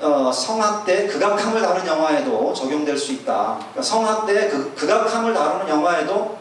어, 0.01 0.31
성학대 0.31 1.07
극악함을 1.07 1.63
다룬 1.63 1.87
영화에도 1.87 2.53
적용될 2.53 2.97
수 2.97 3.13
있다. 3.13 3.57
그러니까 3.59 3.83
성학대 3.83 4.49
그, 4.49 4.75
극악함을 4.75 5.33
다루는 5.33 5.69
영화에도 5.69 6.39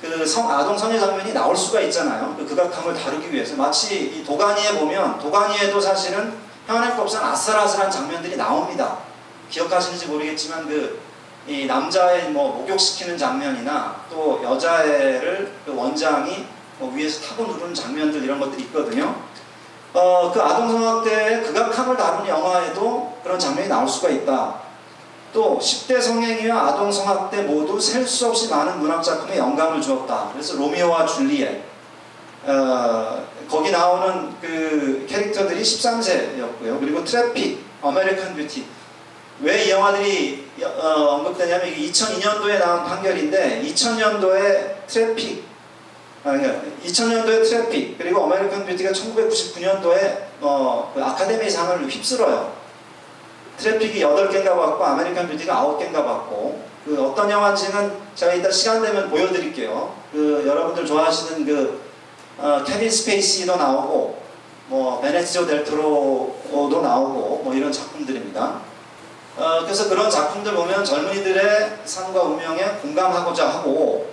그 0.00 0.26
성, 0.26 0.50
아동 0.50 0.76
성애 0.76 0.98
장면이 0.98 1.32
나올 1.32 1.56
수가 1.56 1.80
있잖아요. 1.82 2.34
그 2.38 2.46
극악함을 2.46 2.94
다루기 2.94 3.32
위해서 3.32 3.56
마치 3.56 3.98
이 3.98 4.24
도가니에 4.24 4.78
보면 4.78 5.18
도가니에도 5.18 5.80
사실은 5.80 6.34
현행법상 6.66 7.24
아슬아슬한 7.24 7.90
장면들이 7.90 8.36
나옵니다. 8.36 8.98
기억하시는지 9.50 10.06
모르겠지만 10.06 10.68
그 10.68 11.08
이 11.48 11.64
남자의 11.64 12.30
뭐 12.30 12.58
목욕시키는 12.58 13.16
장면이나 13.16 13.96
또 14.10 14.38
여자애를 14.44 15.50
그 15.64 15.74
원장이 15.74 16.44
뭐 16.78 16.92
위에서 16.92 17.26
타고 17.26 17.44
누르는 17.50 17.74
장면들 17.74 18.22
이런 18.22 18.38
것들이 18.38 18.64
있거든요. 18.64 19.16
어, 19.94 20.30
그 20.32 20.40
아동성학대의 20.40 21.42
극악함을 21.44 21.96
다루는 21.96 22.28
영화에도 22.28 23.16
그런 23.22 23.38
장면이 23.38 23.68
나올 23.68 23.88
수가 23.88 24.08
있다. 24.10 24.54
또 25.32 25.58
10대 25.58 26.00
성행위와 26.00 26.68
아동성학대 26.68 27.42
모두 27.42 27.80
셀 27.80 28.06
수 28.06 28.28
없이 28.28 28.48
많은 28.48 28.78
문학작품에 28.80 29.36
영감을 29.38 29.80
주었다. 29.80 30.30
그래서 30.32 30.56
로미오와 30.56 31.06
줄리엣 31.06 31.62
어, 32.44 33.24
거기 33.48 33.70
나오는 33.70 34.34
그 34.40 35.06
캐릭터들이 35.08 35.60
13세였고요. 35.62 36.80
그리고 36.80 37.04
트래픽, 37.04 37.64
어메리칸 37.82 38.34
뷰티 38.36 38.64
왜 39.40 39.64
이 39.66 39.70
영화들이 39.70 40.48
어, 40.64 40.88
언급되냐면 41.14 41.68
이게 41.68 41.90
2002년도에 41.90 42.58
나온 42.58 42.84
판결인데 42.84 43.62
2000년도에 43.64 44.86
트래픽 44.86 45.47
아, 46.24 46.32
그러니까 46.32 46.60
2000년도에 46.84 47.42
트래픽 47.42 47.98
그리고 47.98 48.22
어메리칸 48.22 48.66
뷰티가 48.66 48.90
1999년도에 48.90 50.28
어, 50.40 50.92
그 50.94 51.02
아카데미 51.02 51.48
상을 51.48 51.86
휩쓸어요. 51.88 52.52
트래픽이 53.56 54.00
8개인가 54.00 54.56
받고 54.56 54.84
아메리칸 54.84 55.28
뷰티가 55.28 55.54
9개인가 55.54 56.04
받고 56.04 56.62
그 56.84 57.04
어떤 57.04 57.30
영화인지는 57.30 57.92
제가 58.14 58.34
이따 58.34 58.50
시간 58.50 58.82
되면 58.82 59.10
보여드릴게요. 59.10 59.94
그 60.12 60.44
여러분들 60.46 60.86
좋아하시는 60.86 61.44
그 61.44 61.80
어, 62.38 62.62
케빈 62.64 62.90
스페이시도 62.90 63.56
나오고 63.56 64.22
뭐 64.68 65.00
베네치오 65.00 65.46
델트로도 65.46 66.80
나오고 66.82 67.42
뭐 67.44 67.54
이런 67.54 67.72
작품들입니다. 67.72 68.60
어, 69.36 69.60
그래서 69.62 69.88
그런 69.88 70.10
작품들 70.10 70.54
보면 70.54 70.84
젊은이들의 70.84 71.78
삶과 71.84 72.22
운명에 72.22 72.64
공감하고자 72.82 73.48
하고 73.48 73.70
어, 73.70 74.07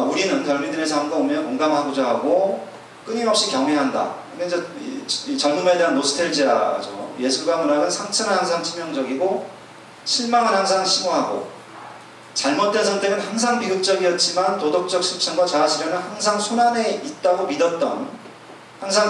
우리는 0.00 0.44
젊은이들의 0.44 0.86
삶과 0.86 1.16
공감하고자 1.16 2.04
하고 2.04 2.66
끊임없이 3.06 3.50
경외한다. 3.50 4.14
이제 4.44 5.36
젊음에 5.36 5.78
대한 5.78 5.94
노스텔지아죠. 5.94 7.14
예술과 7.18 7.58
문학은 7.58 7.88
상처는 7.90 8.38
항상 8.38 8.62
치명적이고 8.62 9.46
실망은 10.04 10.48
항상 10.54 10.84
심오하고 10.84 11.48
잘못된 12.34 12.84
선택은 12.84 13.20
항상 13.20 13.60
비극적이었지만 13.60 14.58
도덕적 14.58 15.02
실천과 15.02 15.46
자아실현은 15.46 15.96
항상 15.96 16.38
손안에 16.38 17.00
있다고 17.04 17.46
믿었던 17.46 18.08
항상 18.80 19.08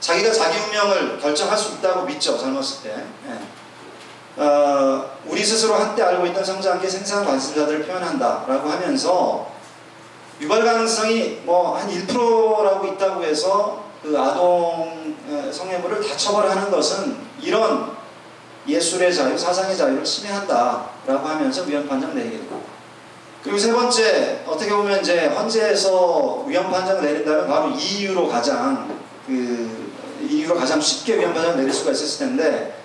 자, 0.00 0.14
기가 0.14 0.30
자기 0.30 0.58
운명을 0.58 1.18
결정할 1.18 1.56
수 1.56 1.72
있다고 1.72 2.02
믿죠 2.02 2.38
젊었을 2.38 2.82
때 2.82 3.04
예. 3.26 4.40
어, 4.40 5.10
우리 5.26 5.42
스스로 5.44 5.74
한때 5.74 6.02
알고 6.02 6.26
있던 6.26 6.44
성장기 6.44 6.88
생산 6.88 7.24
관심자들을 7.24 7.86
표현한다라고 7.86 8.70
하면서 8.70 9.50
유발 10.40 10.64
가능성이 10.64 11.40
뭐 11.44 11.76
한 11.76 11.88
1%라고 11.88 12.86
있다고 12.86 13.24
해서 13.24 13.84
그 14.02 14.16
아동 14.18 15.16
성애물을 15.52 16.06
다 16.06 16.16
처벌하는 16.16 16.70
것은 16.70 17.16
이런 17.40 17.96
예술의 18.66 19.14
자유, 19.14 19.36
사상의 19.36 19.76
자유를 19.76 20.04
침해한다라고 20.04 21.26
하면서 21.26 21.62
위헌 21.62 21.88
판정 21.88 22.14
내리게 22.14 22.38
되고 22.38 22.62
그리고 23.42 23.58
세 23.58 23.72
번째 23.72 24.42
어떻게 24.46 24.70
보면 24.70 25.00
이제 25.00 25.26
헌재에서 25.26 26.44
위헌 26.46 26.70
판정을 26.70 27.02
내린다면 27.02 27.48
바로 27.48 27.70
이 27.70 28.00
이유로 28.00 28.28
가장 28.28 29.00
그 29.26 29.90
이유로 30.28 30.54
가장 30.54 30.80
쉽게 30.80 31.18
위헌 31.18 31.32
판정을 31.32 31.56
내릴 31.56 31.72
수가 31.72 31.92
있었을 31.92 32.26
텐데 32.26 32.77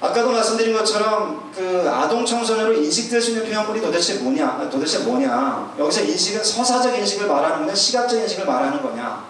아까도 0.00 0.30
말씀드린 0.30 0.74
것처럼 0.74 1.52
그 1.54 1.90
아동 1.92 2.24
청소년으로 2.24 2.74
인식될 2.74 3.20
수 3.20 3.32
있는 3.32 3.44
표현물이 3.44 3.82
도대체 3.82 4.14
뭐냐 4.14 4.68
도대체 4.70 5.00
뭐냐. 5.00 5.74
여기서 5.78 6.02
인식은 6.02 6.42
서사적 6.42 6.98
인식을 6.98 7.26
말하는 7.26 7.58
거냐 7.60 7.74
시각적 7.74 8.18
인식을 8.18 8.46
말하는 8.46 8.82
거냐. 8.82 9.24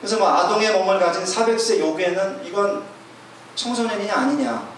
그래서 0.00 0.18
뭐 0.18 0.28
아동의 0.28 0.72
몸을 0.72 1.00
가진 1.00 1.24
400세 1.24 1.80
요괴는 1.80 2.42
이건 2.44 2.82
청소년이냐 3.56 4.14
아니냐. 4.14 4.72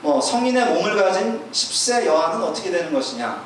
뭐 0.00 0.20
성인의 0.20 0.66
몸을 0.66 0.96
가진 0.96 1.42
10세 1.52 2.06
여아는 2.06 2.42
어떻게 2.42 2.70
되는 2.70 2.92
것이냐. 2.92 3.44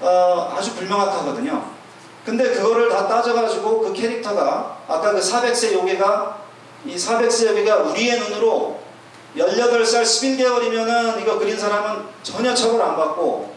어, 0.00 0.54
아주 0.56 0.74
불명확하거든요. 0.74 1.78
근데 2.24 2.50
그거를 2.50 2.88
다 2.88 3.06
따져가지고 3.08 3.80
그 3.80 3.92
캐릭터가 3.92 4.78
아까 4.86 5.12
그 5.12 5.20
400세 5.20 5.72
요괴가 5.72 6.38
이 6.84 6.94
400세 6.94 7.48
요괴가 7.48 7.76
우리의 7.76 8.20
눈으로 8.20 8.77
18살 9.36 10.02
11개월이면은 10.02 11.20
이거 11.20 11.38
그린 11.38 11.58
사람은 11.58 12.04
전혀 12.22 12.54
처벌 12.54 12.82
안 12.82 12.96
받고 12.96 13.54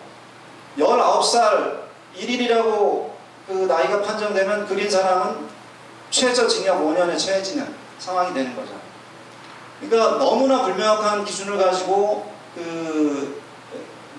19살 0.78 1.82
1일이라고 2.18 3.12
그 3.48 3.54
나이가 3.68 4.02
판정되면 4.02 4.68
그린 4.68 4.90
사람은 4.90 5.48
최저 6.10 6.48
징역 6.48 6.82
5년에 6.82 7.18
처해지는 7.18 7.74
상황이 8.00 8.34
되는 8.34 8.56
거죠. 8.56 8.74
그러니까 9.80 10.18
너무나 10.18 10.62
불명확한 10.64 11.26
기준을 11.26 11.58
가지고 11.58 12.32
그 12.56 13.42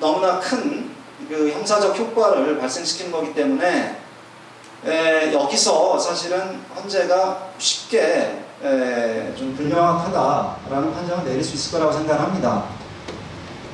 너무나 0.01 0.41
큰 0.41 0.93
그 1.29 1.51
형사적 1.51 1.99
효과를 1.99 2.59
발생시키는 2.59 3.13
거기 3.13 3.35
때문에 3.35 3.97
에, 4.85 5.33
여기서 5.33 5.99
사실은 5.99 6.61
헌재가 6.75 7.51
쉽게 7.59 8.45
에, 8.65 9.35
좀 9.35 9.55
불명확하다라는 9.57 10.95
판정을 10.95 11.25
내릴 11.25 11.43
수 11.43 11.55
있을 11.55 11.73
거라고 11.73 11.93
생각합니다. 11.93 12.65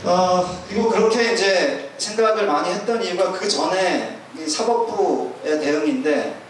어, 0.04 0.58
그리고 0.68 0.88
그렇게 0.88 1.32
이제 1.32 1.90
생각을 1.98 2.46
많이 2.46 2.70
했던 2.70 3.02
이유가 3.02 3.32
그 3.32 3.48
전에 3.48 4.18
사법부의 4.46 5.60
대응인데 5.60 6.40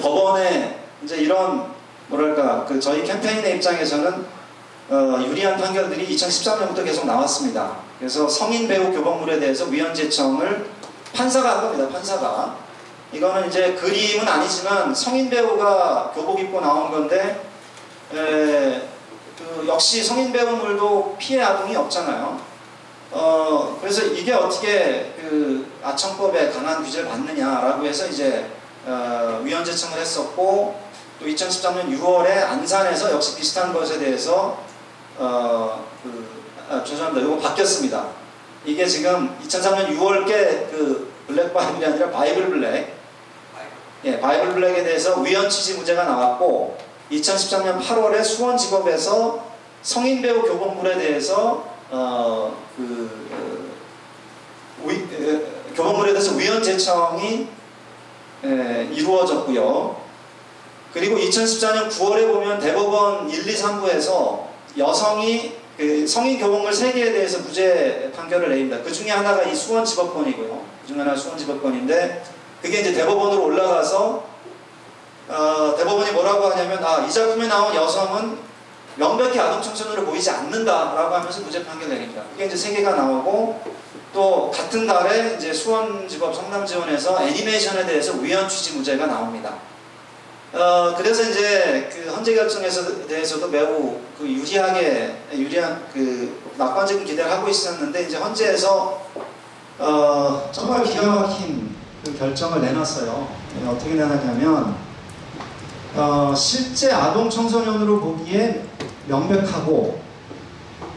법원에 0.00 0.80
이제 1.04 1.16
이런 1.16 1.72
뭐랄까 2.08 2.64
그 2.64 2.80
저희 2.80 3.04
캠페인의 3.04 3.56
입장에서는 3.56 4.40
어, 4.90 5.22
유리한 5.24 5.56
판결들이 5.56 6.08
2013년부터 6.08 6.84
계속 6.84 7.06
나왔습니다. 7.06 7.76
그래서 7.98 8.28
성인 8.28 8.66
배우 8.66 8.90
교범물에 8.90 9.38
대해서 9.38 9.66
위헌재청을 9.66 10.66
판사가 11.14 11.50
한 11.50 11.60
겁니다. 11.62 11.88
판사가 11.88 12.56
이거는 13.12 13.48
이제 13.48 13.74
그림은 13.74 14.26
아니지만 14.26 14.94
성인 14.94 15.30
배우가 15.30 16.10
교복 16.14 16.40
입고 16.40 16.60
나온 16.60 16.90
건데 16.90 17.49
에, 18.14 18.88
그 19.38 19.64
역시 19.66 20.02
성인 20.02 20.32
배우물도 20.32 21.16
피해 21.18 21.42
아동이 21.42 21.74
없잖아요. 21.76 22.40
어, 23.12 23.78
그래서 23.80 24.04
이게 24.04 24.32
어떻게 24.32 25.14
그 25.16 25.70
아청법에 25.82 26.50
강한 26.50 26.82
규제를 26.82 27.08
받느냐라고 27.08 27.84
해서 27.84 28.06
이제 28.06 28.50
어, 28.86 29.40
위헌재청을 29.42 29.98
했었고 29.98 30.80
또 31.18 31.26
2013년 31.26 31.88
6월에 31.98 32.28
안산에서 32.44 33.12
역시 33.12 33.36
비슷한 33.36 33.72
것에 33.72 33.98
대해서 33.98 34.58
어, 35.18 35.86
그, 36.02 36.28
아, 36.68 36.82
죄송합니다. 36.84 37.26
이거 37.26 37.38
바뀌었습니다. 37.38 38.06
이게 38.64 38.86
지금 38.86 39.36
2003년 39.46 39.88
6월께 39.96 40.70
그 40.70 41.12
블랙 41.26 41.52
바이블이 41.52 41.84
아니라 41.84 42.10
바이블 42.10 42.50
블랙 42.50 42.94
예, 44.04 44.18
바이블 44.18 44.54
블랙에 44.54 44.82
대해서 44.82 45.20
위헌 45.20 45.48
취지 45.50 45.74
문제가 45.74 46.04
나왔고 46.04 46.78
2013년 47.10 47.80
8월에 47.80 48.22
수원지법에서 48.22 49.44
성인 49.82 50.22
배우 50.22 50.42
교복물에 50.42 50.98
대해서 50.98 51.68
어, 51.90 52.56
그, 52.76 53.28
어, 53.32 54.86
위, 54.86 54.96
에, 54.96 55.74
교복물에 55.74 56.12
대해서 56.12 56.34
위헌 56.34 56.62
제청이 56.62 57.48
에, 58.44 58.88
이루어졌고요. 58.92 60.00
그리고 60.92 61.16
2014년 61.16 61.88
9월에 61.88 62.32
보면 62.32 62.60
대법원 62.60 63.28
1, 63.30 63.48
2, 63.48 63.54
3부에서 63.54 64.44
여성이 64.78 65.60
그 65.76 66.06
성인 66.06 66.38
교본물 66.38 66.70
3개에 66.72 67.12
대해서 67.12 67.38
무죄 67.38 68.12
판결을 68.14 68.50
내립니다. 68.50 68.82
그 68.84 68.92
중에 68.92 69.10
하나가 69.10 69.42
이 69.42 69.54
수원지법권이고요. 69.54 70.62
그 70.82 70.88
중에 70.88 70.98
하나가 70.98 71.16
수원지법권인데 71.16 72.22
그게 72.60 72.80
이제 72.80 72.92
대법원으로 72.92 73.44
올라가서 73.44 74.29
어, 75.30 75.74
대법원이 75.76 76.10
뭐라고 76.12 76.48
하냐면 76.48 76.84
아, 76.84 77.04
이 77.06 77.12
작품에 77.12 77.46
나온 77.46 77.74
여성은 77.74 78.38
명백히 78.96 79.38
아동 79.38 79.62
청소년으로 79.62 80.04
보이지 80.04 80.28
않는다라고 80.30 81.14
하면서 81.14 81.40
무죄 81.40 81.64
판결 81.64 81.88
내립니다. 81.88 82.22
그게 82.32 82.46
이제 82.46 82.56
세 82.56 82.74
개가 82.74 82.96
나오고 82.96 83.62
또 84.12 84.50
같은 84.50 84.86
달에 84.86 85.36
이제 85.36 85.52
수원지법 85.52 86.34
성남지원에서 86.34 87.22
애니메이션에 87.22 87.86
대해서 87.86 88.14
우연 88.14 88.48
취지 88.48 88.76
무죄가 88.76 89.06
나옵니다. 89.06 89.54
어 90.52 90.94
그래서 90.96 91.22
이제 91.22 91.88
그 91.92 92.10
헌재 92.10 92.34
결정에서 92.34 93.06
대해서도 93.06 93.48
매우 93.48 94.00
그 94.18 94.28
유리하게 94.28 95.14
유리한 95.32 95.80
그 95.94 96.52
낙관적인 96.58 97.04
기대를 97.04 97.30
하고 97.30 97.48
있었는데 97.48 98.02
이제 98.02 98.16
헌재에서 98.16 99.00
어 99.78 100.50
정말 100.50 100.82
기가 100.82 101.06
막힌 101.06 101.76
그 102.04 102.18
결정을 102.18 102.60
내놨어요. 102.62 103.28
네, 103.54 103.68
어떻게 103.68 103.94
내놨냐면 103.94 104.89
어 105.96 106.32
실제 106.34 106.92
아동 106.92 107.28
청소년으로 107.28 108.00
보기에 108.00 108.64
명백하고 109.08 110.00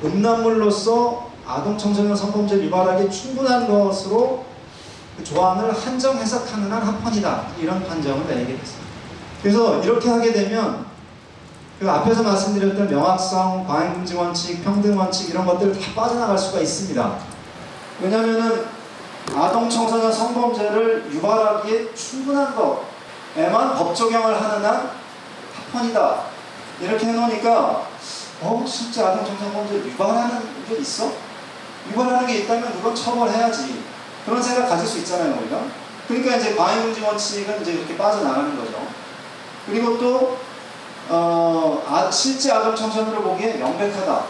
음란물로서 0.04 1.32
아동 1.48 1.78
청소년 1.78 2.16
성범죄 2.16 2.64
유발하기 2.64 3.10
충분한 3.10 3.68
것으로 3.68 4.46
그 5.18 5.24
조항을 5.24 5.74
한정 5.74 6.18
해석하는 6.18 6.72
한 6.72 6.82
합헌이다 6.82 7.48
이런 7.60 7.84
판정을 7.88 8.28
내리게 8.28 8.58
됐습니다. 8.58 8.94
그래서 9.42 9.82
이렇게 9.82 10.10
하게 10.10 10.32
되면 10.32 10.86
그 11.80 11.90
앞에서 11.90 12.24
말씀드렸던 12.24 12.88
명확성, 12.88 13.66
과잉금지 13.68 14.16
원칙, 14.16 14.64
평등 14.64 14.98
원칙 14.98 15.30
이런 15.30 15.46
것들 15.46 15.74
다 15.74 15.80
빠져나갈 15.96 16.38
수가 16.38 16.60
있습니다. 16.60 17.18
왜냐하면은 18.02 18.66
아동 19.36 19.70
청소년 19.70 20.12
성범죄를 20.12 21.12
유발하기에 21.12 21.94
충분한 21.94 22.56
것 22.56 22.93
에만 23.36 23.76
법 23.76 23.96
적용을 23.96 24.42
하는 24.42 24.64
한 24.64 24.92
합헌이다. 25.72 26.24
이렇게 26.82 27.06
해놓으니까 27.08 27.88
어 28.42 28.66
실제 28.68 29.04
아동 29.04 29.26
청소년 29.26 29.54
범죄 29.54 29.76
유발하는 29.76 30.42
게 30.68 30.76
있어? 30.78 31.12
유발하는 31.90 32.28
게 32.28 32.40
있다면 32.40 32.74
그건 32.74 32.96
처벌해야지. 32.96 33.84
그런 34.26 34.42
생각 34.42 34.70
가질 34.70 34.88
수 34.88 35.00
있잖아요, 35.00 35.38
우리가. 35.40 35.62
그러니까 36.08 36.36
이제 36.38 36.56
과잉금지 36.56 37.02
원칙은 37.02 37.62
이제 37.62 37.74
이렇게 37.74 37.98
빠져나가는 37.98 38.56
거죠. 38.58 38.86
그리고 39.66 39.98
또 39.98 40.38
어, 41.10 41.84
아, 41.88 42.10
실제 42.10 42.52
아동 42.52 42.76
청소년으로 42.76 43.22
보기에 43.22 43.56
명백하다. 43.56 44.24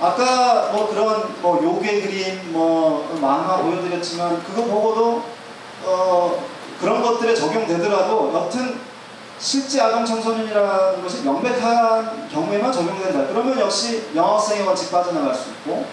아까 0.00 0.70
뭐 0.72 0.88
그런 0.88 1.34
뭐 1.42 1.62
요괴 1.62 2.00
그림, 2.00 2.52
뭐 2.52 3.18
만화 3.20 3.58
보여드렸지만 3.58 4.42
그거 4.44 4.62
보고도 4.64 5.22
어, 5.84 6.44
그런 6.80 7.02
것들에 7.02 7.34
적용되더라도 7.34 8.32
여튼 8.34 8.80
실제 9.38 9.80
아동 9.80 10.04
청소년이라는 10.04 11.02
것이 11.02 11.22
명백한 11.22 12.28
경우에만 12.30 12.72
적용된다. 12.72 13.26
그러면 13.28 13.58
역시 13.60 14.10
영업성의 14.14 14.66
원칙 14.66 14.90
빠져나갈 14.90 15.34
수 15.34 15.50
있고 15.50 15.86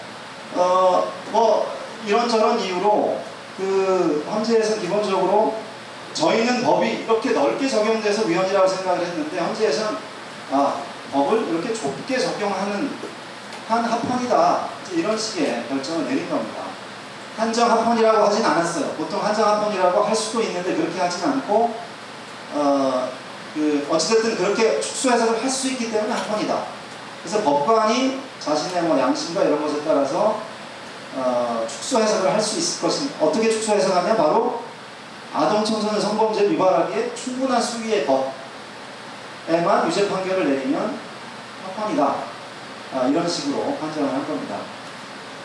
어, 0.55 1.11
뭐 1.31 1.71
이런저런 2.05 2.59
이유로 2.59 3.19
그 3.57 4.25
헌재에서 4.29 4.79
기본적으로 4.79 5.55
저희는 6.13 6.63
법이 6.63 6.87
이렇게 7.03 7.31
넓게 7.31 7.67
적용돼서 7.67 8.23
위헌이라고 8.25 8.67
생각을 8.67 9.05
했는데 9.05 9.39
헌재에서는 9.39 9.97
아, 10.51 10.81
법을 11.11 11.47
이렇게 11.49 11.73
좁게 11.73 12.17
적용하는 12.17 12.89
한 13.67 13.83
합헌이다 13.83 14.67
이런 14.93 15.17
식의 15.17 15.65
결정을 15.69 16.05
내린 16.05 16.29
겁니다. 16.29 16.66
한정 17.37 17.69
합헌이라고 17.69 18.25
하진 18.25 18.43
않았어요. 18.43 18.87
보통 18.93 19.23
한정 19.23 19.47
합헌이라고 19.47 20.03
할 20.03 20.15
수도 20.15 20.41
있는데 20.41 20.75
그렇게 20.75 20.99
하진 20.99 21.23
않고 21.23 21.75
어, 22.55 23.09
그 23.53 23.87
어찌됐든 23.89 24.37
그렇게 24.37 24.81
축소 24.81 25.11
해석을 25.11 25.41
할 25.41 25.49
수 25.49 25.67
있기 25.67 25.91
때문에 25.91 26.13
합헌이다. 26.13 26.63
그래서 27.21 27.43
법관이 27.43 28.19
자신의 28.39 28.83
뭐 28.83 28.99
양심과 28.99 29.43
이런 29.43 29.61
것에 29.61 29.83
따라서 29.85 30.41
어, 31.15 31.65
축소 31.69 31.99
해석을 31.99 32.33
할 32.33 32.41
수 32.41 32.57
있을 32.57 32.81
것입니다. 32.81 33.23
어떻게 33.23 33.51
축소 33.51 33.73
해석하냐? 33.73 34.15
바로 34.15 34.61
아동 35.33 35.63
청소년 35.63 36.01
성범죄를 36.01 36.53
유발하기에 36.53 37.13
충분한 37.13 37.61
수위의 37.61 38.07
법에만 39.45 39.87
유죄 39.87 40.09
판결을 40.09 40.49
내리면 40.49 40.97
합헌이다. 41.75 42.15
아, 42.95 43.07
이런 43.07 43.27
식으로 43.27 43.77
판정을 43.79 44.11
한 44.11 44.25
겁니다. 44.25 44.55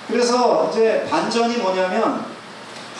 그래서 0.08 0.68
이제 0.70 1.06
반전이 1.08 1.58
뭐냐면 1.58 2.24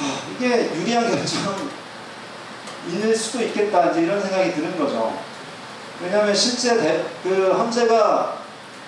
아, 0.01 0.19
이게 0.31 0.71
유리한 0.75 1.11
결정일 1.11 3.17
수도 3.17 3.43
있겠다 3.45 3.91
이제 3.91 4.03
이런 4.03 4.21
생각이 4.21 4.53
드는 4.53 4.79
거죠. 4.79 5.13
왜냐하면 6.03 6.35
실제 6.35 6.77
대, 6.79 7.05
그 7.23 7.53
헌재가 7.53 8.43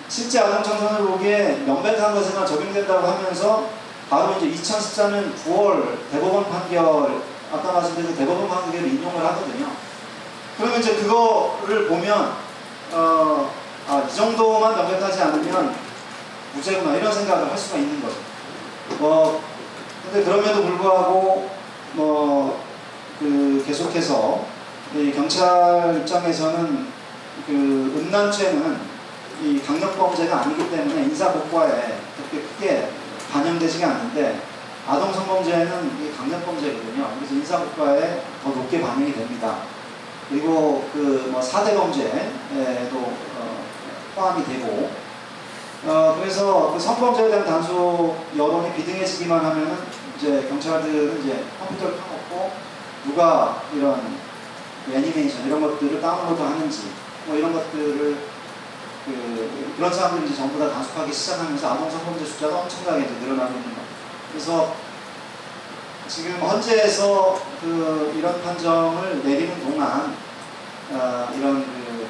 실제 0.07 0.39
아동 0.39 0.63
청소년을 0.63 1.07
보기에 1.07 1.63
명백한 1.65 2.13
것에만 2.13 2.45
적용된다고 2.45 3.07
하면서 3.07 3.67
바로 4.09 4.35
이제 4.37 4.51
2014년 4.51 5.33
9월 5.35 5.97
대법원 6.11 6.49
판결 6.49 7.21
아까 7.51 7.71
말씀드린 7.71 8.15
대법원 8.15 8.47
판결을 8.47 8.87
인용을 8.87 9.25
하거든요. 9.25 9.67
그러면 10.57 10.79
이제 10.79 10.95
그거를 10.95 11.87
보면 11.87 12.33
어, 12.91 13.51
아, 13.87 14.03
이 14.07 14.15
정도만 14.15 14.75
명백하지 14.75 15.21
않으면 15.21 15.75
무죄구나 16.55 16.95
이런 16.95 17.11
생각을 17.11 17.49
할 17.49 17.57
수가 17.57 17.77
있는 17.77 18.01
거죠. 18.01 18.15
뭐 18.99 19.41
근데 20.11 20.23
그럼에도 20.23 20.63
불구하고 20.63 21.49
뭐 21.93 22.65
그 23.19 23.63
계속해서 23.65 24.45
이 24.93 25.11
경찰 25.11 25.97
입장에서는 25.97 26.87
그 27.47 27.51
음란죄는 27.51 28.77
이 29.41 29.61
강력범죄가 29.61 30.41
아니기 30.41 30.69
때문에 30.69 31.03
인사복과에 31.03 31.97
그렇게 32.17 32.47
크게 32.47 32.89
반영되지가 33.31 33.87
않는데 33.87 34.41
아동 34.87 35.11
성범죄는 35.11 35.97
이게 35.97 36.11
강력범죄거든요. 36.11 37.15
그래서 37.17 37.35
인사국가에 37.35 38.21
더 38.43 38.49
높게 38.49 38.81
반영이 38.81 39.13
됩니다. 39.13 39.57
그리고 40.29 40.87
그뭐 40.93 41.39
4대 41.41 41.75
범죄에도 41.75 42.97
어, 42.97 43.63
포함이 44.15 44.45
되고 44.45 44.89
어, 45.85 46.15
그래서 46.19 46.73
그 46.73 46.79
성범죄에 46.79 47.29
대한 47.29 47.45
단속 47.45 48.15
여론이 48.35 48.73
비등해지기만 48.73 49.45
하면은 49.45 49.77
이제 50.17 50.47
경찰들은 50.49 51.21
이제 51.21 51.45
컴퓨터를 51.59 51.95
켜놓고 51.97 52.51
누가 53.05 53.61
이런 53.73 54.17
애니메이션 54.91 55.45
이런 55.45 55.61
것들을 55.61 56.01
다운로드 56.01 56.41
하는지 56.41 56.91
뭐 57.27 57.35
이런 57.35 57.53
것들을 57.53 58.17
그, 59.05 59.73
그런 59.77 59.93
사람들이 59.93 60.35
전부 60.35 60.57
다 60.57 60.71
단속하기 60.71 61.13
시작하면서 61.13 61.73
아동 61.73 61.89
성범죄 61.89 62.25
숫자가 62.25 62.61
엄청나게 62.61 63.05
늘어나고 63.21 63.53
있는 63.53 63.63
거예요. 63.63 63.85
그래서 64.31 64.73
지금 66.07 66.39
헌재에서 66.41 67.39
그 67.61 68.13
이런 68.17 68.41
판정을 68.41 69.21
내리는 69.23 69.61
동안 69.61 70.15
어, 70.93 71.27
이런 71.37 71.63
그 71.63 72.07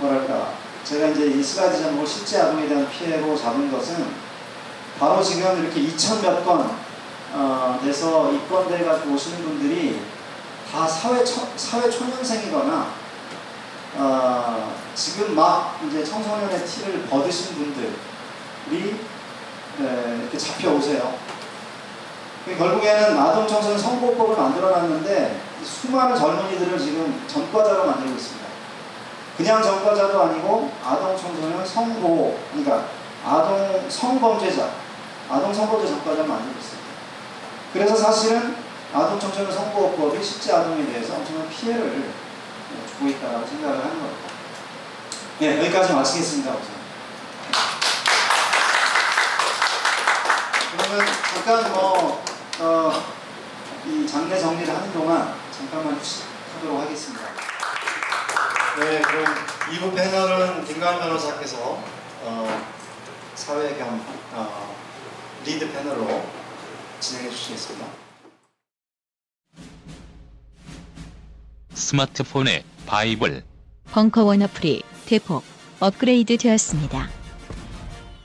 뭐랄까 0.00 0.63
제가 0.84 1.08
이제 1.08 1.26
이 1.26 1.42
슬라이드 1.42 1.78
제목을 1.78 2.06
실제 2.06 2.40
아동에 2.40 2.68
대한 2.68 2.88
피해로 2.90 3.36
잡은 3.36 3.70
것은 3.72 4.06
바로 4.98 5.22
지금 5.22 5.62
이렇게 5.64 5.80
2천 5.80 6.22
몇 6.22 6.44
건 6.44 6.84
어, 7.36 7.80
돼서 7.82 8.30
입건돼 8.32 8.84
가지고 8.84 9.14
오시는 9.14 9.42
분들이 9.42 10.00
다 10.70 10.86
사회 10.86 11.24
초, 11.24 11.48
사회 11.56 11.90
초년생이거나 11.90 12.86
어, 13.96 14.74
지금 14.94 15.34
막 15.34 15.80
이제 15.88 16.04
청소년의 16.04 16.64
티를 16.64 17.02
벗으신 17.06 17.54
분들이 17.56 18.96
에, 19.80 20.16
이렇게 20.20 20.38
잡혀오세요. 20.38 21.14
결국에는 22.56 23.18
아동 23.18 23.48
청소년 23.48 23.78
선고법을 23.78 24.36
만들어놨는데 24.36 25.40
수많은 25.64 26.14
젊은이들을 26.16 26.78
지금 26.78 27.24
전과자로 27.26 27.86
만들고 27.86 28.14
있습니다. 28.14 28.44
그냥 29.36 29.62
전과자도 29.62 30.22
아니고 30.22 30.70
아동 30.84 31.16
청소년 31.16 31.66
성보, 31.66 32.38
그러니까 32.50 32.86
아동 33.24 33.88
성범죄자, 33.88 34.70
아동 35.28 35.52
성범죄 35.52 35.88
전과자를 35.88 36.28
만들고 36.28 36.58
있습니다. 36.58 36.88
그래서 37.72 37.96
사실은 37.96 38.56
아동 38.92 39.18
청소년 39.18 39.52
성보호법이 39.52 40.22
실제 40.22 40.52
아동에 40.52 40.86
대해서 40.86 41.14
엄청난 41.14 41.48
피해를 41.48 42.12
주고 42.88 43.08
있다고 43.08 43.44
생각을 43.44 43.78
하는 43.78 43.90
겁니다. 43.90 44.28
네, 45.40 45.58
여기까지 45.58 45.92
마치겠습니다. 45.94 46.52
우선. 46.52 46.84
그러면 50.76 51.06
잠깐 51.34 51.72
뭐, 51.72 52.22
어, 52.60 52.92
이 53.84 54.06
장례 54.06 54.38
정리를 54.38 54.72
하는 54.72 54.92
동안 54.92 55.34
잠깐만 55.50 55.96
휴식하도록 55.96 56.80
하겠습니다. 56.82 57.43
네, 58.76 59.00
그럼 59.02 59.24
2부 59.70 59.94
패널은 59.94 60.64
김관 60.64 60.98
변호사께서 60.98 61.80
어, 62.22 62.66
사회 63.36 63.76
겸 63.76 64.04
어, 64.32 64.76
리드 65.46 65.70
패널로 65.70 66.26
진행해 66.98 67.30
주시겠습니다. 67.30 67.86
스마트폰에 71.72 72.64
바이블, 72.86 73.44
벙커원 73.92 74.42
어플이 74.42 74.82
대폭 75.06 75.44
업그레이드 75.78 76.36
되었습니다. 76.36 77.08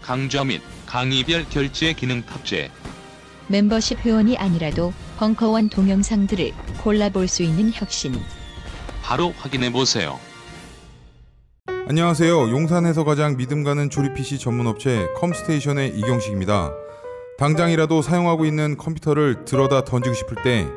강좌 0.02 0.44
및 0.44 0.64
강의별 0.88 1.48
결제 1.50 1.94
기능 1.94 2.24
탑재. 2.26 2.72
멤버십 3.48 4.00
회원이 4.00 4.36
아니라도 4.38 4.94
벙커원 5.18 5.70
동영상들을 5.70 6.54
골라볼 6.84 7.28
수 7.28 7.44
있는 7.44 7.72
혁신. 7.72 8.20
바로 9.04 9.32
확인해 9.38 9.72
보세요. 9.72 10.20
안녕하세요. 11.88 12.52
용산에서 12.52 13.04
가장 13.04 13.36
믿음 13.38 13.64
가는 13.64 13.90
조립 13.90 14.14
PC 14.14 14.38
전문 14.40 14.68
업체 14.68 15.08
컴스테이션의 15.18 15.98
이경식입니다. 15.98 16.72
당장이라도 17.38 18.02
사용하고 18.02 18.46
있는 18.46 18.78
컴퓨터를 18.78 19.46
들어다 19.46 19.84
던지고 19.84 20.14
싶을 20.14 20.38
때 20.44 20.68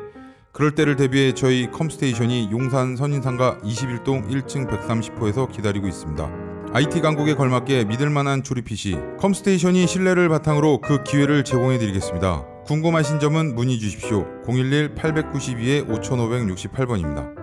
그럴 0.51 0.75
때를 0.75 0.95
대비해 0.95 1.33
저희 1.33 1.69
컴스테이션이 1.71 2.49
용산 2.51 2.95
선인상가 2.95 3.57
21동 3.63 4.29
1층 4.29 4.69
130호에서 4.69 5.51
기다리고 5.51 5.87
있습니다. 5.87 6.31
IT 6.73 7.01
강국에 7.01 7.35
걸맞게 7.35 7.85
믿을 7.85 8.09
만한 8.09 8.43
조립 8.43 8.65
PC 8.65 8.97
컴스테이션이 9.19 9.87
신뢰를 9.87 10.29
바탕으로 10.29 10.81
그 10.81 11.03
기회를 11.03 11.43
제공해 11.43 11.77
드리겠습니다. 11.77 12.45
궁금하신 12.65 13.19
점은 13.19 13.55
문의 13.55 13.77
주십시오. 13.77 14.25
011-892-5568번입니다. 14.45 17.42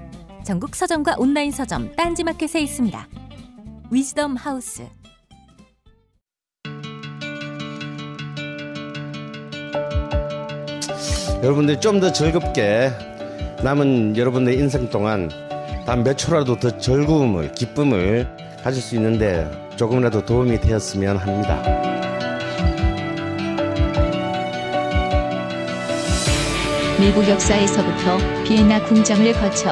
전국 0.51 0.75
서점과 0.75 1.15
온라인 1.17 1.49
서점 1.49 1.95
딴지마켓에 1.95 2.59
있습니다. 2.59 3.07
위즈덤 3.89 4.35
하우스. 4.35 4.85
여러분들 11.41 11.79
좀 11.79 12.01
더 12.01 12.11
즐겁게 12.11 12.91
남은 13.63 14.17
여러분의 14.17 14.57
인생 14.57 14.89
동안 14.89 15.29
단 15.85 16.03
몇 16.03 16.17
초라도 16.17 16.59
더 16.59 16.77
즐거움을 16.77 17.53
기쁨을 17.53 18.27
가질 18.61 18.81
수 18.81 18.95
있는데 18.95 19.49
조금이라도 19.77 20.25
도움이 20.25 20.59
되었으면 20.59 21.15
합니다. 21.15 21.61
미국 26.99 27.27
역사에서부터 27.27 28.17
비엔나 28.43 28.83
궁정을 28.85 29.33
거쳐 29.33 29.71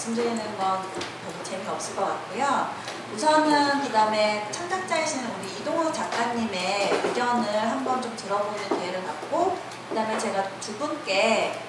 말씀드리는 0.00 0.56
건 0.56 0.82
별로 0.90 1.44
재미없을 1.44 1.96
것 1.96 2.06
같고요. 2.06 2.70
우선은 3.14 3.82
그 3.82 3.92
다음에 3.92 4.48
창작자이신 4.50 5.26
우리 5.26 5.50
이동욱 5.60 5.92
작가님의 5.92 7.02
의견을 7.04 7.70
한번 7.70 8.00
좀 8.00 8.16
들어보는 8.16 8.68
기회를 8.68 9.04
갖고 9.04 9.58
그 9.88 9.94
다음에 9.94 10.18
제가 10.18 10.44
두 10.60 10.74
분께 10.78 11.60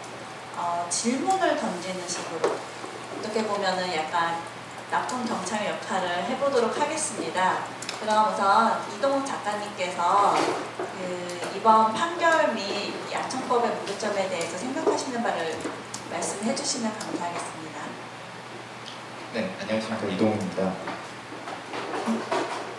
어, 0.55 0.87
질문을 0.89 1.57
던지는 1.57 2.07
식으로 2.07 2.55
어떻게 3.17 3.45
보면은 3.45 3.93
약간 3.95 4.37
나쁜 4.89 5.25
경찰 5.25 5.65
역할을 5.65 6.25
해보도록 6.25 6.79
하겠습니다. 6.79 7.59
그럼 7.99 8.33
우선 8.33 8.81
이동욱 8.95 9.25
작가님께서 9.25 10.35
그 10.77 11.51
이번 11.55 11.93
판결 11.93 12.53
및 12.53 12.93
양청법의 13.11 13.71
문제점에 13.75 14.29
대해서 14.29 14.57
생각하시는 14.57 15.21
바를 15.21 15.59
말씀해 16.09 16.55
주시면 16.55 16.97
감사하겠습니다. 16.97 17.70
네, 19.33 19.49
안녕하십니까 19.61 20.07
이동욱입니다. 20.07 20.73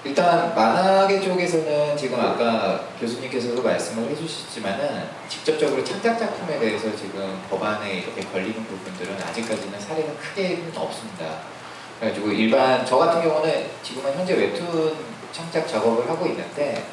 일단 0.04 0.54
만화계 0.54 1.18
쪽에서는 1.22 1.96
지금 1.96 2.20
아까 2.20 2.88
교수님께서도 3.00 3.62
말씀을 3.62 4.10
해주셨지만은 4.10 5.08
직접적으로 5.30 5.82
창작 5.82 6.18
작품에 6.18 6.58
대해서 6.58 6.94
지금 6.94 7.40
법안에 7.48 8.00
이렇게 8.00 8.20
걸리는 8.20 8.66
부분들은 8.66 9.16
아직까지는 9.22 9.80
사례가 9.80 10.12
크게는 10.12 10.72
없습니다. 10.76 11.38
그래가지고 11.98 12.28
일반 12.32 12.84
저 12.84 12.98
같은 12.98 13.22
경우는 13.22 13.70
지금은 13.82 14.12
현재 14.12 14.34
웹툰 14.34 14.94
창작 15.32 15.66
작업을 15.66 16.06
하고 16.06 16.26
있는데 16.26 16.84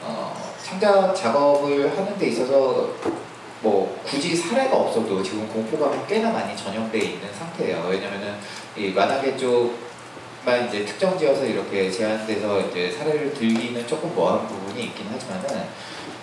어, 0.00 0.54
창작 0.64 1.14
작업을 1.14 1.94
하는 1.94 2.16
데 2.16 2.28
있어서 2.28 2.94
뭐 3.62 4.00
굳이 4.04 4.34
사례가 4.34 4.76
없어도 4.76 5.22
지금 5.22 5.48
공포감이 5.48 5.96
꽤나 6.08 6.30
많이 6.30 6.56
전염돼 6.56 6.98
있는 6.98 7.32
상태예요. 7.32 7.86
왜냐면은 7.88 8.34
이 8.76 8.88
만화계 8.88 9.36
쪽만 9.36 10.68
이제 10.68 10.84
특정 10.84 11.16
지어서 11.16 11.44
이렇게 11.44 11.90
제한돼서 11.90 12.60
이제 12.60 12.90
사례를 12.90 13.32
들기는 13.32 13.86
조금 13.86 14.12
뭐한 14.14 14.46
부분이 14.48 14.84
있긴 14.86 15.06
하지만은 15.08 15.68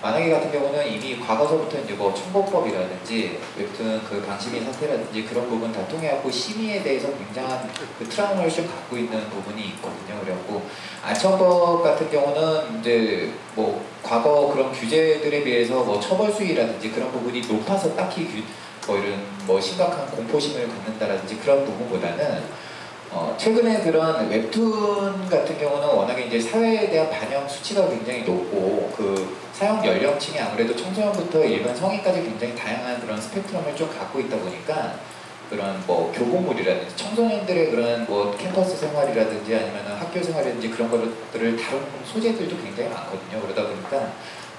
만화계 0.02 0.30
같은 0.30 0.52
경우는 0.52 0.88
이미 0.88 1.20
과거서부터 1.20 1.80
이제 1.80 1.93
뭐 1.93 2.14
청법법이라든지 2.14 3.39
웹툰 3.58 4.02
그 4.06 4.22
방심인 4.26 4.64
사태라든지 4.64 5.24
그런 5.26 5.50
부분 5.50 5.72
다 5.74 5.86
통해갖고 5.88 6.32
심의에 6.32 6.82
대해서 6.82 7.10
굉장한 7.18 7.70
그 7.97 8.08
트라우마를 8.08 8.50
좀 8.50 8.66
갖고 8.68 8.95
있는 8.95 9.30
부분이 9.30 9.62
있거든요. 9.70 10.22
그래갖고 10.22 10.62
안청법 11.04 11.84
같은 11.84 12.10
경우는 12.10 12.80
이제 12.80 13.32
뭐 13.56 13.86
과거 14.02 14.52
그런 14.54 14.72
규제들에 14.72 15.43
비해서 15.43 15.84
뭐 15.84 16.00
처벌 16.00 16.32
수위라든지 16.32 16.91
그런 16.91 17.12
부분이 17.12 17.41
높아서 17.41 17.93
딱히 17.95 18.26
규, 18.26 18.41
뭐 18.88 18.97
이런 18.97 19.22
뭐 19.45 19.60
심각한 19.60 20.10
공포심을 20.12 20.68
갖는다라든지 20.68 21.38
그런 21.39 21.66
부분보다는 21.66 22.68
어, 23.12 23.36
최근에 23.39 23.82
그런 23.82 24.30
웹툰 24.30 25.28
같은 25.28 25.57
경우는 25.57 25.88
워낙에 25.88 26.26
이제 26.26 26.39
사회에 26.39 26.89
대한 26.91 27.10
반영 27.10 27.47
수치가 27.47 27.89
굉장히 27.89 28.22
높고 28.22 28.91
그 28.95 29.36
사용 29.51 29.84
연령층이 29.84 30.39
아무래도 30.39 30.76
청소년부터 30.76 31.43
일반 31.43 31.76
성인까지 31.76 32.22
굉장히 32.22 32.55
다양한 32.55 33.01
그런 33.01 33.20
스펙트럼을 33.20 33.76
좀 33.76 33.89
갖고 33.89 34.20
있다 34.20 34.38
보니까 34.38 34.93
그런 35.49 35.84
뭐 35.88 36.12
교보물이라든지 36.16 36.95
청소년들의 36.95 37.72
그런 37.72 38.05
뭐 38.05 38.36
캠퍼스 38.38 38.78
생활이라든지 38.78 39.55
아니면 39.55 39.97
학교 39.97 40.22
생활이라든지 40.22 40.70
그런 40.70 40.91
것들을 40.91 41.57
다루는 41.57 41.88
소재들도 42.05 42.57
굉장히 42.57 42.89
많거든요. 42.91 43.41
그러다 43.41 43.68
보니까 43.68 44.12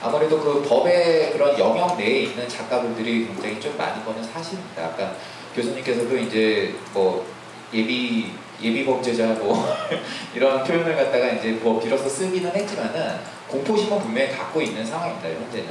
아무래도 0.02 0.40
그 0.40 0.62
법의 0.62 1.32
그런 1.32 1.56
영역 1.56 1.96
내에 1.96 2.22
있는 2.22 2.48
작가분들이 2.48 3.26
굉장히 3.26 3.60
좀 3.60 3.76
많은 3.78 4.04
거는 4.04 4.24
사실입니다. 4.24 4.86
아까 4.86 5.14
교수님께서도 5.54 6.16
이제 6.16 6.74
뭐 6.92 7.24
예비 7.72 8.32
예비 8.62 8.84
범죄자 8.84 9.26
뭐 9.34 9.64
이런 10.34 10.62
표현을 10.64 10.96
갖다가 10.96 11.28
이제 11.28 11.52
뭐 11.52 11.80
빌어서 11.80 12.08
쓰기는 12.08 12.50
했지만은 12.50 13.18
공포심은 13.48 13.98
분명히 13.98 14.30
갖고 14.30 14.60
있는 14.60 14.84
상황입니다 14.84 15.28
현재는 15.28 15.68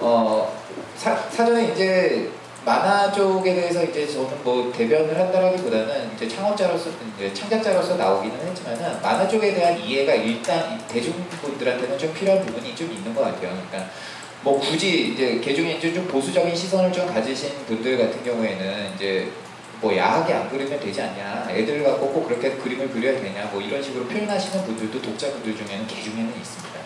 어 0.00 0.52
사, 0.96 1.16
사전에 1.16 1.72
이제 1.72 2.30
만화 2.66 3.12
쪽에 3.12 3.54
대해서 3.54 3.84
이제 3.84 4.06
저는 4.06 4.42
뭐 4.42 4.72
대변을 4.76 5.16
한다라기보다는 5.16 6.10
이제 6.14 6.26
창업자로서 6.26 6.90
이제 7.16 7.32
창작자로서 7.32 7.96
나오기는 7.96 8.36
했지만은 8.44 9.00
만화 9.00 9.28
쪽에 9.28 9.54
대한 9.54 9.78
이해가 9.78 10.14
일단 10.14 10.76
대중분들한테는 10.88 11.96
좀 11.96 12.12
필요한 12.12 12.44
부분이 12.44 12.74
좀 12.74 12.90
있는 12.90 13.14
것 13.14 13.22
같아요. 13.22 13.50
그러니까 13.50 13.88
뭐 14.42 14.58
굳이 14.58 15.12
이제 15.12 15.38
개중에 15.38 15.74
이제 15.74 15.94
좀 15.94 16.08
보수적인 16.08 16.54
시선을 16.54 16.92
좀 16.92 17.06
가지신 17.06 17.50
분들 17.66 17.98
같은 17.98 18.24
경우에는 18.24 18.94
이제 18.96 19.30
뭐 19.86 19.96
야하게 19.96 20.32
안 20.34 20.48
그리면 20.50 20.80
되지 20.80 21.00
않냐 21.00 21.46
애들 21.48 21.84
갖고 21.84 22.08
꼭 22.12 22.26
그렇게 22.26 22.50
그림을 22.56 22.90
그려야 22.90 23.20
되냐 23.20 23.44
뭐 23.52 23.60
이런 23.62 23.80
식으로 23.80 24.04
표현하시는 24.06 24.64
분들도 24.64 25.00
독자분들 25.00 25.56
중에는 25.56 25.86
개중에는 25.86 26.34
있습니다. 26.36 26.80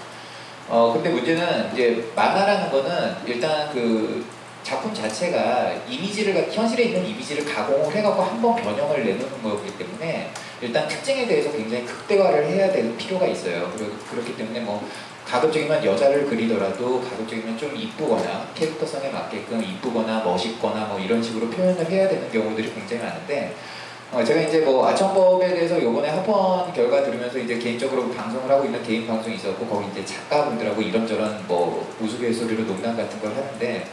어 0.68 0.92
근데 0.92 1.08
문제는 1.08 1.72
이제 1.72 2.12
만화라는 2.14 2.70
거는 2.70 3.14
일단 3.24 3.70
그 3.72 4.22
작품 4.62 4.92
자체가 4.92 5.72
이미지를 5.88 6.34
가- 6.34 6.52
현실에 6.52 6.84
있는 6.84 7.06
이미지를 7.06 7.42
가공을 7.46 7.94
해갖고 7.96 8.22
한 8.22 8.42
번 8.42 8.54
변형을 8.56 9.02
내놓는 9.06 9.42
거기 9.42 9.78
때문에 9.78 10.30
일단 10.60 10.86
특징에 10.86 11.26
대해서 11.26 11.50
굉장히 11.50 11.86
극대화를 11.86 12.46
해야 12.48 12.70
되는 12.70 12.94
필요가 12.98 13.26
있어요. 13.26 13.72
그렇기 14.10 14.36
때문에 14.36 14.60
뭐 14.60 14.86
가급적이면 15.30 15.84
여자를 15.84 16.26
그리더라도 16.26 17.00
가급적이면 17.00 17.56
좀 17.56 17.76
이쁘거나 17.76 18.48
캐릭터성에 18.52 19.10
맞게끔 19.10 19.62
이쁘거나 19.62 20.24
멋있거나 20.24 20.86
뭐 20.86 20.98
이런 20.98 21.22
식으로 21.22 21.48
표현을 21.48 21.88
해야 21.88 22.08
되는 22.08 22.30
경우들이 22.32 22.74
굉장히 22.74 23.04
많은데 23.04 23.54
어, 24.12 24.24
제가 24.24 24.40
이제 24.40 24.62
뭐 24.62 24.88
아청법에 24.88 25.50
대해서 25.50 25.80
요번에 25.80 26.08
합헌 26.08 26.72
결과 26.72 27.04
들으면서 27.04 27.38
이제 27.38 27.56
개인적으로 27.60 28.10
방송을 28.10 28.50
하고 28.50 28.64
있는 28.64 28.82
개인 28.82 29.06
방송이 29.06 29.36
있었고 29.36 29.64
거기 29.66 29.86
이제 29.92 30.04
작가분들하고 30.04 30.82
이런저런 30.82 31.44
뭐 31.46 31.88
우스갯소리로 32.00 32.66
농담 32.66 32.96
같은 32.96 33.20
걸 33.20 33.30
하는데 33.30 33.86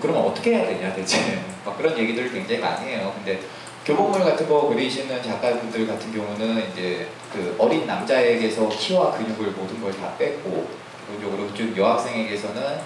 그러면 0.00 0.22
어떻게 0.22 0.54
해야 0.54 0.66
되냐 0.66 0.94
대체 0.94 1.18
막 1.66 1.76
그런 1.76 1.98
얘기들을 1.98 2.30
굉장히 2.30 2.60
많이 2.60 2.90
해요. 2.90 3.12
근데 3.16 3.40
교복물 3.84 4.20
같은 4.22 4.48
거 4.48 4.68
그리시는 4.68 5.20
작가분들 5.20 5.86
같은 5.88 6.12
경우는 6.12 6.70
이제 6.70 7.08
그 7.36 7.54
어린 7.58 7.86
남자에게서 7.86 8.66
키와 8.70 9.12
근육을 9.12 9.50
모든 9.50 9.78
걸 9.82 9.92
다 9.92 10.16
뺐고 10.16 10.66
기본적으로 11.06 11.52
좀 11.54 11.74
여학생에게서는 11.76 12.80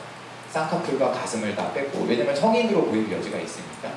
쌍꺼풀과 0.51 1.13
가슴을 1.13 1.55
다 1.55 1.73
뺐고 1.73 2.05
왜냐면 2.09 2.35
성인으로 2.35 2.87
보일 2.87 3.11
여지가 3.11 3.39
있으니까 3.39 3.93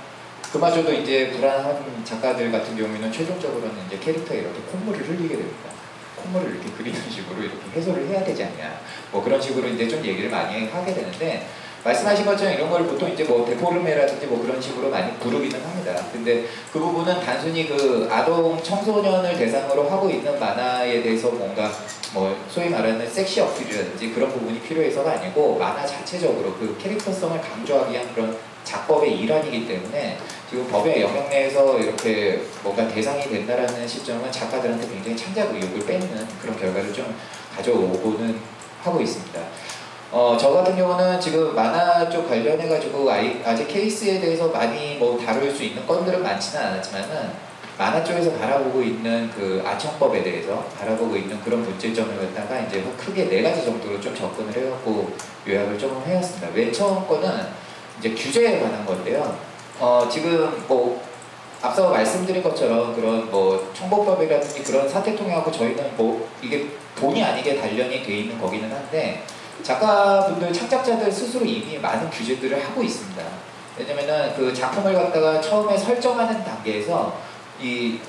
그마저도 0.51 0.93
이제 0.93 1.31
불안한 1.31 2.05
작가들 2.05 2.51
같은 2.51 2.77
경우에는 2.77 3.11
최종적으로는 3.11 3.73
이제 3.87 3.97
캐릭터에 3.97 4.37
이렇게 4.41 4.59
콧물을 4.71 5.01
흘리게 5.09 5.35
됩니다. 5.35 5.71
콧물을 6.15 6.51
이렇게 6.51 6.69
그리는 6.77 7.01
식으로 7.09 7.41
이렇게 7.41 7.57
해소를 7.75 8.07
해야 8.07 8.23
되지 8.23 8.43
않냐. 8.43 8.79
뭐 9.11 9.23
그런 9.23 9.41
식으로 9.41 9.67
이제 9.67 9.87
좀 9.87 10.05
얘기를 10.05 10.29
많이 10.29 10.67
하게 10.67 10.93
되는데 10.93 11.47
말씀하신 11.83 12.25
것처럼 12.25 12.53
이런 12.53 12.69
걸 12.69 12.85
보통 12.87 13.11
이제 13.11 13.23
뭐 13.25 13.45
데포르메라든지 13.45 14.25
뭐 14.27 14.41
그런 14.41 14.61
식으로 14.61 14.89
많이 14.89 15.13
부르기는 15.19 15.61
합니다. 15.61 15.95
근데 16.11 16.45
그 16.71 16.79
부분은 16.79 17.19
단순히 17.19 17.67
그 17.67 18.07
아동 18.09 18.61
청소년을 18.61 19.37
대상으로 19.37 19.89
하고 19.89 20.09
있는 20.09 20.39
만화에 20.39 21.01
대해서 21.01 21.29
뭔가 21.31 21.71
뭐 22.13 22.35
소위 22.49 22.69
말하는 22.69 23.09
섹시 23.09 23.41
어필이라든지 23.41 24.11
그런 24.11 24.31
부분이 24.31 24.61
필요해서가 24.61 25.11
아니고 25.11 25.57
만화 25.57 25.85
자체적으로 25.85 26.53
그 26.53 26.77
캐릭터성을 26.81 27.39
강조하기 27.41 27.91
위한 27.91 28.13
그런 28.13 28.37
작법의 28.63 29.19
일환이기 29.19 29.67
때문에 29.67 30.17
지금 30.49 30.67
법의 30.67 31.01
영역 31.01 31.29
내에서 31.29 31.77
이렇게 31.79 32.41
뭔가 32.61 32.87
대상이 32.87 33.23
된다라는 33.23 33.85
시점은 33.87 34.31
작가들한테 34.31 34.87
굉장히 34.87 35.17
창작 35.17 35.53
의욕을 35.53 35.85
뺏는 35.85 36.27
그런 36.41 36.57
결과를 36.57 36.93
좀 36.93 37.13
가져오고는 37.55 38.39
하고 38.83 39.01
있습니다. 39.01 39.41
어, 40.15 40.37
저 40.39 40.51
같은 40.51 40.75
경우는 40.75 41.19
지금 41.19 41.55
만화 41.55 42.07
쪽 42.07 42.29
관련해가지고 42.29 43.09
아직 43.09 43.67
케이스에 43.67 44.19
대해서 44.19 44.47
많이 44.49 44.97
뭐 44.97 45.17
다룰 45.17 45.49
수 45.49 45.63
있는 45.63 45.87
건들은 45.87 46.21
많지는 46.21 46.63
않았지만은 46.67 47.31
만화 47.79 48.03
쪽에서 48.03 48.31
바라보고 48.33 48.83
있는 48.83 49.31
그 49.31 49.63
아청법에 49.65 50.21
대해서 50.21 50.63
바라보고 50.77 51.17
있는 51.17 51.41
그런 51.41 51.63
문제점을 51.63 52.15
갖다가 52.15 52.59
이제 52.59 52.83
크게 52.95 53.27
네 53.27 53.41
가지 53.41 53.65
정도로 53.65 53.99
좀 53.99 54.15
접근을 54.15 54.55
해갖고 54.55 55.13
요약을 55.47 55.79
조금 55.79 56.03
해왔습니다. 56.05 56.47
맨 56.53 56.71
처음 56.71 57.07
거는 57.07 57.47
이제 57.97 58.13
규제에 58.13 58.59
관한 58.59 58.85
건데요. 58.85 59.35
어, 59.79 60.07
지금 60.11 60.63
뭐 60.67 61.01
앞서 61.59 61.89
말씀드린 61.89 62.43
것처럼 62.43 62.93
그런 62.95 63.31
뭐 63.31 63.71
청법법이라든지 63.73 64.61
그런 64.61 64.87
사태 64.87 65.15
통해갖고 65.15 65.51
저희는 65.51 65.97
뭐 65.97 66.29
이게 66.39 66.67
본의 66.97 67.23
아니게 67.23 67.59
단련이 67.59 68.03
돼 68.03 68.17
있는 68.17 68.39
거기는 68.39 68.71
한데 68.71 69.23
작가분들, 69.61 70.51
창작자들 70.51 71.11
스스로 71.11 71.45
이미 71.45 71.77
많은 71.77 72.09
규제들을 72.09 72.65
하고 72.65 72.81
있습니다. 72.81 73.23
왜냐면은 73.77 74.33
그 74.35 74.53
작품을 74.53 74.93
갖다가 74.93 75.39
처음에 75.41 75.77
설정하는 75.77 76.43
단계에서 76.43 77.15
이 77.61 77.99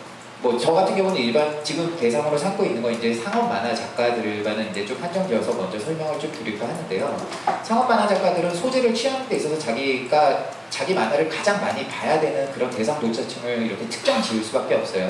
뭐 0.45 0.59
저 0.59 0.73
같은 0.75 0.95
경우는 0.95 1.17
일반 1.17 1.65
지금 1.65 1.97
대상으로 1.97 2.37
삼고 2.37 2.67
있는 2.67 2.83
건 2.83 2.93
이제 2.93 3.15
상업 3.15 3.49
만화 3.49 3.75
작가들과는 3.75 4.71
이제 4.71 4.85
좀 4.85 5.03
한정되어서 5.03 5.55
먼저 5.55 5.79
설명을 5.79 6.19
좀 6.19 6.31
드릴까 6.31 6.69
하는데요. 6.69 7.17
상업 7.63 7.89
만화 7.89 8.07
작가들은 8.07 8.55
소재를 8.55 8.93
취하는 8.93 9.27
데 9.27 9.37
있어서 9.37 9.59
자기가 9.59 10.45
자기 10.69 10.93
만화를 10.93 11.31
가장 11.31 11.59
많이 11.63 11.87
봐야 11.89 12.21
되는 12.21 12.53
그런 12.53 12.69
대상 12.71 13.01
독자층을 13.01 13.63
이렇게 13.63 13.89
특정 13.89 14.21
지을 14.21 14.45
수밖에 14.45 14.75
없어요. 14.75 15.09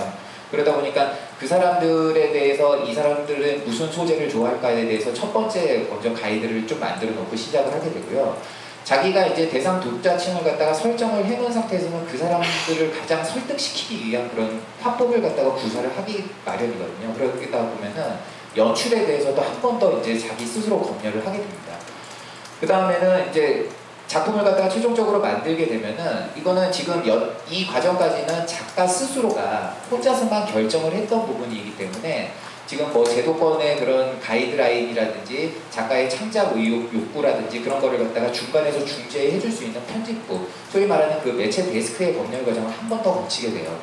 그러다 0.55 0.75
보니까 0.77 1.13
그 1.39 1.47
사람들에 1.47 2.33
대해서 2.33 2.79
이 2.79 2.95
사람들은 2.95 3.65
무슨 3.65 3.91
소재를 3.91 4.29
좋아할까에 4.29 4.87
대해서 4.87 5.13
첫 5.13 5.33
번째 5.33 5.87
먼저 5.91 6.13
가이드를 6.15 6.67
좀 6.67 6.79
만들어 6.81 7.13
놓고 7.13 7.35
시작을 7.37 7.73
하게 7.73 7.93
되고요. 7.93 8.37
자기가 8.85 9.27
이제 9.29 9.49
대상 9.49 9.81
독자층을 9.81 10.45
갖다가 10.45 10.73
설정을 10.73 11.25
해놓은 11.25 11.51
상태에서는 11.51 12.07
그 12.07 12.19
사람들을 12.19 12.93
가장 13.01 13.25
설득시키기 13.25 14.11
위한 14.11 14.31
그런 14.31 14.61
화법을 14.81 15.23
갖다가 15.23 15.53
구사를 15.55 15.91
하기 15.97 16.25
마련이거든요. 16.45 17.15
그러다 17.17 17.59
보면은 17.71 18.15
연출에 18.57 19.07
대해서도 19.07 19.41
한 19.41 19.61
번 19.61 19.79
더 19.79 19.99
이제 19.99 20.17
자기 20.19 20.45
스스로 20.47 20.81
검열을 20.81 21.27
하게 21.27 21.39
됩니다. 21.39 21.75
그 22.61 22.67
다음에는 22.67 23.31
이제 23.31 23.69
작품을 24.07 24.45
갖다가 24.45 24.69
최종적으로 24.69 25.21
만들게 25.21 25.67
되면은 25.67 26.31
이거는 26.37 26.71
지금 26.71 27.07
여, 27.09 27.31
이 27.51 27.67
과정까지는 27.67 28.47
작가 28.47 28.87
스스로가 28.87 29.75
혼자서만 29.91 30.47
결정을 30.47 30.93
했던 30.93 31.27
부분이기 31.27 31.77
때문에 31.77 32.33
지금 32.67 32.91
뭐 32.93 33.05
제도권의 33.05 33.79
그런 33.79 34.19
가이드라인이라든지 34.21 35.55
작가의 35.71 36.09
창작 36.09 36.57
의욕, 36.57 36.93
욕구라든지 36.95 37.61
그런 37.61 37.81
거를 37.81 37.99
갖다가 37.99 38.33
중간에서 38.33 38.85
중재해 38.85 39.39
줄 39.39 39.51
수 39.53 39.65
있는 39.65 39.81
편집부 39.87 40.47
소위 40.73 40.87
말하는 40.87 41.21
그 41.21 41.29
매체 41.31 41.63
데스크의 41.71 42.15
법률 42.15 42.45
과정을 42.45 42.71
한 42.71 42.89
번 42.89 43.03
더 43.03 43.13
거치게 43.15 43.53
돼요. 43.53 43.79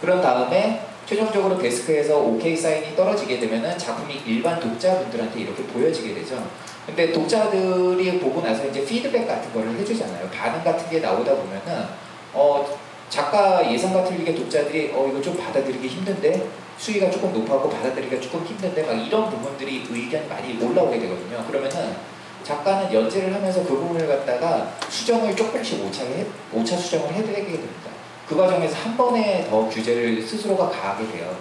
그런 0.00 0.20
다음에 0.20 0.82
최종적으로 1.06 1.56
데스크에서 1.56 2.18
OK 2.18 2.56
사인이 2.56 2.96
떨어지게 2.96 3.38
되면은 3.38 3.78
작품이 3.78 4.22
일반 4.26 4.58
독자분들한테 4.58 5.40
이렇게 5.40 5.62
보여지게 5.62 6.14
되죠. 6.14 6.44
근데 6.86 7.12
독자들이 7.12 8.20
보고 8.20 8.40
나서 8.40 8.64
이제 8.66 8.84
피드백 8.84 9.26
같은 9.26 9.52
거를 9.52 9.76
해주잖아요. 9.78 10.28
반응 10.30 10.62
같은 10.62 10.88
게 10.88 11.00
나오다 11.00 11.34
보면은 11.34 11.84
어 12.32 12.64
작가 13.08 13.70
예상과 13.70 14.04
틀리게 14.04 14.34
독자들이 14.34 14.92
어 14.94 15.06
이거 15.10 15.20
좀 15.20 15.36
받아들이기 15.36 15.86
힘든데 15.88 16.46
수위가 16.78 17.10
조금 17.10 17.32
높아고 17.32 17.68
받아들이기가 17.70 18.20
조금 18.20 18.44
힘든데 18.44 18.82
막 18.82 18.92
이런 18.92 19.30
부분들이 19.30 19.84
의견이 19.90 20.28
많이 20.28 20.62
올라오게 20.62 20.98
되거든요. 21.00 21.44
그러면은 21.46 21.96
작가는 22.44 22.92
연재를 22.92 23.34
하면서 23.34 23.60
그 23.64 23.70
부분을 23.70 24.06
갖다가 24.06 24.70
수정을 24.88 25.34
조금씩 25.34 25.84
오차게 25.84 26.26
오차 26.52 26.76
수정을 26.76 27.12
해드리게 27.12 27.44
됩니다. 27.52 27.90
그 28.28 28.36
과정에서 28.36 28.76
한 28.76 28.96
번에 28.96 29.46
더 29.50 29.66
규제를 29.68 30.22
스스로가 30.22 30.68
가하게 30.68 31.10
돼요. 31.10 31.34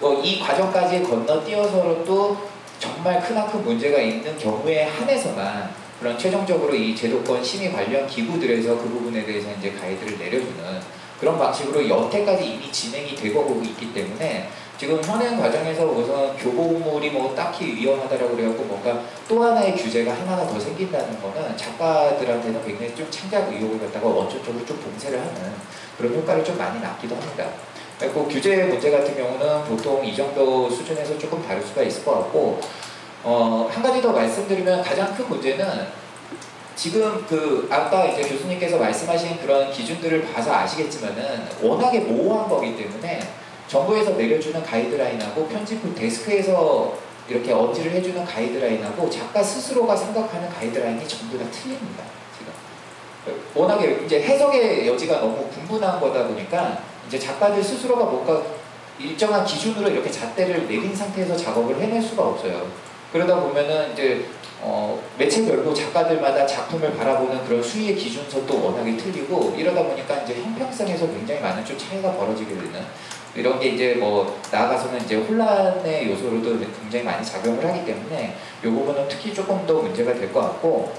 뭐 0.00 0.20
이 0.22 0.40
과정까지 0.40 1.02
건너뛰어서도 1.02 2.36
정말 2.78 3.20
크나큰 3.20 3.64
문제가 3.64 3.98
있는 3.98 4.38
경우에 4.38 4.84
한해서만 4.84 5.70
그런 5.98 6.16
최종적으로 6.16 6.74
이 6.74 6.94
제도권 6.94 7.42
심의 7.42 7.72
관련 7.72 8.06
기구들에서 8.06 8.76
그 8.76 8.88
부분에 8.88 9.24
대해서 9.24 9.50
이제 9.58 9.72
가이드를 9.72 10.18
내려주는 10.18 10.98
그런 11.18 11.36
방식으로 11.36 11.88
여태까지 11.88 12.44
이미 12.44 12.70
진행이 12.70 13.16
되고 13.16 13.40
오고 13.40 13.62
있기 13.62 13.92
때문에 13.92 14.48
지금 14.78 15.02
현행 15.02 15.36
과정에서 15.36 15.86
우선 15.86 16.36
교보물이 16.36 17.10
뭐 17.10 17.34
딱히 17.34 17.74
위험하다라고 17.74 18.36
그래갖고 18.36 18.62
뭔가 18.62 19.02
또 19.26 19.42
하나의 19.42 19.74
규제가 19.74 20.12
하나가 20.12 20.46
더 20.46 20.60
생긴다는 20.60 21.20
거는 21.20 21.56
작가들한테는 21.56 22.64
굉장히 22.64 22.94
좀 22.94 23.10
창작 23.10 23.52
의욕을 23.52 23.80
갖다가 23.80 24.06
원초적으로 24.06 24.64
좀 24.64 24.76
봉쇄를 24.76 25.18
하는 25.18 25.52
그런 25.96 26.14
효과를 26.14 26.44
좀 26.44 26.56
많이 26.56 26.80
낳기도 26.80 27.16
합니다. 27.16 27.48
그리고 27.98 28.26
규제 28.28 28.64
문제 28.64 28.90
같은 28.90 29.16
경우는 29.16 29.64
보통 29.64 30.04
이 30.04 30.14
정도 30.14 30.70
수준에서 30.70 31.18
조금 31.18 31.42
다를 31.46 31.60
수가 31.62 31.82
있을 31.82 32.04
것 32.04 32.12
같고 32.12 32.60
어, 33.24 33.68
한 33.70 33.82
가지 33.82 34.00
더 34.00 34.12
말씀드리면 34.12 34.82
가장 34.82 35.14
큰 35.14 35.28
문제는 35.28 35.88
지금 36.76 37.26
그 37.28 37.66
아까 37.68 38.06
이제 38.06 38.22
교수님께서 38.22 38.78
말씀하신 38.78 39.38
그런 39.38 39.72
기준들을 39.72 40.32
봐서 40.32 40.54
아시겠지만은 40.54 41.48
워낙에 41.60 42.00
모호한 42.00 42.48
거기 42.48 42.76
때문에 42.76 43.20
정부에서 43.66 44.12
내려주는 44.12 44.62
가이드라인하고 44.62 45.48
편집부 45.48 45.92
데스크에서 45.92 46.96
이렇게 47.28 47.52
언지를 47.52 47.90
해주는 47.92 48.24
가이드라인하고 48.24 49.10
작가 49.10 49.42
스스로가 49.42 49.96
생각하는 49.96 50.48
가이드라인이 50.48 51.06
전부 51.08 51.36
다 51.36 51.44
틀립니다. 51.50 52.04
지금 52.38 52.52
워낙에 53.54 54.00
이제 54.06 54.22
해석의 54.22 54.86
여지가 54.86 55.18
너무 55.20 55.48
분분한 55.48 56.00
거다 56.00 56.28
보니까 56.28 56.80
이제 57.08 57.18
작가들 57.18 57.62
스스로가 57.62 58.04
뭔가 58.04 58.42
일정한 58.98 59.44
기준으로 59.44 59.88
이렇게 59.88 60.10
잣대를 60.10 60.68
내린 60.68 60.94
상태에서 60.94 61.36
작업을 61.36 61.80
해낼 61.80 62.02
수가 62.02 62.22
없어요. 62.28 62.66
그러다 63.12 63.40
보면은 63.40 63.92
이제 63.92 64.26
어, 64.60 65.00
매체별로 65.16 65.72
작가들마다 65.72 66.46
작품을 66.46 66.94
바라보는 66.96 67.44
그런 67.46 67.62
수위의 67.62 67.94
기준선도 67.94 68.64
워낙에 68.64 68.96
틀리고 68.96 69.54
이러다 69.56 69.84
보니까 69.84 70.16
이제 70.22 70.34
형평성에서 70.42 71.06
굉장히 71.06 71.40
많은 71.40 71.64
좀 71.64 71.78
차이가 71.78 72.12
벌어지게 72.12 72.54
되는 72.54 72.84
이런 73.36 73.60
게 73.60 73.68
이제 73.68 73.94
뭐 73.94 74.38
나아가서는 74.50 75.04
이제 75.04 75.16
혼란의 75.16 76.10
요소로도 76.10 76.58
굉장히 76.80 77.04
많이 77.04 77.24
작용을 77.24 77.64
하기 77.64 77.86
때문에 77.86 78.34
이 78.62 78.66
부분은 78.66 79.06
특히 79.08 79.32
조금 79.32 79.64
더 79.64 79.74
문제가 79.74 80.12
될 80.12 80.32
것 80.32 80.40
같고 80.40 80.92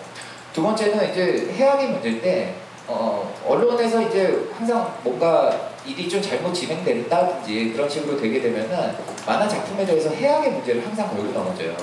두 0.54 0.64
번째는 0.64 1.12
이제 1.12 1.52
해악의 1.54 1.90
문제인데 1.90 2.56
어, 2.88 3.30
언론에서 3.46 4.02
이제 4.02 4.48
항상 4.58 4.96
뭔가 5.04 5.69
일이 5.86 6.10
좀 6.10 6.22
잘못 6.22 6.54
진행된다든지 6.54 7.74
그런 7.74 7.90
식으로 7.90 8.20
되게 8.20 8.42
되면은 8.42 8.96
만화 9.26 9.48
작품에 9.48 9.86
대해서 9.86 10.10
해악의 10.10 10.52
문제를 10.52 10.86
항상 10.86 11.10
걸고 11.10 11.32
넘어져요. 11.32 11.76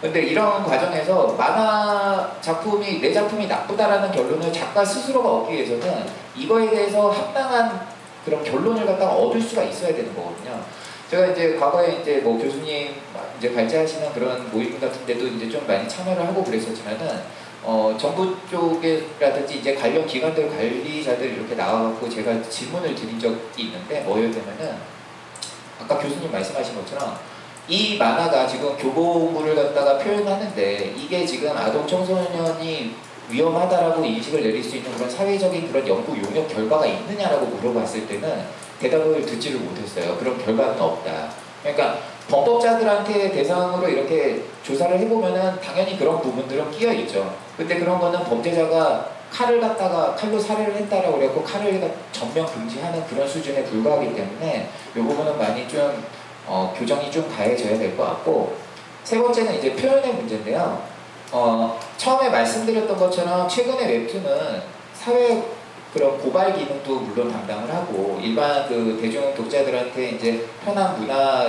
근데 0.00 0.22
이런 0.22 0.64
과정에서 0.64 1.34
만화 1.36 2.32
작품이 2.40 3.00
내 3.00 3.12
작품이 3.12 3.46
나쁘다라는 3.46 4.10
결론을 4.10 4.50
작가 4.52 4.84
스스로가 4.84 5.28
얻기 5.28 5.54
위해서는 5.54 6.06
이거에 6.34 6.70
대해서 6.70 7.10
합당한 7.10 7.86
그런 8.24 8.42
결론을 8.42 8.86
갖다가 8.86 9.12
얻을 9.12 9.40
수가 9.40 9.62
있어야 9.64 9.94
되는 9.94 10.14
거거든요. 10.14 10.60
제가 11.10 11.26
이제 11.26 11.56
과거에 11.56 11.98
이제 12.00 12.18
뭐 12.18 12.38
교수님 12.38 12.94
이제 13.38 13.54
발제하시는 13.54 14.12
그런 14.12 14.50
모임 14.50 14.78
같은 14.80 15.04
데도 15.04 15.26
이제 15.26 15.50
좀 15.50 15.66
많이 15.66 15.88
참여를 15.88 16.26
하고 16.26 16.44
그랬었지만은 16.44 17.22
어, 17.62 17.94
정부 17.98 18.34
쪽이라든지 18.50 19.58
이제 19.58 19.74
관련 19.74 20.06
기관들 20.06 20.48
관리자들 20.48 21.32
이렇게 21.34 21.54
나와갖고 21.54 22.08
제가 22.08 22.42
질문을 22.42 22.94
드린 22.94 23.18
적이 23.20 23.38
있는데 23.58 24.00
뭐였냐면은 24.00 24.76
아까 25.80 25.98
교수님 25.98 26.32
말씀하신 26.32 26.74
것처럼 26.76 27.18
이 27.68 27.96
만화가 27.98 28.46
지금 28.46 28.76
교보문을 28.76 29.54
갖다가 29.54 29.98
표현하는데 29.98 30.94
이게 30.96 31.24
지금 31.26 31.56
아동 31.56 31.86
청소년이 31.86 32.94
위험하다라고 33.28 34.04
인식을 34.04 34.42
내릴 34.42 34.62
수 34.62 34.76
있는 34.76 34.92
그런 34.92 35.08
사회적인 35.08 35.70
그런 35.70 35.86
연구 35.86 36.16
용역 36.16 36.48
결과가 36.48 36.84
있느냐라고 36.86 37.46
물어봤을 37.46 38.08
때는 38.08 38.44
대답을 38.80 39.24
듣지를 39.24 39.60
못했어요. 39.60 40.16
그런 40.16 40.36
결과는 40.44 40.80
없다. 40.80 41.30
그러니까 41.62 41.98
범법자들한테 42.28 43.30
대상으로 43.30 43.88
이렇게 43.88 44.42
조사를 44.62 44.98
해보면은 44.98 45.60
당연히 45.60 45.98
그런 45.98 46.20
부분들은 46.20 46.70
끼어 46.70 46.92
있죠. 46.94 47.32
근데 47.60 47.78
그런 47.78 48.00
거는 48.00 48.24
범죄자가 48.24 49.06
칼을 49.30 49.60
갖다가 49.60 50.14
칼로 50.14 50.40
살해를 50.40 50.74
했다라고 50.76 51.18
그래갖고 51.18 51.44
칼을 51.44 51.92
전면 52.10 52.46
금지하는 52.46 53.06
그런 53.06 53.28
수준에 53.28 53.62
불과하기 53.64 54.14
때문에 54.14 54.70
이 54.96 54.98
부분은 54.98 55.36
많이 55.36 55.68
좀 55.68 56.02
어, 56.46 56.74
교정이 56.76 57.10
좀 57.10 57.28
가해져야 57.28 57.76
될 57.78 57.94
것 57.98 58.04
같고 58.04 58.56
세 59.04 59.20
번째는 59.20 59.58
이제 59.58 59.74
표현의 59.74 60.14
문제인데요. 60.14 60.82
어, 61.32 61.78
처음에 61.98 62.30
말씀드렸던 62.30 62.96
것처럼 62.96 63.46
최근에 63.46 63.86
웹툰은 63.86 64.62
사회 64.94 65.42
그런 65.92 66.18
고발 66.18 66.54
기능도 66.54 67.00
물론 67.00 67.30
담당을 67.30 67.74
하고 67.74 68.18
일반 68.22 68.66
그 68.66 68.98
대중 69.02 69.34
독자들한테 69.34 70.12
이제 70.12 70.46
편한 70.64 70.98
문화 70.98 71.46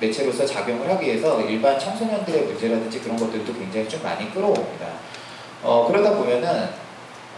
매체로서 0.00 0.44
작용을 0.44 0.90
하기 0.90 1.06
위해서 1.06 1.40
일반 1.42 1.78
청소년들의 1.78 2.42
문제라든지 2.46 2.98
그런 2.98 3.16
것들도 3.16 3.54
굉장히 3.54 3.88
좀 3.88 4.02
많이 4.02 4.28
끌어옵니다. 4.34 5.01
어, 5.62 5.86
그러다 5.88 6.16
보면은 6.16 6.68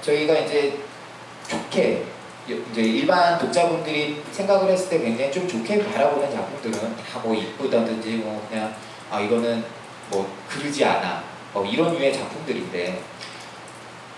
저희가 0.00 0.34
이제 0.38 0.78
좋게 1.48 2.04
이제 2.46 2.82
일반 2.82 3.38
독자분들이 3.38 4.22
생각을 4.32 4.70
했을 4.70 4.90
때 4.90 4.98
굉장히 4.98 5.32
좀 5.32 5.48
좋게 5.48 5.84
바라보는 5.90 6.30
작품들은 6.30 6.96
다 6.96 7.20
뭐 7.22 7.34
이쁘다든지 7.34 8.16
뭐 8.18 8.46
그냥 8.50 8.74
아 9.10 9.20
이거는 9.20 9.64
뭐 10.10 10.30
그러지 10.48 10.84
않아 10.84 11.22
뭐 11.54 11.64
이런 11.64 11.94
류의 11.94 12.12
작품들인데 12.12 13.00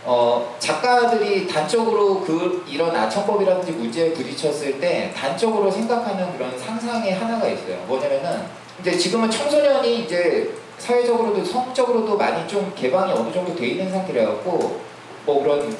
어 0.04 0.56
작가들이 0.58 1.46
단적으로 1.46 2.20
그 2.20 2.64
이런 2.68 2.94
아청법이라든지 2.94 3.72
문제에 3.72 4.12
부딪혔을 4.12 4.80
때 4.80 5.12
단적으로 5.16 5.70
생각하는 5.70 6.36
그런 6.36 6.58
상상의 6.58 7.12
하나가 7.14 7.46
있어요. 7.48 7.76
뭐냐면은 7.86 8.44
이제 8.80 8.96
지금은 8.96 9.30
청소년이 9.30 10.00
이제 10.00 10.52
사회적으로도 10.78 11.44
성적으로도 11.44 12.16
많이 12.16 12.46
좀 12.46 12.72
개방이 12.76 13.12
어느 13.12 13.32
정도 13.32 13.54
돼 13.54 13.68
있는 13.68 13.90
상태라 13.90 14.26
갖고 14.26 14.80
뭐 15.24 15.42
그런 15.42 15.76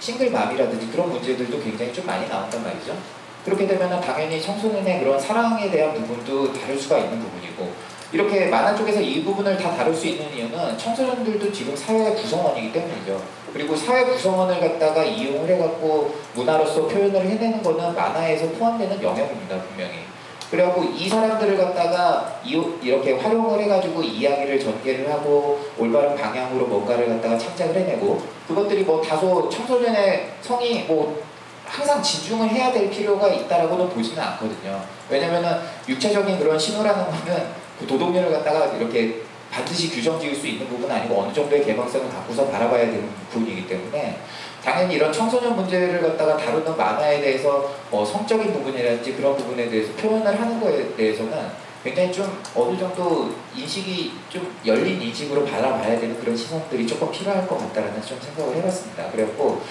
싱글맘이라든지 0.00 0.88
그런 0.88 1.10
문제들도 1.10 1.60
굉장히 1.60 1.92
좀 1.92 2.06
많이 2.06 2.28
나온단 2.28 2.62
말이죠. 2.62 2.96
그렇게 3.44 3.66
되면 3.66 4.00
당연히 4.00 4.40
청소년의 4.40 5.00
그런 5.00 5.18
사랑에 5.18 5.70
대한 5.70 5.94
부분도 5.94 6.52
다룰 6.52 6.78
수가 6.78 6.98
있는 6.98 7.20
부분이고 7.20 7.72
이렇게 8.10 8.46
만화 8.46 8.74
쪽에서 8.74 9.00
이 9.00 9.22
부분을 9.22 9.56
다 9.58 9.76
다룰 9.76 9.94
수 9.94 10.06
있는 10.06 10.32
이유는 10.34 10.78
청소년들도 10.78 11.52
지금 11.52 11.76
사회의 11.76 12.14
구성원이기 12.14 12.72
때문이죠. 12.72 13.20
그리고 13.52 13.76
사회 13.76 14.04
구성원을 14.04 14.60
갖다가 14.60 15.04
이용을 15.04 15.48
해갖고 15.48 16.14
문화로서 16.34 16.86
표현을 16.86 17.20
해내는 17.20 17.62
거는 17.62 17.94
만화에서 17.94 18.48
포함되는 18.50 19.02
영역입니다, 19.02 19.60
분명히. 19.62 20.07
그래갖고 20.50 20.84
이 20.84 21.08
사람들을 21.08 21.56
갖다가 21.58 22.40
이렇게 22.42 23.12
활용을 23.12 23.60
해가지고 23.60 24.02
이야기를 24.02 24.58
전개를 24.58 25.12
하고 25.12 25.60
올바른 25.76 26.16
방향으로 26.16 26.66
뭔가를 26.66 27.08
갖다가 27.08 27.36
창작을 27.36 27.74
해내고 27.74 28.22
그것들이 28.46 28.82
뭐 28.84 29.02
다소 29.02 29.48
청소년의 29.50 30.30
성이 30.40 30.84
뭐 30.84 31.22
항상 31.66 32.02
진중을 32.02 32.48
해야 32.48 32.72
될 32.72 32.88
필요가 32.88 33.28
있다라고는 33.28 33.90
보지는 33.90 34.22
않거든요. 34.22 34.82
왜냐면은 35.10 35.58
육체적인 35.86 36.38
그런 36.38 36.58
신호라는 36.58 37.04
거는 37.04 37.46
그 37.78 37.86
도덕률을 37.86 38.32
갖다가 38.32 38.74
이렇게 38.74 39.20
반드시 39.50 39.90
규정 39.90 40.18
지을 40.18 40.34
수 40.34 40.46
있는 40.46 40.66
부분은 40.66 40.94
아니고 40.94 41.22
어느 41.22 41.32
정도의 41.32 41.64
개방성을 41.64 42.08
갖고서 42.10 42.46
바라봐야 42.48 42.86
되는 42.86 43.08
부분이기 43.30 43.66
때문에 43.66 44.18
당연히 44.64 44.94
이런 44.94 45.12
청소년 45.12 45.56
문제를 45.56 46.02
갖다가 46.02 46.36
다루는 46.36 46.76
만화에 46.76 47.20
대해서 47.20 47.72
뭐 47.90 48.04
성적인 48.04 48.52
부분이라든지 48.52 49.14
그런 49.14 49.36
부분에 49.36 49.68
대해서 49.68 49.92
표현을 49.92 50.40
하는 50.40 50.60
거에 50.60 50.94
대해서는 50.96 51.68
굉장히 51.82 52.12
좀 52.12 52.42
어느 52.54 52.76
정도 52.76 53.32
인식이 53.56 54.12
좀 54.28 54.54
열린 54.66 55.00
인식으로 55.00 55.44
바라봐야 55.44 55.98
되는 55.98 56.18
그런 56.20 56.36
시선들이 56.36 56.86
조금 56.86 57.10
필요할 57.10 57.46
것 57.46 57.58
같다라는 57.58 58.02
좀 58.02 58.18
생각을 58.20 58.56
해봤습니다. 58.56 59.10
그래갖고 59.10 59.62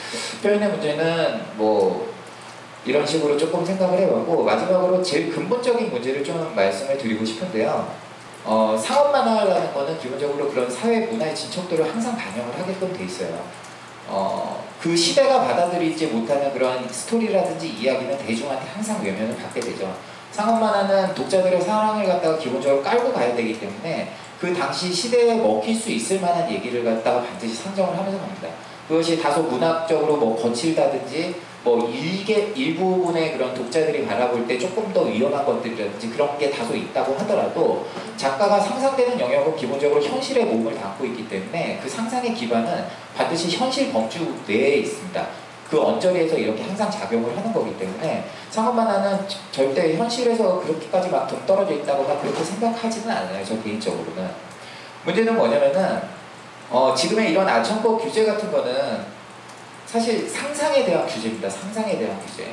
표현의 0.41 0.69
문제는 0.69 1.41
뭐 1.55 2.13
이런 2.85 3.05
식으로 3.05 3.37
조금 3.37 3.65
생각을 3.65 3.99
해봤고 3.99 4.43
마지막으로 4.43 5.03
제일 5.03 5.33
근본적인 5.33 5.91
문제를 5.91 6.23
좀 6.23 6.53
말씀을 6.55 6.97
드리고 6.97 7.25
싶은데요. 7.25 8.07
어, 8.45 8.77
상업 8.81 9.11
만화라는 9.11 9.73
거는 9.73 9.99
기본적으로 9.99 10.49
그런 10.49 10.71
사회 10.71 11.01
문화의 11.01 11.35
진척도를 11.35 11.83
항상 11.93 12.15
반영을 12.15 12.57
하게끔 12.57 12.93
돼 12.93 13.03
있어요. 13.03 13.43
어, 14.07 14.63
그 14.81 14.95
시대가 14.95 15.41
받아들이지 15.41 16.07
못하는 16.07 16.53
그런 16.53 16.87
스토리라든지 16.87 17.67
이야기는 17.67 18.17
대중한테 18.17 18.67
항상 18.67 19.03
외면을 19.03 19.35
받게 19.35 19.59
되죠. 19.59 19.93
상업 20.31 20.59
만화는 20.59 21.15
독자들의 21.15 21.61
사랑을 21.61 22.05
갖다가 22.05 22.37
기본적으로 22.37 22.83
깔고 22.83 23.11
가야 23.11 23.35
되기 23.35 23.59
때문에 23.59 24.11
그 24.39 24.53
당시 24.53 24.93
시대에 24.93 25.35
먹힐 25.35 25.75
수 25.75 25.89
있을 25.89 26.21
만한 26.21 26.49
얘기를 26.51 26.83
갖다가 26.83 27.23
반드시 27.23 27.55
상정을 27.55 27.97
하면서 27.97 28.19
갑니다. 28.19 28.49
그것이 28.87 29.19
다소 29.21 29.43
문학적으로 29.43 30.17
뭐 30.17 30.41
거칠다든지 30.41 31.35
뭐 31.67 31.89
일개 31.89 32.53
일부분의 32.55 33.33
그런 33.33 33.53
독자들이 33.53 34.05
바라볼 34.05 34.47
때 34.47 34.57
조금 34.57 34.93
더 34.93 35.01
위험한 35.01 35.45
것들이라든지 35.45 36.09
그런 36.11 36.37
게 36.37 36.49
다소 36.49 36.73
있다고 36.73 37.13
하더라도 37.19 37.85
작가가 38.15 38.57
상상되는 38.57 39.19
영역은 39.19 39.53
기본적으로 39.57 40.01
현실의 40.01 40.45
몸을 40.45 40.75
담고 40.75 41.05
있기 41.07 41.27
때문에 41.27 41.81
그 41.83 41.89
상상의 41.89 42.33
기반은 42.33 42.85
반드시 43.17 43.57
현실 43.57 43.91
범주 43.91 44.33
내에 44.47 44.77
있습니다. 44.77 45.27
그 45.69 45.81
언저리에서 45.81 46.37
이렇게 46.37 46.63
항상 46.63 46.89
작용을 46.89 47.35
하는 47.35 47.51
거기 47.51 47.77
때문에 47.77 48.23
상업만 48.49 48.87
화는 48.87 49.19
절대 49.51 49.97
현실에서 49.97 50.61
그렇게까지 50.61 51.09
막 51.09 51.27
동떨어져 51.27 51.73
있다거나 51.73 52.21
그렇게 52.21 52.41
생각하지는 52.45 53.13
않아요. 53.13 53.43
저 53.43 53.61
개인적으로는. 53.61 54.29
문제는 55.03 55.35
뭐냐면은 55.35 55.99
어, 56.69 56.93
지금의 56.95 57.31
이런 57.31 57.45
아청법 57.45 58.01
규제 58.01 58.25
같은 58.25 58.49
거는 58.49 59.16
사실 59.87 60.27
상상에 60.27 60.83
대한 60.83 61.07
규제입니다. 61.07 61.49
상상에 61.49 61.97
대한 61.97 62.19
규제. 62.19 62.51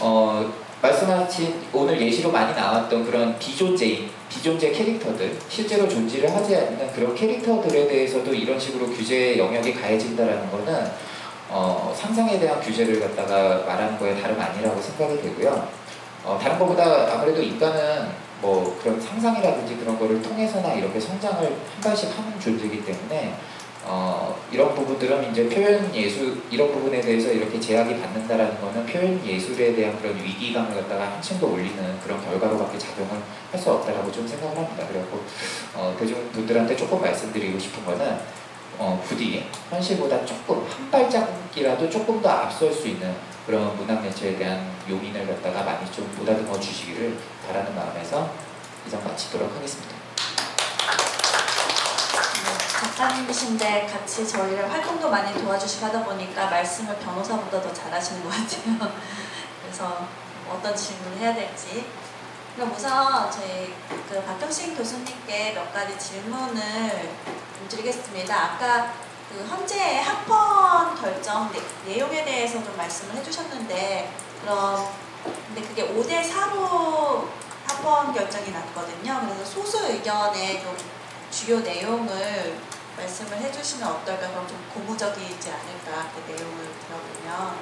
어, 0.00 0.52
말씀하신 0.82 1.68
오늘 1.72 2.00
예시로 2.00 2.32
많이 2.32 2.52
나왔던 2.54 3.04
그런 3.04 3.38
비존재인, 3.38 4.10
비존재 4.28 4.72
캐릭터들, 4.72 5.38
실제로 5.48 5.88
존재를 5.88 6.34
하지 6.34 6.56
않는 6.56 6.92
그런 6.92 7.14
캐릭터들에 7.14 7.86
대해서도 7.86 8.34
이런 8.34 8.58
식으로 8.58 8.86
규제 8.86 9.38
영역이 9.38 9.74
가해진다라는 9.74 10.50
거는 10.50 10.90
어, 11.50 11.94
상상에 11.96 12.38
대한 12.40 12.60
규제를 12.60 12.98
갖다가 12.98 13.64
말하는 13.64 13.96
거에 13.98 14.20
다름 14.20 14.40
아니라고 14.40 14.80
생각이 14.80 15.22
되고요. 15.22 15.68
어, 16.24 16.38
다른 16.42 16.58
것보다 16.58 17.12
아무래도 17.12 17.40
인간은 17.40 18.08
뭐 18.40 18.76
그런 18.82 19.00
상상이라든지 19.00 19.76
그런 19.76 19.96
거를 19.98 20.20
통해서나 20.20 20.72
이렇게 20.72 20.98
성장을 20.98 21.44
한 21.44 21.80
발씩 21.80 22.10
하는 22.18 22.40
존재이기 22.40 22.84
때문에 22.84 23.34
어, 23.84 24.38
이런 24.52 24.74
부분들은 24.74 25.30
이제 25.30 25.48
표현 25.48 25.94
예술 25.94 26.42
이런 26.50 26.70
부분에 26.70 27.00
대해서 27.00 27.30
이렇게 27.32 27.58
제약이 27.58 28.00
받는다라는 28.00 28.60
거는 28.60 28.86
표현 28.86 29.24
예술에 29.26 29.74
대한 29.74 29.98
그런 30.00 30.16
위기감을 30.16 30.74
갖다가 30.74 31.12
한층 31.12 31.38
더 31.38 31.46
올리는 31.46 32.00
그런 32.04 32.22
결과로밖에 32.24 32.78
작용을 32.78 33.10
할 33.12 33.58
수 33.58 33.70
없다라고 33.72 34.12
좀 34.12 34.26
생각을 34.28 34.56
합니다. 34.56 34.86
그래서 34.88 35.06
어, 35.74 35.96
대중분들한테 35.98 36.76
조금 36.76 37.00
말씀드리고 37.00 37.58
싶은 37.58 37.84
거는 37.84 38.20
어, 38.78 39.02
부디 39.06 39.44
현실보다 39.70 40.24
조금 40.24 40.64
한 40.68 40.90
발짝이라도 40.90 41.90
조금 41.90 42.22
더 42.22 42.28
앞설 42.28 42.72
수 42.72 42.88
있는 42.88 43.12
그런 43.46 43.76
문학 43.76 44.02
매체에 44.02 44.36
대한 44.36 44.70
용인을 44.88 45.26
갖다가 45.26 45.64
많이 45.64 45.90
좀 45.90 46.06
보다듬어 46.16 46.58
주시기를 46.60 47.16
바라는 47.46 47.74
마음에서 47.74 48.30
이상 48.86 49.02
마치도록 49.04 49.54
하겠습니다. 49.54 49.99
작가님이신데 53.00 53.86
같이 53.86 54.28
저희를 54.28 54.70
활동도 54.70 55.08
많이 55.08 55.32
도와주시고 55.40 55.86
하다 55.86 56.04
보니까 56.04 56.50
말씀을 56.50 56.98
변호사보다 56.98 57.62
더 57.62 57.72
잘하시는 57.72 58.22
것 58.22 58.28
같아요. 58.28 58.92
그래서 59.62 60.06
어떤 60.50 60.76
질문을 60.76 61.18
해야 61.18 61.34
될지. 61.34 61.86
그럼 62.54 62.74
우선 62.76 63.30
저희 63.30 63.72
그 64.06 64.22
박경신 64.22 64.76
교수님께 64.76 65.54
몇 65.54 65.72
가지 65.72 65.98
질문을 65.98 67.16
드리겠습니다. 67.70 68.34
아까 68.34 68.92
그 69.30 69.46
현재 69.48 70.00
학번 70.00 70.94
결정 71.00 71.50
내, 71.52 71.60
내용에 71.86 72.22
대해서 72.24 72.62
좀 72.62 72.76
말씀을 72.76 73.14
해주셨는데 73.16 74.12
그럼 74.42 74.92
근데 75.24 75.62
그게 75.62 75.88
5대 75.88 76.30
4로 76.30 77.28
학번 77.66 78.12
결정이 78.12 78.50
났거든요. 78.50 79.20
그래서 79.22 79.44
소수 79.44 79.86
의견의 79.86 80.60
좀 80.60 80.76
주요 81.30 81.60
내용을 81.60 82.58
말씀을 82.96 83.38
해주시면 83.38 83.88
어떨까? 83.88 84.28
그럼 84.28 84.46
좀 84.46 84.64
고무적이지 84.74 85.50
않을까? 85.50 86.10
그 86.14 86.30
내용을 86.30 86.68
들어보면. 86.86 87.56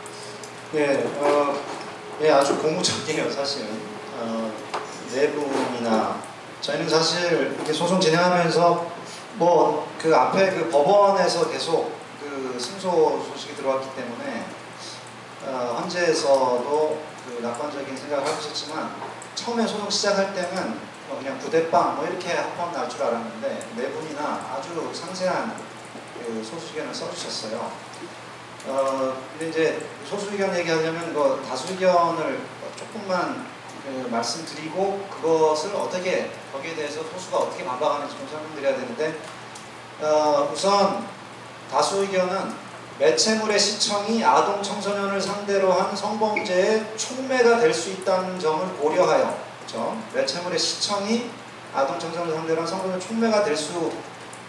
예, 0.75 1.05
어, 1.21 1.63
예, 2.21 2.31
아주 2.31 2.59
고무적이에요, 2.59 3.31
사실은. 3.31 3.81
어, 4.19 4.53
내부이나 5.13 6.21
저희는 6.61 6.89
사실 6.89 7.55
이렇게 7.57 7.73
소송 7.73 8.01
진행하면서 8.01 8.93
뭐 9.37 9.89
그 10.01 10.15
앞에 10.15 10.51
그 10.53 10.71
법원에서 10.71 11.51
계속 11.51 11.93
그 12.21 12.57
승소 12.59 13.27
소식이 13.33 13.57
들어왔기 13.57 13.89
때문에 13.97 14.47
어, 15.45 15.79
헌재에서도 15.81 17.03
그 17.27 17.43
낙관적인 17.43 17.97
생각을 17.97 18.25
하고 18.25 18.39
있었지만 18.41 18.93
처음에 19.35 19.67
소송 19.67 19.91
시작할 19.91 20.35
때는 20.35 20.71
뭐 20.71 20.88
그냥 21.17 21.39
부대빵 21.39 21.97
뭐 21.97 22.07
이렇게 22.07 22.33
합법 22.33 22.73
날 22.73 22.89
줄 22.89 23.03
알았는데 23.03 23.69
네 23.77 23.91
분이나 23.91 24.55
아주 24.55 24.91
상세한 24.93 25.57
그 26.19 26.43
소수 26.45 26.69
의견을 26.75 26.95
써주셨어요. 26.95 27.71
어 28.67 29.15
근데 29.33 29.49
이제 29.49 29.87
소수 30.09 30.31
의견 30.33 30.55
얘기하려면 30.57 31.15
그 31.15 31.43
다수 31.49 31.73
의견을 31.73 32.41
조금만 32.77 33.47
그 33.85 34.09
말씀드리고 34.11 35.07
그것을 35.11 35.75
어떻게 35.75 36.31
거기에 36.53 36.75
대해서 36.75 37.03
소수가 37.03 37.39
어떻게 37.39 37.65
반박하는지 37.65 38.17
좀 38.17 38.29
설명드려야 38.29 38.75
되는데 38.77 39.19
어 40.01 40.51
우선 40.53 41.07
다수 41.71 42.03
의견은 42.03 42.69
매체물의 42.99 43.59
시청이 43.59 44.25
아동 44.25 44.63
청소년을 44.63 45.21
상대로 45.21 45.73
한 45.73 45.95
성범죄의 45.95 46.97
촉매가 46.97 47.61
될 47.61 47.73
수 47.73 47.91
있다는 47.91 48.39
점을 48.41 48.67
고려하여 48.77 49.48
그렇죠? 49.69 50.01
매체물의 50.15 50.59
시청이 50.59 51.31
아동 51.75 51.99
청소년을 51.99 52.35
상대로 52.35 52.63
한 52.63 52.67
성범죄 52.67 53.07
촉매가 53.07 53.45
될수 53.45 53.93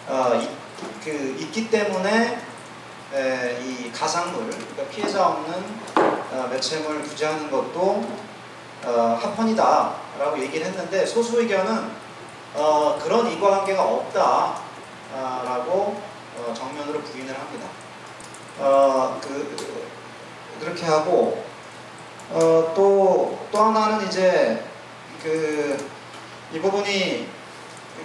어, 0.07 0.41
그, 1.03 1.35
있기 1.39 1.69
때문에 1.69 2.41
에, 3.13 3.59
이 3.61 3.91
가상물, 3.91 4.49
그러니까 4.49 4.83
피해자 4.89 5.27
없는 5.27 5.53
어, 6.31 6.47
매체물 6.49 7.03
규제하는 7.03 7.51
것도 7.51 8.01
어, 8.85 9.19
합헌이다라고 9.21 10.39
얘기를 10.39 10.65
했는데 10.67 11.05
소수 11.05 11.41
의견은 11.41 11.91
어, 12.55 12.97
그런 13.03 13.29
이과관계가 13.29 13.83
없다라고 13.83 15.69
어, 16.37 16.53
정면으로 16.53 17.01
부인을 17.01 17.37
합니다. 17.37 17.67
어, 18.59 19.19
그, 19.21 19.57
그렇게 20.61 20.85
하고 20.85 21.43
어, 22.31 22.71
또, 22.73 23.37
또 23.51 23.63
하나는 23.63 24.07
이제 24.07 24.68
그 25.23 25.99
이 26.51 26.59
부분이 26.59 27.27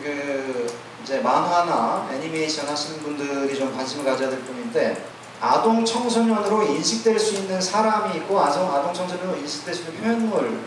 그 0.03 0.67
이제 1.03 1.21
만화나 1.21 2.07
애니메이션 2.13 2.69
하시는 2.69 3.03
분들이 3.03 3.57
좀 3.57 3.75
관심을 3.75 4.05
가져야 4.05 4.29
될 4.29 4.41
부분인데 4.41 5.07
아동 5.41 5.85
청소년으로 5.85 6.63
인식될 6.63 7.19
수 7.19 7.35
있는 7.35 7.61
사람이 7.61 8.17
있고 8.19 8.39
아동 8.39 8.71
아동 8.73 8.93
청소년으로 8.93 9.39
인식될 9.39 9.75
수 9.75 9.83
있는 9.85 10.01
표현물 10.01 10.61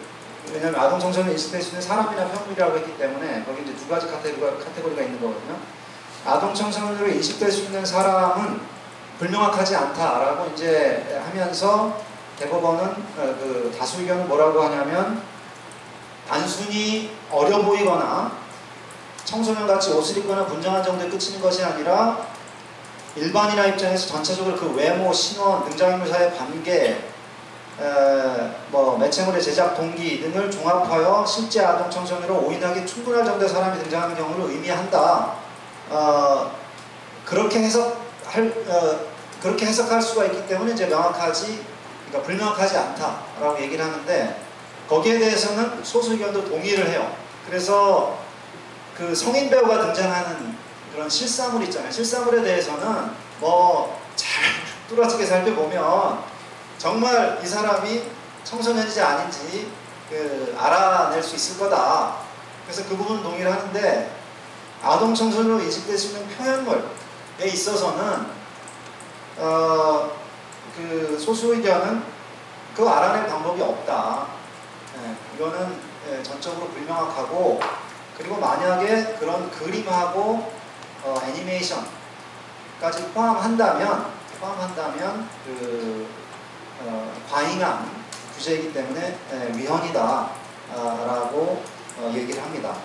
왜냐하면 0.51 0.79
아동 0.79 0.99
청소년 0.99 1.31
인식될 1.31 1.61
수 1.61 1.69
있는 1.69 1.81
사람이나 1.81 2.27
표현물이라고 2.29 2.77
했기 2.77 2.97
때문에 2.97 3.43
거기 3.45 3.61
이제 3.61 3.75
두 3.75 3.87
가지 3.87 4.07
카테고리가, 4.07 4.57
카테고리가 4.57 5.01
있는 5.03 5.21
거거든요. 5.21 5.57
아동 6.25 6.53
청소년으로 6.53 7.07
인식될 7.09 7.51
수 7.51 7.63
있는 7.65 7.85
사람은 7.85 8.59
불명확하지 9.19 9.75
않다라고 9.75 10.51
이제 10.53 11.21
하면서 11.23 12.01
대법원은 12.39 12.83
어, 12.85 13.35
그 13.39 13.75
다수 13.77 14.01
의견은 14.01 14.27
뭐라고 14.27 14.61
하냐면 14.63 15.21
단순히 16.27 17.11
어려 17.31 17.61
보이거나 17.61 18.31
청소년같이 19.23 19.91
옷을 19.91 20.17
입거나 20.17 20.45
분장한 20.45 20.83
정도에 20.83 21.09
그치는 21.09 21.41
것이 21.41 21.63
아니라 21.63 22.17
일반인화 23.15 23.65
입장에서 23.67 24.07
전체적으로 24.07 24.55
그 24.55 24.73
외모, 24.75 25.11
신원, 25.11 25.67
등장인물 25.67 26.07
사이의 26.07 26.37
관계, 26.37 27.09
에, 27.79 28.51
뭐 28.69 28.97
매체물의 28.97 29.41
제작 29.41 29.75
동기 29.75 30.21
등을 30.21 30.49
종합하여 30.51 31.25
실제 31.25 31.63
아동 31.63 31.89
청소년으로 31.89 32.45
오인하기 32.45 32.85
충분할 32.85 33.25
정도의 33.25 33.49
사람이 33.49 33.81
등장하는 33.83 34.15
경우를 34.15 34.51
의미한다. 34.51 35.33
어, 35.89 36.51
그렇게 37.25 37.59
해석할 37.59 38.53
어, 38.67 38.99
그렇게 39.41 39.65
해석할 39.65 40.01
수가 40.01 40.25
있기 40.25 40.47
때문에 40.47 40.73
이제 40.73 40.87
명확하지, 40.87 41.65
그러니까 42.07 42.25
불명확하지 42.25 42.77
않다라고 42.77 43.61
얘기를 43.61 43.83
하는데 43.83 44.46
거기에 44.87 45.19
대해서는 45.19 45.83
소수 45.83 46.13
의견도 46.13 46.45
동의를 46.45 46.89
해요. 46.89 47.15
그래서 47.45 48.17
그 48.95 49.13
성인 49.13 49.49
배우가 49.49 49.81
등장하는 49.81 50.57
그런 50.93 51.09
실사물 51.09 51.63
있잖아요. 51.63 51.91
실사물에 51.91 52.41
대해서는 52.41 53.11
뭐잘 53.39 54.43
뚜렷하게 54.89 55.25
살펴보면 55.25 56.19
정말 56.77 57.39
이 57.43 57.47
사람이 57.47 58.03
청소년인지 58.43 59.01
아닌지 59.01 59.71
그 60.09 60.55
알아낼 60.57 61.21
수 61.21 61.35
있을 61.35 61.59
거다. 61.59 62.15
그래서 62.65 62.83
그 62.87 62.95
부분 62.95 63.21
동의를 63.21 63.51
하는데 63.51 64.11
아동 64.81 65.13
청소년으로 65.13 65.59
인식될 65.61 65.97
수 65.97 66.07
있는 66.07 66.27
표현물에 66.29 66.83
있어서는 67.45 68.27
어, 69.37 70.11
그 70.75 71.17
소수 71.19 71.53
의견은 71.53 72.03
그 72.75 72.87
알아낼 72.87 73.27
방법이 73.27 73.61
없다. 73.61 74.36
네, 75.01 75.15
이거는 75.35 75.79
네, 76.07 76.23
전적으로 76.23 76.67
불명확하고 76.69 77.59
그리고 78.17 78.37
만약에 78.37 79.15
그런 79.19 79.49
그림하고 79.51 80.51
어, 81.03 81.21
애니메이션까지 81.25 81.87
포함한다면 83.13 84.07
포함한다면 84.39 85.29
그 85.45 86.07
어, 86.81 87.13
과잉한 87.31 87.89
규제이기 88.35 88.73
때문에 88.73 89.17
네, 89.31 89.51
위헌이다라고 89.55 90.33
어, 91.99 92.11
얘기를 92.13 92.41
합니다. 92.41 92.75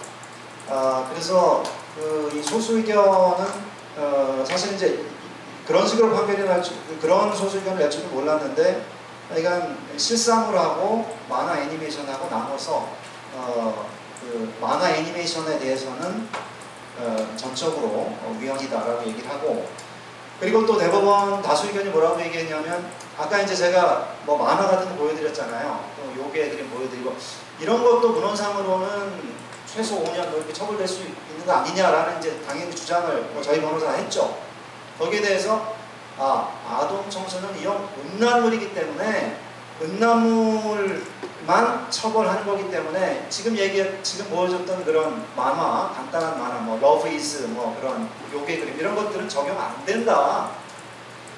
아, 0.68 1.06
그래서 1.10 1.62
그 1.94 2.32
이 2.34 2.42
소수 2.42 2.78
의견은 2.78 3.46
어, 3.98 4.44
사실 4.48 4.74
이제 4.74 5.04
그런 5.66 5.86
식으로 5.86 6.14
판결이 6.14 6.44
날 6.48 6.62
줄, 6.62 6.74
그런 7.00 7.34
소수 7.34 7.58
의견을 7.58 7.78
낼 7.78 7.90
줄은 7.90 8.10
몰랐는데 8.10 8.84
그러니까 9.28 9.74
실사물 9.96 10.58
하고 10.58 11.16
만화 11.28 11.60
애니메이션하고 11.60 12.28
나눠서 12.28 12.88
어, 13.34 13.88
그 14.20 14.54
만화 14.60 14.90
애니메이션에 14.90 15.58
대해서는 15.58 16.28
어, 16.98 17.34
전적으로 17.36 17.88
어, 17.88 18.36
위헌이다라고 18.38 19.04
얘기를 19.06 19.28
하고 19.28 19.66
그리고 20.38 20.66
또 20.66 20.76
대법원 20.76 21.40
다수 21.40 21.68
의견이 21.68 21.90
뭐라고 21.90 22.20
얘기했냐면 22.20 22.90
아까 23.16 23.40
이제 23.40 23.54
제가 23.54 24.16
뭐 24.24 24.36
만화 24.36 24.66
같은 24.66 24.88
거 24.90 24.96
보여드렸잖아요. 24.96 25.84
또 25.96 26.22
요게 26.22 26.46
애들이 26.46 26.64
보여드리고 26.64 27.14
이런 27.60 27.82
것도 27.82 28.08
문헌상으로는 28.10 29.42
최소 29.72 30.02
5년 30.02 30.30
뭐 30.30 30.38
이렇게 30.38 30.52
처벌될 30.52 30.86
수 30.86 31.02
있는 31.02 31.46
거 31.46 31.52
아니냐라는 31.52 32.18
이제 32.18 32.42
당연히 32.46 32.74
주장을 32.74 33.22
뭐 33.32 33.40
저희 33.40 33.60
변호사가 33.60 33.92
했죠. 33.92 34.36
거기에 34.98 35.20
대해서 35.20 35.74
아, 36.24 36.48
아동 36.68 37.04
청소년 37.10 37.58
이용 37.58 37.88
음란물이기 37.98 38.72
때문에 38.72 39.40
음란물만 39.82 41.00
처벌하는 41.90 42.46
거기 42.46 42.70
때문에 42.70 43.26
지금 43.28 43.58
얘기 43.58 43.84
지금 44.04 44.26
보여줬던 44.26 44.84
그런 44.84 45.26
만화 45.34 45.92
간단한 45.92 46.38
만화 46.38 46.60
뭐 46.60 46.78
Love 46.80 47.08
is 47.08 47.46
뭐 47.48 47.76
그런 47.80 48.08
요괴 48.32 48.60
그림 48.60 48.78
이런 48.78 48.94
것들은 48.94 49.28
적용 49.28 49.60
안 49.60 49.84
된다 49.84 50.50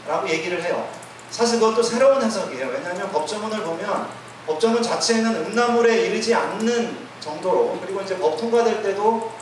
라고 0.06 0.28
얘기를 0.28 0.62
해요. 0.62 0.86
사실 1.30 1.58
그것도 1.58 1.82
새로운 1.82 2.22
해석이에요. 2.22 2.68
왜냐하면 2.68 3.10
법조문을 3.10 3.62
보면 3.62 4.08
법조문 4.46 4.82
자체는 4.82 5.46
음란물에 5.46 6.08
이르지 6.08 6.34
않는 6.34 7.08
정도로 7.20 7.78
그리고 7.82 8.02
이제 8.02 8.18
법 8.18 8.36
통과될 8.36 8.82
때도 8.82 9.32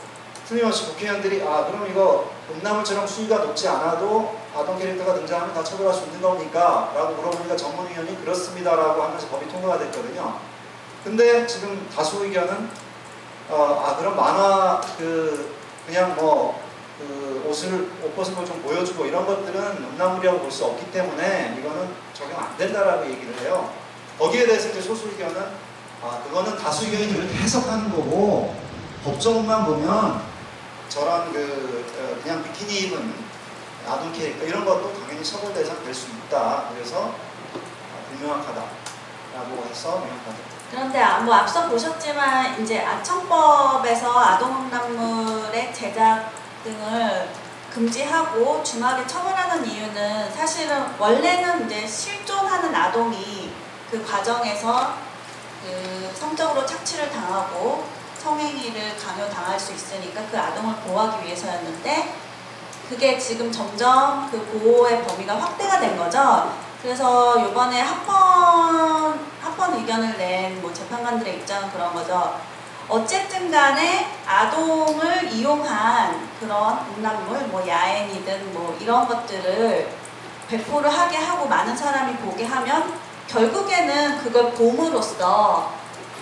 틀림없이 0.47 0.85
국회의원들이 0.85 1.43
아 1.43 1.65
그럼 1.65 1.85
이거 1.91 2.31
음란물처럼 2.49 3.05
수위가 3.05 3.39
높지 3.39 3.67
않아도 3.67 4.42
아동 4.55 4.77
캐릭터가 4.77 5.15
등장하면 5.15 5.53
다 5.53 5.63
처벌할 5.63 5.93
수 5.93 6.05
있는 6.05 6.21
겁니까? 6.21 6.91
라고 6.95 7.15
물어보니까 7.15 7.55
전문위원이 7.55 8.21
그렇습니다라고 8.23 9.01
하면서 9.01 9.27
법이 9.27 9.47
통과가 9.49 9.79
됐거든요. 9.79 10.37
근데 11.03 11.45
지금 11.47 11.87
다수 11.93 12.23
의견은 12.23 12.69
어, 13.49 13.83
아 13.85 13.97
그럼 13.97 14.15
만화 14.15 14.79
그 14.97 15.55
그냥 15.85 16.15
뭐 16.15 16.63
그 16.99 17.43
옷을 17.49 17.89
옷 18.03 18.15
벗은 18.15 18.35
걸 18.35 18.45
좀 18.45 18.61
보여주고 18.61 19.05
이런 19.05 19.25
것들은 19.25 19.77
음란물이라고 19.83 20.39
볼 20.39 20.51
수 20.51 20.65
없기 20.65 20.91
때문에 20.91 21.57
이거는 21.59 21.89
적용 22.13 22.39
안 22.39 22.55
된다라고 22.55 23.09
얘기를 23.09 23.35
해요. 23.39 23.73
거기에 24.19 24.45
대해서 24.45 24.69
이제 24.69 24.79
소수 24.79 25.07
의견은 25.07 25.41
아 26.03 26.21
그거는 26.23 26.55
다수 26.57 26.85
의견이 26.85 27.11
그렇게 27.13 27.33
해석하는 27.33 27.89
거고 27.91 28.55
법조문만 29.03 29.65
보면 29.65 30.21
저런 30.87 31.33
그 31.33 31.85
어, 31.99 32.21
그냥 32.21 32.43
비키니 32.43 32.87
입은 32.87 33.22
아동 33.87 34.11
캐릭터 34.13 34.45
이런 34.45 34.63
것도 34.65 34.93
당연히 35.01 35.23
처벌 35.23 35.53
대상 35.53 35.83
될 35.83 35.93
수 35.93 36.07
있다. 36.09 36.69
그래서 36.73 37.11
아, 37.11 38.09
불명확하다라고 38.09 39.65
해서 39.69 39.89
명확하다. 39.99 40.53
그런데 40.71 40.99
아- 41.01 41.19
뭐 41.19 41.35
앞서 41.35 41.67
보셨지만 41.69 42.61
이제 42.63 42.83
아청법에서 42.83 44.19
아동음란물의 44.19 45.73
제작 45.73 46.31
등을 46.63 47.29
금지하고 47.73 48.63
중하게 48.63 49.05
처벌하는 49.07 49.65
이유는 49.65 50.31
사실은 50.31 50.85
원래는 50.97 51.65
이제 51.65 51.85
실존하는 51.87 52.73
아동이 52.73 53.51
그 53.91 54.03
과정에서 54.05 54.93
그 55.63 56.11
성적으로 56.15 56.65
착취를 56.65 57.09
당하고 57.11 57.85
성행위를 58.19 58.95
강요당할 58.97 59.59
수 59.59 59.73
있으니까 59.73 60.21
그 60.31 60.37
아동을 60.39 60.75
보호하기 60.77 61.25
위해서였는데 61.25 62.15
그게 62.89 63.17
지금 63.17 63.51
점점 63.51 64.29
그 64.31 64.39
보호의 64.45 65.03
범위가 65.03 65.39
확대가 65.39 65.79
된 65.79 65.97
거죠. 65.97 66.51
그래서 66.81 67.37
이번에 67.39 67.81
합헌 67.81 69.19
합헌 69.41 69.73
의견을 69.79 70.17
낸 70.17 70.61
뭐 70.61 70.73
재판관들의 70.73 71.35
입장은 71.37 71.71
그런 71.71 71.93
거죠. 71.93 72.37
어쨌든 72.89 73.49
간에 73.49 74.07
아동을 74.27 75.31
이용한 75.31 76.29
그런 76.39 76.79
음란물, 76.95 77.39
뭐 77.47 77.65
야행이든 77.65 78.53
뭐 78.53 78.77
이런 78.79 79.07
것들을 79.07 79.89
배포를 80.49 80.89
하게 80.89 81.17
하고 81.17 81.47
많은 81.47 81.75
사람이 81.75 82.15
보게 82.17 82.45
하면 82.45 82.93
결국에는 83.27 84.17
그걸 84.19 84.51
봄으로써 84.51 85.71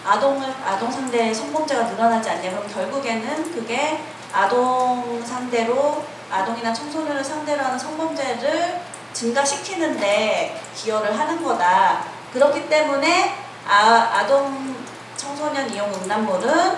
아동을 0.05 0.53
아동 0.65 0.91
상대의 0.91 1.33
성범죄가 1.33 1.83
늘어나지 1.83 2.29
않냐 2.29 2.51
그럼 2.51 2.67
결국에는 2.67 3.51
그게 3.51 3.99
아동 4.31 5.21
상대로 5.25 6.03
아동이나 6.31 6.73
청소년을 6.73 7.23
상대로 7.23 7.63
하는 7.63 7.77
성범죄를 7.77 8.81
증가시키는데 9.13 10.61
기여를 10.75 11.17
하는 11.17 11.43
거다. 11.43 12.05
그렇기 12.33 12.69
때문에 12.69 13.35
아, 13.67 14.11
아동 14.13 14.75
청소년 15.17 15.69
이용 15.69 15.93
음란물은 15.93 16.77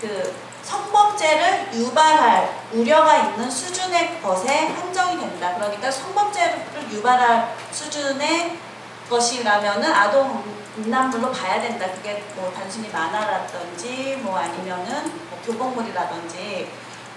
그 0.00 0.34
성범죄를 0.62 1.70
유발할 1.74 2.60
우려가 2.72 3.16
있는 3.16 3.50
수준의 3.50 4.20
것에 4.20 4.68
한정이 4.68 5.18
된다. 5.18 5.54
그러니까 5.54 5.90
성범죄를 5.90 6.92
유발할 6.92 7.54
수준의 7.72 8.58
것이라면은 9.08 9.92
아동 9.92 10.44
음란물로 10.78 11.32
봐야 11.32 11.60
된다. 11.60 11.86
그게 11.92 12.24
뭐 12.34 12.52
단순히 12.52 12.88
만화라든지 12.88 14.20
뭐 14.22 14.38
아니면은 14.38 15.10
뭐 15.28 15.40
교복물이라든지 15.44 16.70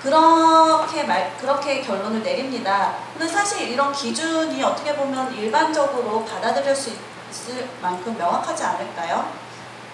그렇게 0.03 1.03
말 1.03 1.33
그렇게 1.37 1.81
결론을 1.81 2.21
내립니다. 2.21 2.93
근데 3.13 3.25
사실 3.25 3.69
이런 3.69 3.93
기준이 3.93 4.61
어떻게 4.61 4.93
보면 4.93 5.33
일반적으로 5.33 6.25
받아들일 6.25 6.75
수 6.75 6.91
있을 7.31 7.69
만큼 7.81 8.15
명확하지 8.17 8.63
않을까요? 8.65 9.31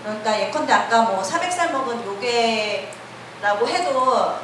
그러니까 0.01 0.39
예컨대 0.39 0.73
아까 0.73 1.03
뭐 1.03 1.21
400살 1.21 1.71
먹은 1.71 2.03
요괴라고 2.03 3.67
해도 3.67 4.39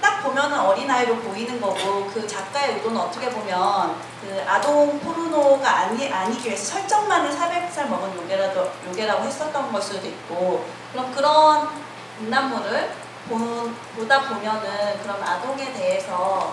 딱 0.00 0.22
보면은 0.22 0.58
어린아이로 0.58 1.16
보이는 1.16 1.60
거고 1.60 2.06
그 2.06 2.26
작가의 2.26 2.76
의도는 2.76 2.98
어떻게 2.98 3.28
보면 3.28 3.96
그 4.22 4.42
아동 4.48 4.98
포르노가 5.00 5.70
아니, 5.70 6.10
아니기 6.10 6.48
위해서 6.48 6.78
설정만을 6.78 7.30
400살 7.30 7.88
먹은 7.88 8.16
요괴라도, 8.16 8.70
요괴라고 8.88 9.24
했었던 9.24 9.70
걸 9.70 9.82
수도 9.82 10.06
있고 10.06 10.64
그럼 10.92 11.12
그런 11.12 11.68
음란물을 12.20 13.09
보, 13.30 13.70
보다 13.96 14.28
보면은 14.28 15.00
그런 15.02 15.22
아동에 15.22 15.72
대해서 15.72 16.52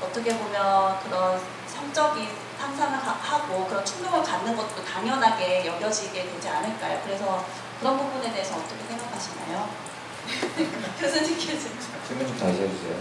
어떻게 0.00 0.36
보면 0.36 1.00
그런 1.00 1.40
성적인 1.66 2.28
상상을 2.60 2.98
가- 3.00 3.18
하고 3.20 3.66
그런 3.66 3.84
충동을 3.84 4.22
갖는 4.22 4.56
것도 4.56 4.84
당연하게 4.84 5.66
여겨지게 5.66 6.22
되지 6.30 6.48
않을까요? 6.48 7.00
그래서 7.04 7.44
그런 7.80 7.98
부분에 7.98 8.32
대해서 8.32 8.54
어떻게 8.56 8.76
생각하시나요? 8.88 9.68
교수님께서 11.00 11.68
질문 12.06 12.26
좀 12.28 12.38
다시 12.38 12.62
해주세요. 12.62 12.94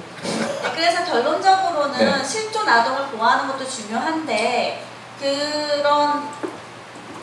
네, 0.64 0.72
그래서 0.74 1.05
결론적으로는 1.05 1.99
네. 1.99 2.24
실존 2.26 2.68
아동을 2.68 3.07
보호하는 3.07 3.47
것도 3.47 3.66
중요한데 3.70 4.84
그런 5.20 6.30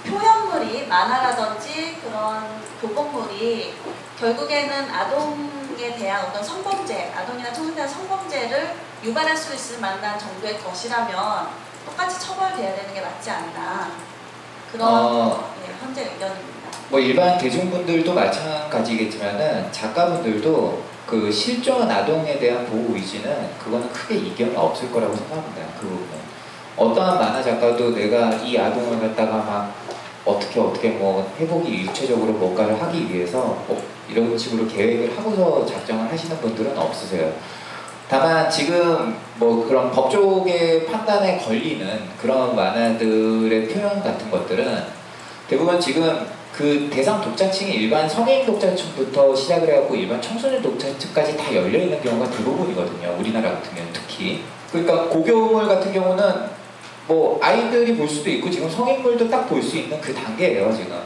표현물이 0.07 0.87
만화라든지 0.87 1.99
그런 2.03 2.63
교복물이 2.81 3.75
결국에는 4.19 4.91
아동 4.91 5.60
에 5.83 5.97
대한 5.97 6.27
어떤 6.27 6.45
성범죄, 6.45 7.11
아동이나 7.17 7.51
청소년에 7.51 7.75
대한 7.75 7.89
성범죄를 7.89 8.75
유발할 9.03 9.35
수 9.35 9.55
있을 9.55 9.81
만한 9.81 10.19
정도의 10.19 10.59
것이라면 10.59 11.49
똑같이 11.87 12.21
처벌돼야 12.21 12.77
되는 12.77 12.93
게 12.93 13.01
맞지 13.01 13.31
않나 13.31 13.91
그런 14.71 14.87
어. 14.87 15.55
예, 15.67 15.73
현재 15.81 16.03
의견입니다. 16.03 16.69
뭐 16.91 17.01
일반 17.01 17.39
대중분들도 17.39 18.13
마찬가지겠지만은 18.13 19.73
작가분들도 19.73 20.83
그 21.07 21.33
실존 21.33 21.91
아동에 21.91 22.39
대한 22.39 22.67
보호 22.67 22.95
의지는 22.95 23.51
그거는 23.59 23.91
크게 23.91 24.17
이견이 24.17 24.55
없을 24.55 24.93
거라고 24.93 25.17
생각합니다. 25.17 25.63
그 25.81 25.87
부분은 25.87 26.21
어떠한 26.77 27.19
만화 27.19 27.43
작가도 27.43 27.95
내가 27.95 28.35
이 28.35 28.59
아동을 28.59 29.01
갖다가 29.01 29.39
막 29.39 29.75
어떻게 30.27 30.61
어떻게 30.61 30.91
뭐 30.91 31.33
회복이 31.39 31.69
일체적으로 31.69 32.33
뭔가를 32.33 32.81
하기 32.81 33.13
위해서 33.13 33.39
뭐 33.67 33.83
이런 34.11 34.37
식으로 34.37 34.67
계획을 34.67 35.17
하고서 35.17 35.65
작정을 35.67 36.11
하시는 36.11 36.37
분들은 36.39 36.77
없으세요. 36.77 37.33
다만 38.09 38.51
지금 38.51 39.17
뭐 39.37 39.67
그런 39.67 39.91
법조계 39.93 40.85
판단에 40.87 41.39
걸리는 41.39 42.01
그런 42.21 42.57
만화들의 42.57 43.69
표현 43.69 44.03
같은 44.03 44.31
것들은 44.31 44.83
대부분 45.49 45.81
지금 45.81 46.27
그 46.53 46.91
대상 46.93 47.21
독자층이 47.21 47.71
일반 47.73 48.09
성인 48.09 48.45
독자층부터 48.45 49.35
시작을 49.35 49.69
해갖고 49.69 49.95
일반 49.95 50.21
청소년 50.21 50.61
독자층까지 50.61 51.37
다 51.37 51.55
열려 51.55 51.79
있는 51.79 52.03
경우가 52.03 52.29
대부분이거든요. 52.31 53.17
우리나라 53.19 53.53
같은 53.53 53.75
경우는 53.75 53.93
특히. 53.93 54.43
그러니까 54.73 55.05
고교물 55.05 55.67
같은 55.67 55.93
경우는 55.93 56.25
뭐 57.07 57.39
아이들이 57.43 57.97
볼 57.97 58.09
수도 58.09 58.31
있고 58.31 58.51
지금 58.51 58.69
성인물도 58.69 59.29
딱 59.29 59.49
볼 59.49 59.63
수 59.63 59.77
있는 59.77 60.01
그 60.01 60.13
단계예요 60.13 60.73
지금. 60.73 60.97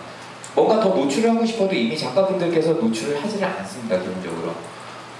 뭔가 0.54 0.80
더 0.80 0.90
노출을 0.90 1.30
하고 1.30 1.44
싶어도 1.44 1.74
이미 1.74 1.96
작가분들께서 1.96 2.72
노출을 2.74 3.22
하지를 3.22 3.44
않습니다 3.46 3.98
기본적으로. 3.98 4.52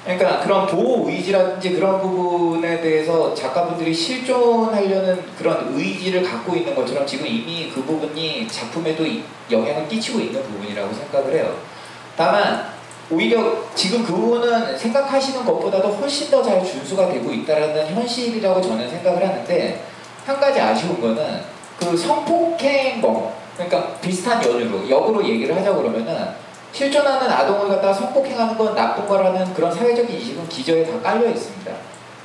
그러니까 0.05 0.41
그런 0.41 0.67
보호 0.67 1.09
의지라든지 1.09 1.71
그런 1.73 2.01
부분에 2.01 2.81
대해서 2.83 3.35
작가분들이 3.35 3.93
실존하려는 3.95 5.19
그런 5.39 5.73
의지를 5.75 6.23
갖고 6.23 6.55
있는 6.55 6.75
것처럼 6.75 7.07
지금 7.07 7.27
이미 7.27 7.71
그 7.75 7.83
부분이 7.83 8.47
작품에도 8.47 9.05
이- 9.07 9.23
영향을 9.51 9.89
끼치고 9.89 10.21
있는 10.21 10.43
부분이라고 10.43 10.93
생각을 10.93 11.33
해요. 11.35 11.57
다만 12.17 12.67
오히려 13.11 13.65
지금 13.75 14.05
그 14.05 14.13
부분은 14.13 14.77
생각하시는 14.79 15.45
것보다도 15.45 15.89
훨씬 15.89 16.31
더 16.31 16.43
잘 16.43 16.63
준수가 16.65 17.09
되고 17.09 17.31
있다는 17.33 17.87
현실이라고 17.95 18.61
저는 18.61 18.89
생각을 18.89 19.27
하는데 19.27 19.85
한 20.27 20.39
가지 20.41 20.61
아쉬운 20.61 21.01
거는 21.01 21.41
그 21.81 21.97
성폭행범 21.97 23.33
그러니까 23.55 23.95
비슷한 24.01 24.43
연유로 24.45 24.89
역으로 24.89 25.25
얘기를 25.25 25.57
하자 25.57 25.73
그러면은 25.75 26.29
실존하는 26.73 27.31
아동을 27.31 27.69
갖다가 27.69 27.93
성폭행하는 27.93 28.59
건 28.59 28.75
나쁜 28.75 29.07
거라는 29.07 29.55
그런 29.55 29.73
사회적인 29.73 30.17
인식은 30.17 30.49
기저에 30.49 30.85
다 30.85 31.01
깔려 31.01 31.29
있습니다. 31.31 31.73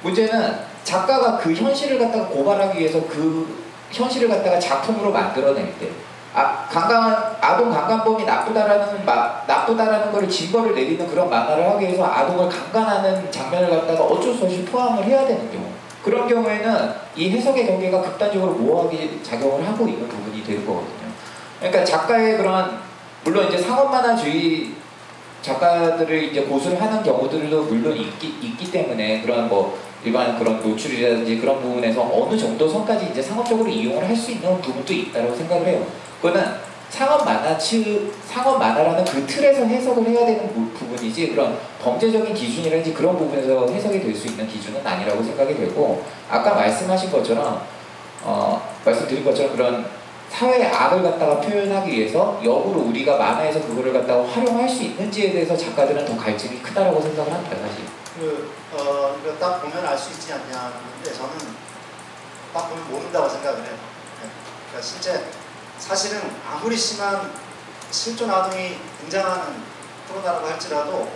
문제는 0.01 0.59
작가가 0.83 1.37
그 1.37 1.53
현실을 1.53 1.99
갖다가 1.99 2.27
고발하기 2.27 2.79
위해서 2.79 2.99
그 3.07 3.63
현실을 3.91 4.29
갖다가 4.29 4.59
작품으로 4.59 5.11
만들어낼 5.11 5.77
때 5.77 5.89
아, 6.33 6.67
강간 6.69 7.35
아동 7.41 7.71
강간범이 7.71 8.23
나쁘다라는 8.23 9.05
마, 9.05 9.41
나쁘다라는 9.47 10.11
거를 10.11 10.29
증거를 10.29 10.75
내리는 10.75 11.07
그런 11.07 11.29
만화를 11.29 11.67
하기 11.71 11.85
위해서 11.85 12.05
아동을 12.05 12.47
강간하는 12.49 13.31
장면을 13.31 13.69
갖다가 13.69 14.03
어쩔 14.03 14.33
수 14.33 14.45
없이 14.45 14.63
포함을 14.65 15.03
해야 15.03 15.25
되는 15.25 15.51
경우 15.51 15.65
그런 16.03 16.27
경우에는 16.27 16.93
이 17.15 17.31
해석의 17.31 17.65
경계가 17.65 18.01
극단적으로 18.01 18.53
모호하게 18.53 19.21
작용을 19.23 19.67
하고 19.67 19.87
있는 19.87 20.07
부분이 20.07 20.43
될 20.43 20.65
거거든요. 20.65 20.98
그러니까 21.59 21.83
작가의 21.83 22.37
그런 22.37 22.79
물론 23.23 23.47
이제 23.47 23.57
상업 23.57 23.91
만화주의 23.91 24.71
작가들을 25.41 26.23
이제 26.23 26.41
고수를 26.43 26.81
하는 26.81 27.03
경우들도 27.03 27.63
물론 27.63 27.95
있기, 27.95 28.27
있기 28.41 28.71
때문에 28.71 29.21
그런 29.21 29.47
뭐 29.47 29.77
일반 30.03 30.37
그런 30.39 30.61
노출이라든지 30.61 31.39
그런 31.39 31.61
부분에서 31.61 32.01
어느 32.01 32.37
정도 32.37 32.67
선까지 32.67 33.09
이제 33.11 33.21
상업적으로 33.21 33.69
이용을 33.69 34.07
할 34.07 34.15
수 34.15 34.31
있는 34.31 34.61
부분도 34.61 34.93
있다고 34.93 35.35
생각을 35.35 35.67
해요. 35.67 35.85
그거는 36.21 36.69
상업 36.89 37.23
만화 37.23 37.57
측 37.57 38.11
상업 38.25 38.57
만화라는 38.57 39.05
그 39.05 39.25
틀에서 39.27 39.63
해석을 39.63 40.07
해야 40.07 40.25
되는 40.25 40.47
부, 40.53 40.65
부분이지 40.71 41.29
그런 41.29 41.57
범죄적인 41.81 42.33
기준이라든지 42.33 42.93
그런 42.93 43.17
부분에서 43.17 43.67
해석이 43.67 44.01
될 44.01 44.15
수 44.15 44.27
있는 44.27 44.47
기준은 44.47 44.85
아니라고 44.85 45.21
생각이 45.21 45.55
되고 45.55 46.03
아까 46.29 46.55
말씀하신 46.55 47.11
것처럼 47.11 47.61
어, 48.23 48.61
말씀드린 48.83 49.23
것처럼 49.23 49.55
그런 49.55 49.85
사회의 50.31 50.67
악을 50.67 51.03
갖다가 51.03 51.39
표현하기 51.41 51.91
위해서 51.91 52.39
역으로 52.43 52.81
우리가 52.81 53.17
만화에서 53.17 53.61
그거를 53.61 53.91
갖다가 53.93 54.25
활용할 54.27 54.69
수 54.69 54.83
있는지에 54.83 55.31
대해서 55.31 55.57
작가들은 55.57 56.05
더 56.05 56.15
갈증이 56.17 56.61
크다라고 56.61 57.01
생각을 57.01 57.33
합니다 57.33 57.57
사실. 57.61 57.85
그, 58.17 58.51
어, 58.73 59.17
이거 59.21 59.33
딱 59.37 59.61
보면 59.61 59.85
알 59.85 59.97
수 59.97 60.11
있지 60.11 60.31
않냐는데 60.33 61.13
저는 61.13 61.31
딱 62.53 62.69
보면 62.69 62.89
모른다고 62.91 63.27
생각을 63.27 63.59
해요. 63.59 63.73
네. 64.21 64.29
그러니까 64.69 64.81
실제 64.87 65.25
사실은 65.77 66.21
아무리 66.49 66.77
심한 66.77 67.31
실존 67.91 68.29
아동이 68.29 68.77
등장하는 69.01 69.63
프로다라고 70.07 70.47
할지라도 70.47 71.09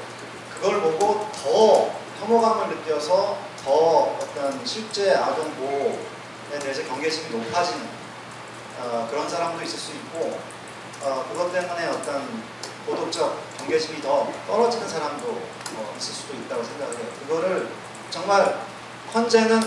그걸 0.54 0.82
보고 0.82 1.28
더 1.32 1.92
혐오감을 2.20 2.76
느껴서 2.76 3.38
더 3.64 3.72
어떤 4.20 4.66
실제 4.66 5.14
아동 5.14 5.52
보호에 5.56 6.60
대해서 6.60 6.84
경계심이 6.84 7.38
높아지는 7.38 8.03
어, 8.84 9.08
그런 9.10 9.30
사람도 9.30 9.64
있을 9.64 9.80
수 9.80 9.92
있고 9.94 10.40
어, 11.02 11.26
그것 11.32 11.52
때문에 11.52 11.88
어떤 11.88 12.44
도덕적 12.86 13.58
경계심이 13.58 14.02
더 14.02 14.32
떨어지는 14.46 14.88
사람도 14.88 15.28
어, 15.28 15.96
있을 15.98 16.14
수도 16.14 16.34
있다고 16.34 16.64
생각을 16.64 16.98
해요. 16.98 17.08
그거를 17.22 17.70
정말 18.10 18.60
헌재는 19.14 19.62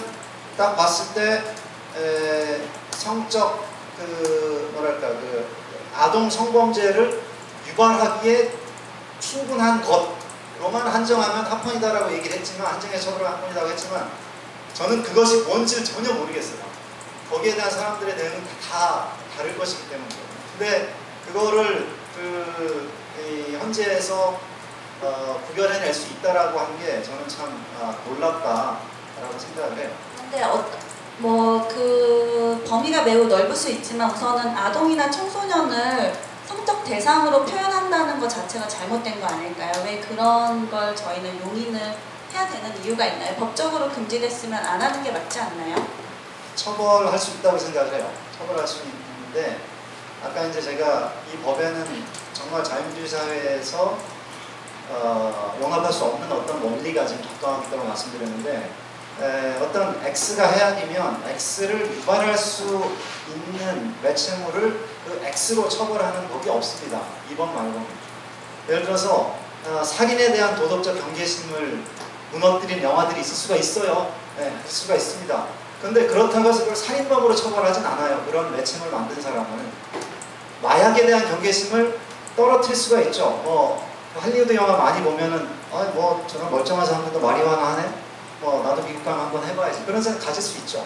딱 0.56 0.76
봤을 0.76 1.14
때 1.14 1.42
에, 1.96 2.68
성적 2.90 3.64
그 3.96 4.70
뭐랄까 4.74 5.08
그 5.08 5.46
아동 5.94 6.28
성범죄를 6.28 7.22
유발하기에 7.68 8.52
충분한 9.18 9.82
것로만 9.82 10.86
한정하면 10.86 11.44
합헌이다라고 11.44 12.12
얘기를 12.12 12.38
했지만 12.38 12.74
한정의 12.74 13.00
처벌을 13.00 13.26
합헌이라고 13.26 13.70
했지만 13.70 14.10
저는 14.74 15.02
그것이 15.02 15.38
뭔지를 15.42 15.84
전혀 15.84 16.12
모르겠어요. 16.12 16.65
거기에 17.30 17.54
대한 17.54 17.70
사람들의 17.70 18.16
대응은 18.16 18.44
다 18.70 19.08
다를 19.36 19.56
것이기 19.58 19.88
때문에. 19.88 20.08
근데 20.58 20.94
그거를 21.26 21.88
그 22.14 22.90
현재에서 23.60 24.38
어, 25.02 25.40
구별해낼 25.48 25.92
수 25.92 26.08
있다라고 26.12 26.58
한 26.58 26.78
게 26.78 27.02
저는 27.02 27.28
참 27.28 27.62
아, 27.80 27.94
놀랍다라고 28.08 29.38
생각을 29.38 29.76
해요. 29.78 29.90
근데 30.18 30.42
어, 30.44 30.64
뭐그 31.18 32.64
범위가 32.68 33.02
매우 33.02 33.24
넓을 33.26 33.54
수 33.54 33.70
있지만 33.70 34.10
우선은 34.10 34.56
아동이나 34.56 35.10
청소년을 35.10 36.14
성적 36.46 36.84
대상으로 36.84 37.44
표현한다는 37.44 38.20
것 38.20 38.28
자체가 38.28 38.68
잘못된 38.68 39.20
거 39.20 39.26
아닐까요? 39.26 39.72
왜 39.84 39.98
그런 40.00 40.70
걸 40.70 40.94
저희는 40.94 41.40
용인을 41.42 41.80
해야 42.32 42.48
되는 42.48 42.84
이유가 42.84 43.04
있나요? 43.06 43.34
법적으로 43.36 43.88
금지됐으면 43.90 44.54
안 44.64 44.80
하는 44.80 45.02
게 45.02 45.10
맞지 45.10 45.40
않나요? 45.40 45.74
처벌할 46.56 47.18
수 47.18 47.36
있다고 47.36 47.58
생각을 47.58 47.94
해요. 47.94 48.10
처벌할 48.36 48.66
수 48.66 48.82
있는데 48.84 49.60
아까 50.24 50.44
이제 50.44 50.60
제가 50.60 51.12
이 51.32 51.36
법에는 51.38 52.04
정말 52.32 52.64
자유주의 52.64 53.06
사회에서 53.06 53.98
어, 54.88 55.58
용납할 55.60 55.92
수 55.92 56.04
없는 56.04 56.30
어떤 56.30 56.62
원리가 56.62 57.06
지금 57.06 57.22
작동하고 57.22 57.64
있다고 57.66 57.84
말씀드렸는데 57.84 58.70
에, 59.20 59.56
어떤 59.62 60.00
X가 60.04 60.46
해악이면 60.46 61.24
X를 61.28 61.94
유발할 61.96 62.36
수 62.36 62.92
있는 63.28 63.94
매체물을 64.02 64.86
그 65.06 65.22
X로 65.24 65.68
처벌하는 65.68 66.28
법이 66.28 66.48
없습니다. 66.50 67.00
이번 67.30 67.54
말고는. 67.54 67.86
예를 68.68 68.84
들어서 68.84 69.36
어, 69.66 69.82
살인에 69.82 70.32
대한 70.32 70.54
도덕적 70.54 70.98
경계심을 70.98 71.82
무너뜨린 72.32 72.82
영화들이 72.82 73.20
있을 73.20 73.34
수가 73.34 73.56
있어요. 73.56 74.12
네, 74.36 74.54
있을 74.66 74.70
수가 74.70 74.94
있습니다. 74.94 75.46
근데 75.80 76.06
그렇다고 76.06 76.48
해서 76.48 76.60
그걸 76.60 76.74
살인범으로 76.74 77.34
처벌하진 77.34 77.84
않아요. 77.84 78.24
그런 78.26 78.54
매체물 78.56 78.90
만든 78.90 79.20
사람을. 79.20 79.46
마약에 80.62 81.06
대한 81.06 81.28
경계심을 81.28 81.98
떨어뜨릴 82.36 82.76
수가 82.76 83.00
있죠. 83.02 83.40
뭐 83.44 83.86
할리우드 84.18 84.54
영화 84.54 84.76
많이 84.76 85.02
보면은 85.02 85.48
아뭐 85.72 86.24
저런 86.26 86.50
멀쩡한 86.50 86.86
사람들도 86.86 87.20
마리화나 87.20 87.72
하네. 87.72 87.88
뭐 88.40 88.62
나도 88.62 88.82
미국 88.82 89.04
가면 89.04 89.26
한번 89.26 89.44
해봐야지. 89.44 89.84
그런 89.84 90.00
생각 90.00 90.24
가질 90.24 90.42
수 90.42 90.58
있죠. 90.58 90.84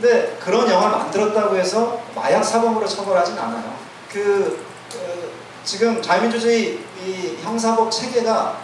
근데 0.00 0.38
그런 0.40 0.70
영화를 0.70 0.98
만들었다고 0.98 1.56
해서 1.56 2.00
마약 2.14 2.42
사범으로 2.42 2.86
처벌하진 2.86 3.38
않아요. 3.38 3.74
그, 4.10 4.64
그 4.90 5.32
지금 5.64 6.00
자유민주주의 6.00 6.80
이 7.04 7.38
형사법 7.42 7.90
체계가 7.90 8.58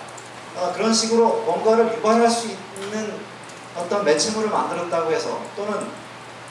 어, 0.56 0.72
그런 0.74 0.92
식으로 0.92 1.42
뭔가를 1.44 1.92
유발할 1.92 2.30
수 2.30 2.48
있는 2.48 3.25
어떤 3.76 4.04
매체물을 4.04 4.50
만들었다고 4.50 5.12
해서 5.12 5.40
또는 5.54 5.86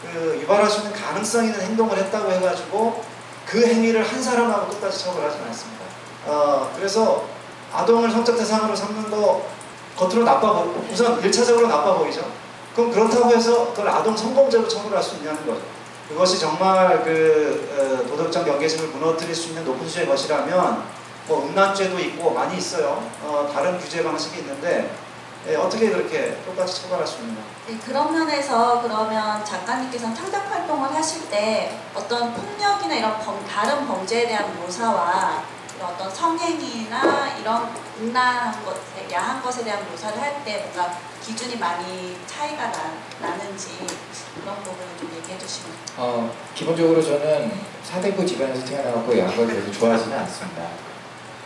그 0.01 0.39
유발할 0.41 0.69
수 0.69 0.81
있는 0.81 0.93
가능성 0.93 1.45
있는 1.45 1.59
행동을 1.61 1.97
했다고 1.97 2.31
해가지고 2.31 3.03
그 3.45 3.65
행위를 3.65 4.03
한 4.03 4.21
사람하고 4.21 4.71
똑같이 4.71 5.03
처벌하지 5.03 5.37
않습니다. 5.47 5.85
어, 6.27 6.71
그래서 6.75 7.25
아동을 7.73 8.09
성적 8.11 8.37
대상으로 8.37 8.75
삼는 8.75 9.09
거 9.09 9.45
겉으로 9.97 10.23
나빠 10.23 10.53
보이고 10.53 10.85
우선 10.91 11.21
1차적으로 11.21 11.67
나빠 11.67 11.97
보이죠. 11.97 12.29
그럼 12.75 12.91
그렇다고 12.91 13.29
해서 13.31 13.69
그걸 13.69 13.87
아동 13.87 14.15
성범죄로 14.15 14.67
처벌할 14.67 15.01
수 15.01 15.15
있냐는 15.15 15.45
거죠. 15.45 15.61
그것이 16.09 16.39
정말 16.39 17.03
그 17.03 17.67
어, 17.71 18.07
도덕적 18.07 18.45
경계심을 18.45 18.89
무너뜨릴 18.89 19.33
수 19.33 19.49
있는 19.49 19.65
높은 19.65 19.87
수준의 19.87 20.07
것이라면 20.07 20.83
뭐 21.27 21.47
음란죄도 21.47 21.99
있고 21.99 22.31
많이 22.31 22.57
있어요. 22.57 23.01
어, 23.23 23.49
다른 23.51 23.79
규제 23.79 24.03
방식이 24.03 24.39
있는데 24.39 24.91
예, 25.47 25.55
어떻게 25.55 25.89
그렇게 25.89 26.35
똑같이 26.43 26.81
처벌할 26.81 27.05
수 27.05 27.21
있느냐. 27.21 27.37
네, 27.67 27.77
그런 27.85 28.11
면에서 28.13 28.81
그러면 28.81 29.45
작가님께서 29.45 30.13
창작 30.13 30.51
활동을 30.51 30.93
하실 30.93 31.29
때 31.29 31.77
어떤 31.93 32.33
폭력이나 32.33 32.95
이런 32.95 33.19
범, 33.19 33.45
다른 33.45 33.85
범죄에 33.85 34.27
대한 34.27 34.59
묘사와 34.59 35.43
어떤 35.81 36.09
성행위나 36.09 37.37
이런 37.39 37.69
음란한 37.99 38.63
것, 38.65 38.75
야한 39.11 39.41
것에 39.43 39.63
대한 39.63 39.85
묘사를 39.91 40.19
할 40.19 40.43
때 40.43 40.57
뭔가 40.73 40.97
기준이 41.23 41.57
많이 41.57 42.17
차이가 42.27 42.71
나, 42.71 42.93
나는지 43.19 43.69
그런 44.41 44.55
부분을 44.63 44.87
좀 44.99 45.11
얘기해 45.17 45.37
주시면. 45.37 45.71
어, 45.97 46.31
기본적으로 46.55 47.01
저는 47.03 47.51
사대부 47.83 48.25
집안에서 48.25 48.65
태어나고 48.65 49.17
야한 49.19 49.35
걸 49.35 49.47
별로 49.47 49.71
좋아하지는 49.71 50.17
않습니다. 50.19 50.67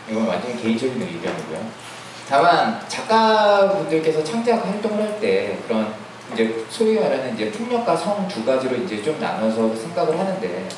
이건 0.08 0.26
완전히 0.26 0.60
개인적인 0.62 1.00
의견이고요. 1.02 1.89
다만 2.30 2.80
작가분들께서 2.86 4.22
창작 4.22 4.64
활동을 4.64 5.02
할 5.02 5.20
때 5.20 5.58
그런 5.66 5.92
이제 6.32 6.64
소위 6.70 6.94
말하는 6.94 7.34
이제 7.34 7.50
폭력과 7.50 7.96
성 7.96 8.28
두 8.28 8.44
가지로 8.44 8.76
이제 8.76 9.02
좀 9.02 9.18
나눠서 9.20 9.74
생각을 9.74 10.16
하는데 10.16 10.68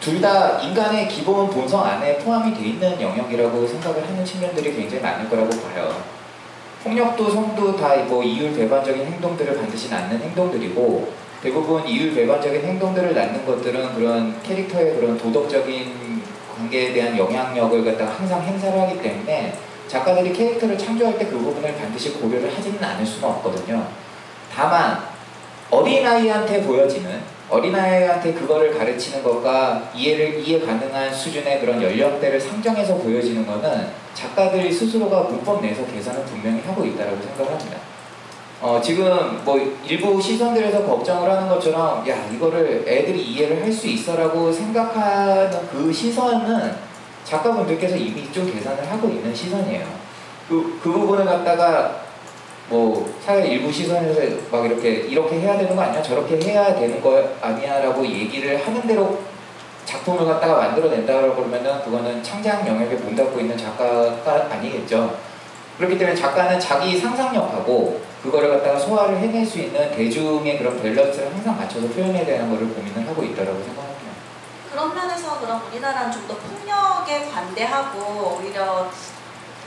둘 0.00 0.20
다 0.20 0.58
인간의 0.60 1.08
기본 1.08 1.50
본성 1.50 1.84
안에 1.84 2.16
포함이 2.18 2.54
돼 2.54 2.68
있는 2.70 2.98
영역이라고 3.00 3.66
생각을 3.66 4.02
하는 4.02 4.24
측면들이 4.24 4.74
굉장히 4.74 5.02
많을 5.02 5.28
거라고 5.28 5.50
봐요. 5.50 5.92
폭력도 6.82 7.28
성도 7.30 7.76
다 7.76 7.96
뭐 8.08 8.22
이율 8.22 8.54
배반적인 8.54 9.04
행동들을 9.04 9.58
반드시 9.58 9.90
낳는 9.90 10.22
행동들이고 10.22 11.12
대부분 11.42 11.86
이율 11.86 12.14
배반적인 12.14 12.62
행동들을 12.64 13.14
낳는 13.14 13.44
것들은 13.44 13.94
그런 13.94 14.40
캐릭터의 14.42 14.94
그런 14.94 15.18
도덕적인 15.18 16.22
관계에 16.56 16.92
대한 16.94 17.18
영향력을 17.18 17.84
갖다가 17.84 18.10
항상 18.12 18.40
행사를 18.42 18.80
하기 18.80 19.02
때문에 19.02 19.52
작가들이 19.88 20.32
캐릭터를 20.32 20.76
창조할 20.76 21.18
때 21.18 21.26
그 21.28 21.38
부분을 21.38 21.74
반드시 21.76 22.12
고려를 22.14 22.54
하지는 22.54 22.82
않을 22.82 23.04
수가 23.04 23.28
없거든요. 23.28 23.86
다만 24.54 24.98
어린아이한테 25.70 26.62
보여지는 26.62 27.20
어린아이한테 27.50 28.32
그거를 28.34 28.76
가르치는 28.76 29.22
것과 29.22 29.90
이해를 29.94 30.40
이해 30.40 30.60
가능한 30.60 31.12
수준의 31.12 31.60
그런 31.60 31.82
연령대를 31.82 32.40
상정해서 32.40 32.96
보여지는 32.96 33.46
것은 33.46 33.88
작가들이 34.14 34.72
스스로가 34.72 35.22
문법 35.22 35.62
내에서 35.62 35.84
계산을 35.86 36.24
분명히 36.24 36.60
하고 36.66 36.84
있다고 36.84 37.16
생각을 37.22 37.52
합니다. 37.52 37.78
어, 38.60 38.80
지금 38.82 39.40
뭐 39.44 39.56
일부 39.86 40.20
시선들에서 40.20 40.84
걱정을 40.84 41.30
하는 41.30 41.48
것처럼 41.48 42.06
야 42.08 42.26
이거를 42.34 42.84
애들이 42.86 43.22
이해를 43.22 43.62
할 43.62 43.72
수 43.72 43.86
있어라고 43.86 44.50
생각하는 44.52 45.50
그 45.70 45.92
시선은 45.92 46.87
작가분들께서 47.28 47.96
이미 47.96 48.30
좀 48.32 48.50
계산을 48.50 48.90
하고 48.90 49.08
있는 49.08 49.34
시선이에요. 49.34 49.86
그, 50.48 50.80
그 50.82 50.90
부분을 50.90 51.26
갖다가 51.26 52.00
뭐 52.68 53.14
사회 53.24 53.46
일부 53.46 53.70
시선에서 53.70 54.20
막 54.50 54.64
이렇게 54.64 54.90
이렇게 54.90 55.40
해야 55.40 55.56
되는 55.56 55.74
거 55.74 55.82
아니야 55.82 56.02
저렇게 56.02 56.38
해야 56.40 56.74
되는 56.74 57.00
거 57.00 57.22
아니야라고 57.40 58.06
얘기를 58.06 58.66
하는 58.66 58.80
대로 58.82 59.18
작품을 59.84 60.26
갖다가 60.26 60.56
만들어낸다고 60.56 61.34
그러면은 61.34 61.82
그거는 61.82 62.22
창작 62.22 62.66
영역에 62.66 62.94
문 62.96 63.14
닫고 63.14 63.40
있는 63.40 63.56
작가가 63.56 64.48
아니겠죠. 64.50 65.16
그렇기 65.78 65.96
때문에 65.96 66.14
작가는 66.14 66.58
자기 66.58 66.98
상상력하고 66.98 68.00
그거를 68.22 68.50
갖다가 68.50 68.78
소화를 68.78 69.18
해낼 69.18 69.46
수 69.46 69.60
있는 69.60 69.90
대중의 69.92 70.58
그런 70.58 70.82
밸런스를 70.82 71.32
항상 71.32 71.56
맞춰서 71.56 71.86
표현해야 71.88 72.26
되는 72.26 72.50
거를 72.50 72.68
고민을 72.68 73.08
하고 73.08 73.22
있다고 73.22 73.62
생각합니다. 73.62 73.97
그런 74.78 74.94
면에서 74.94 75.40
그럼 75.40 75.60
우리나라는 75.68 76.12
좀 76.12 76.28
더 76.28 76.36
폭력에 76.36 77.28
관대하고 77.28 78.38
오히려 78.38 78.88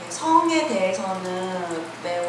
성에 0.08 0.66
대해서는 0.66 1.84
매우 2.02 2.24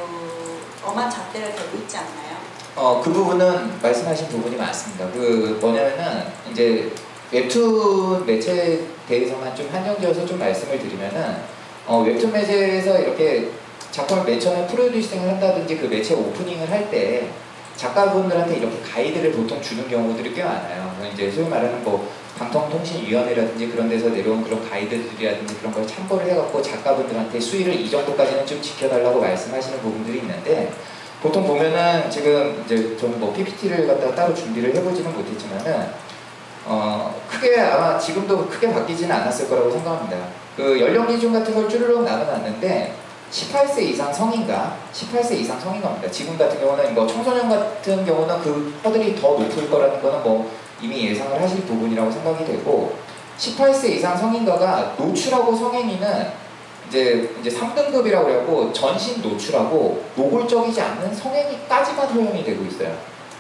엄한 0.84 1.10
잣대를 1.10 1.56
대고 1.56 1.78
있지 1.78 1.96
않나요? 1.96 2.36
어, 2.76 3.02
그 3.02 3.14
부분은 3.14 3.80
말씀하신 3.82 4.28
부분이 4.28 4.58
맞습니다. 4.58 5.06
그 5.14 5.58
뭐냐면은 5.62 6.26
이제 6.52 6.92
웹툰 7.32 8.26
매체에 8.26 8.82
대해서만 9.08 9.56
좀 9.56 9.70
한정지어서 9.72 10.26
좀 10.26 10.38
말씀을 10.40 10.78
드리면은 10.78 11.38
어, 11.88 12.02
웹툰 12.02 12.34
매체에서 12.34 13.00
이렇게 13.00 13.50
작품을 13.92 14.26
맨 14.26 14.38
처음에 14.40 14.68
프로듀싱을 14.68 15.30
한다든지 15.30 15.78
그 15.78 15.86
매체 15.86 16.16
오프닝을 16.16 16.70
할 16.70 16.90
때 16.90 17.30
작가분들한테 17.76 18.58
이렇게 18.58 18.80
가이드를 18.82 19.32
보통 19.32 19.62
주는 19.62 19.88
경우들이 19.88 20.34
꽤 20.34 20.44
많아요. 20.44 20.94
이제 21.14 21.30
소위 21.30 21.48
말하는 21.48 21.84
뭐 21.84 22.10
방통통신위원회라든지 22.38 23.68
그런 23.68 23.90
데서 23.90 24.10
내려온 24.10 24.44
그런 24.44 24.68
가이드들이라든지 24.68 25.56
그런 25.56 25.74
걸 25.74 25.86
참고를 25.86 26.30
해갖고 26.32 26.62
작가분들한테 26.62 27.40
수위를 27.40 27.74
이 27.74 27.90
정도까지는 27.90 28.46
좀 28.46 28.62
지켜달라고 28.62 29.20
말씀하시는 29.20 29.80
부분들이 29.80 30.20
있는데 30.20 30.72
보통 31.22 31.46
보면은 31.46 32.10
지금 32.10 32.62
이제 32.66 32.98
저는 32.98 33.20
뭐 33.20 33.34
PPT를 33.34 33.88
갖다가 33.88 34.14
따로 34.14 34.34
준비를 34.34 34.76
해보지는 34.76 35.14
못했지만은 35.14 35.88
어 36.66 37.16
크게 37.30 37.60
아마 37.60 37.98
지금도 37.98 38.48
크게 38.48 38.72
바뀌지는 38.74 39.14
않았을 39.14 39.50
거라고 39.50 39.72
생각합니다. 39.72 40.18
그 40.56 40.80
연령 40.80 41.08
기준 41.08 41.32
같은 41.34 41.54
걸 41.54 41.70
쭈르륵 41.70 42.04
나눠놨는데 42.04 43.03
18세 43.34 43.82
이상 43.82 44.14
성인가 44.14 44.78
18세 44.94 45.32
이상 45.40 45.60
성인가입니다. 45.60 46.12
지금 46.12 46.38
같은 46.38 46.60
경우는 46.60 46.94
뭐 46.94 47.08
청소년 47.08 47.50
같은 47.50 48.06
경우는 48.06 48.42
그 48.42 48.80
허들이 48.84 49.16
더 49.20 49.30
높을 49.30 49.70
거라는 49.72 50.02
거는 50.02 50.24
뭐 50.24 50.52
이미 50.80 51.08
예상을 51.10 51.42
하실 51.42 51.62
부분이라고 51.66 52.12
생각이 52.12 52.46
되고 52.46 52.96
18세 53.40 53.90
이상 53.90 54.16
성인가가 54.16 54.94
노출하고 54.98 55.56
성행위는 55.56 56.44
이제 56.88 57.36
이제 57.42 57.50
3등급이라고 57.50 58.24
그래갖고 58.24 58.72
전신 58.72 59.20
노출하고 59.24 60.04
노골적이지 60.16 60.80
않는 60.80 61.16
성행위까지만 61.16 62.08
허용이 62.10 62.44
되고 62.44 62.64
있어요. 62.66 62.96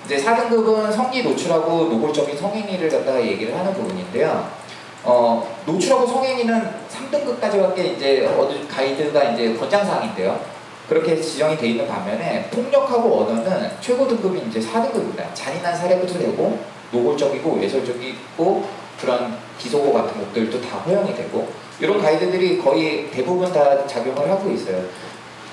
이제 0.05 0.17
4등급은 0.17 0.91
성기 0.91 1.21
노출하고 1.21 1.85
노골적인 1.85 2.35
성행위를 2.35 2.89
갖다가 2.89 3.21
얘기를 3.21 3.55
하는 3.55 3.71
부분인데요. 3.73 4.62
어, 5.03 5.57
노출하고 5.65 6.07
성행위는 6.07 6.69
3등급까지밖에 6.89 7.95
이제 7.95 8.25
어디 8.25 8.65
가이드가 8.67 9.23
이제 9.31 9.53
권장사항인데요. 9.53 10.39
그렇게 10.87 11.19
지정이 11.19 11.57
돼 11.57 11.69
있는 11.69 11.87
반면에 11.87 12.49
폭력하고 12.51 13.21
언어는 13.21 13.71
최고 13.81 14.07
등급이 14.07 14.41
이제 14.47 14.59
4등급입니다. 14.59 15.33
잔인한 15.33 15.75
살해부터 15.75 16.19
되고 16.19 16.59
노골적이고 16.91 17.55
외설적이고 17.55 18.67
그런 18.99 19.37
비속어 19.57 19.91
같은 19.91 20.21
것들도 20.21 20.61
다 20.61 20.77
허용이 20.77 21.13
되고 21.15 21.47
이런 21.79 22.01
가이드들이 22.01 22.59
거의 22.59 23.09
대부분 23.09 23.51
다 23.51 23.85
작용을 23.87 24.29
하고 24.29 24.49
있어요. 24.51 24.83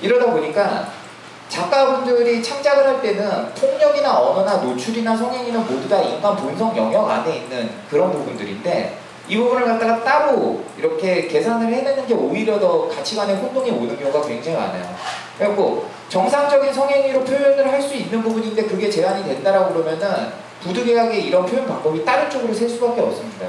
이러다 0.01 0.31
보니까 0.31 0.87
작가분들이 1.49 2.41
창작을 2.41 2.87
할 2.87 3.01
때는 3.01 3.53
폭력이나 3.53 4.19
언어나 4.19 4.57
노출이나 4.57 5.17
성행위는 5.17 5.59
모두 5.65 5.89
다 5.89 6.01
인간 6.01 6.35
본성 6.35 6.77
영역 6.77 7.09
안에 7.09 7.37
있는 7.37 7.69
그런 7.89 8.11
부분들인데 8.11 9.00
이 9.31 9.37
부분을 9.37 9.65
갖다가 9.65 10.03
따로 10.03 10.61
이렇게 10.77 11.25
계산을 11.25 11.73
해내는 11.73 12.05
게 12.05 12.13
오히려 12.13 12.59
더 12.59 12.89
가치관의 12.89 13.37
혼동이 13.37 13.71
오는 13.71 13.97
경우가 13.97 14.27
굉장히 14.27 14.57
많아요. 14.57 14.83
그래갖고 15.37 15.85
정상적인 16.09 16.73
성행위로 16.73 17.23
표현을 17.23 17.71
할 17.71 17.81
수 17.81 17.95
있는 17.95 18.21
부분인데 18.21 18.65
그게 18.65 18.89
제한이 18.89 19.23
된다라고 19.23 19.73
그러면은 19.73 20.33
부득이하게 20.61 21.17
이런 21.21 21.45
표현 21.45 21.65
방법이 21.65 22.03
다른 22.03 22.29
쪽으로 22.29 22.53
셀 22.53 22.67
수밖에 22.67 22.99
없습니다. 22.99 23.47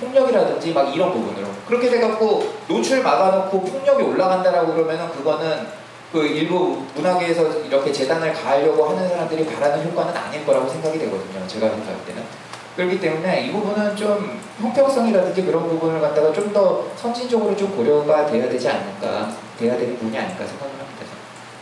폭력이라든지 0.00 0.72
막 0.72 0.92
이런 0.92 1.12
부분으로 1.12 1.46
그렇게 1.68 1.88
돼갖고 1.88 2.54
노출 2.66 3.00
막아놓고 3.04 3.60
폭력이 3.60 4.02
올라간다라고 4.02 4.74
그러면은 4.74 5.08
그거는 5.10 5.68
그 6.12 6.26
일부 6.26 6.82
문화계에서 6.96 7.60
이렇게 7.60 7.92
재단을 7.92 8.32
가하려고 8.32 8.88
하는 8.88 9.08
사람들이 9.08 9.46
바라는 9.46 9.84
효과는 9.86 10.16
아닐 10.16 10.44
거라고 10.44 10.68
생각이 10.68 10.98
되거든요. 10.98 11.46
제가 11.46 11.68
생각할 11.68 12.04
때는. 12.06 12.45
그렇기 12.76 13.00
때문에 13.00 13.46
이 13.46 13.52
부분은 13.52 13.96
좀 13.96 14.38
형평성이라든지 14.60 15.42
그런 15.44 15.62
부분을 15.68 16.00
갖다가 16.00 16.32
좀 16.32 16.52
더 16.52 16.84
선진적으로 16.96 17.56
좀 17.56 17.74
고려가 17.76 18.24
돼야 18.26 18.48
되지 18.48 18.68
않을까, 18.68 19.30
돼야 19.58 19.76
되는 19.76 19.98
부분이 19.98 20.16
아닐까 20.16 20.46
생각을 20.46 20.72
합니다. 20.72 21.06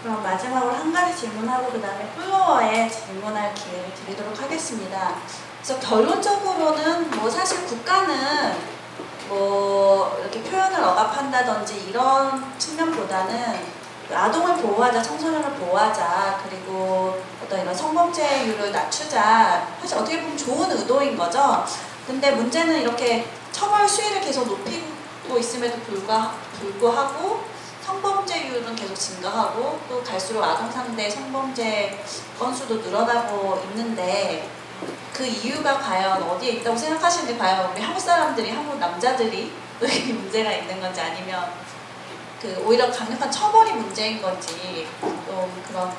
그럼 0.03 0.23
마지막으로 0.23 0.73
한 0.73 0.93
가지 0.93 1.17
질문하고 1.17 1.71
그 1.73 1.81
다음에 1.81 2.07
플로어에 2.17 2.89
질문할 2.89 3.55
기회를 3.55 3.93
드리도록 3.95 4.41
하겠습니다. 4.41 5.15
그래서 5.63 5.81
결론적으로는 5.81 7.11
뭐 7.13 7.31
사실 7.31 7.65
국가는 7.65 8.53
뭐 9.29 10.17
이렇게 10.21 10.43
표현을 10.43 10.83
억압한다든지 10.85 11.87
이런 11.89 12.45
측면보다는 12.59 13.84
아동을 14.13 14.57
보호하자, 14.57 15.03
청소년을 15.03 15.51
보호하자, 15.53 16.43
그리고 16.45 17.21
어떤 17.43 17.61
이런 17.61 17.75
성범죄율을 17.75 18.73
낮추자. 18.73 19.69
사실 19.81 19.99
어떻게 19.99 20.21
보면 20.21 20.37
좋은 20.37 20.71
의도인 20.71 21.17
거죠. 21.17 21.65
근데 22.07 22.33
문제는 22.33 22.83
이렇게 22.83 23.27
처벌 23.53 23.89
수위를 23.89 24.21
계속 24.21 24.47
높이고 24.47 25.39
있음에도 25.39 25.79
불구하, 25.81 26.35
불구하고 26.61 27.45
성범죄율은 27.85 28.75
계속 28.75 28.95
증가하고 28.95 29.79
또 29.89 30.03
갈수록 30.03 30.43
아동 30.43 30.71
상대 30.71 31.09
성범죄 31.09 32.03
건수도 32.39 32.77
늘어나고 32.77 33.63
있는데 33.69 34.49
그 35.13 35.25
이유가 35.25 35.79
과연 35.79 36.23
어디에 36.23 36.53
있다고 36.55 36.77
생각하시는지 36.77 37.39
과연 37.39 37.71
우리 37.73 37.81
한국 37.81 38.01
사람들이 38.01 38.51
한국 38.51 38.79
남자들이 38.79 39.53
또 39.79 39.87
이게 39.87 40.13
문제가 40.13 40.53
있는 40.53 40.81
건지 40.81 41.01
아니면 41.01 41.53
그 42.45 42.63
오히려 42.67 42.91
강력한 42.91 43.31
처벌이 43.31 43.73
문제인 43.73 44.21
건지 44.21 44.87
좀 45.01 45.65
그런 45.67 45.91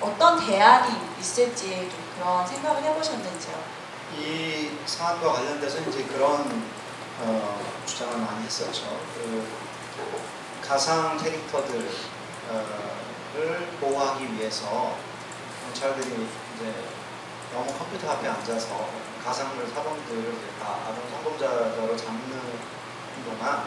어떤 0.00 0.40
대안이 0.40 0.94
있을지 1.20 1.90
좀 1.90 2.02
그런 2.16 2.46
생각을 2.46 2.82
해보셨는지요? 2.82 3.54
이 4.16 4.78
사안과 4.86 5.30
관련돼서 5.30 5.80
이제 5.80 6.04
그런 6.04 6.64
어, 7.20 7.60
주장을 7.84 8.16
많이 8.16 8.46
했었죠. 8.46 8.98
그 9.14 9.46
가상 10.66 11.18
캐릭터들을 11.18 11.86
보호하기 13.78 14.32
위해서 14.32 14.96
경찰들이 15.66 16.26
이제 16.56 16.74
너무 17.52 17.66
컴퓨터 17.74 18.10
앞에 18.12 18.26
앉아서 18.26 18.88
가상물 19.22 19.68
사범들을 19.68 20.34
다 20.62 20.78
아동 20.88 21.02
성범죄자로 21.10 21.94
잡는 21.94 22.40
동안 23.26 23.64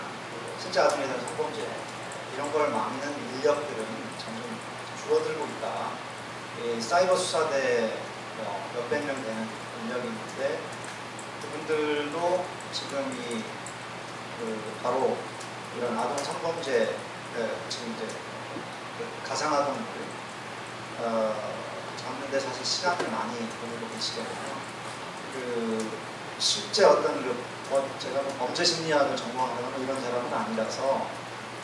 실제 0.60 0.80
아동에 0.80 1.06
대한 1.06 1.20
성범죄 1.22 1.68
이런 2.38 2.54
걸 2.54 2.70
막는 2.70 3.34
인력들은 3.34 3.86
점점 4.20 4.60
줄어들고 5.02 5.46
있다. 5.46 5.90
이 6.64 6.80
사이버 6.80 7.16
수사대 7.18 7.98
뭐 8.38 8.70
몇백 8.76 9.06
명 9.06 9.16
되는 9.24 9.48
인력이 9.84 10.08
있는데 10.08 10.60
그분들도 11.42 12.46
지금 12.72 13.12
이 13.12 13.58
그 14.38 14.78
바로 14.84 15.18
이런 15.76 15.98
아동 15.98 16.16
성범죄 16.18 16.96
지금 17.70 17.96
이제 17.96 18.08
그 18.98 19.28
가상 19.28 19.54
아동들 19.54 19.84
어, 21.00 21.54
잡는데 21.98 22.40
사실 22.40 22.64
시간을 22.64 23.10
많이 23.10 23.38
보내고 23.38 23.88
계시거든요. 23.94 24.58
그 25.34 25.92
실제 26.40 26.86
어떤 26.86 27.24
그 27.24 27.44
어, 27.72 27.90
제가 28.00 28.22
뭐 28.22 28.36
범죄 28.38 28.64
심리학을 28.64 29.16
전공하거나 29.16 29.78
이런 29.78 30.02
사람은 30.02 30.34
아니라서 30.34 31.08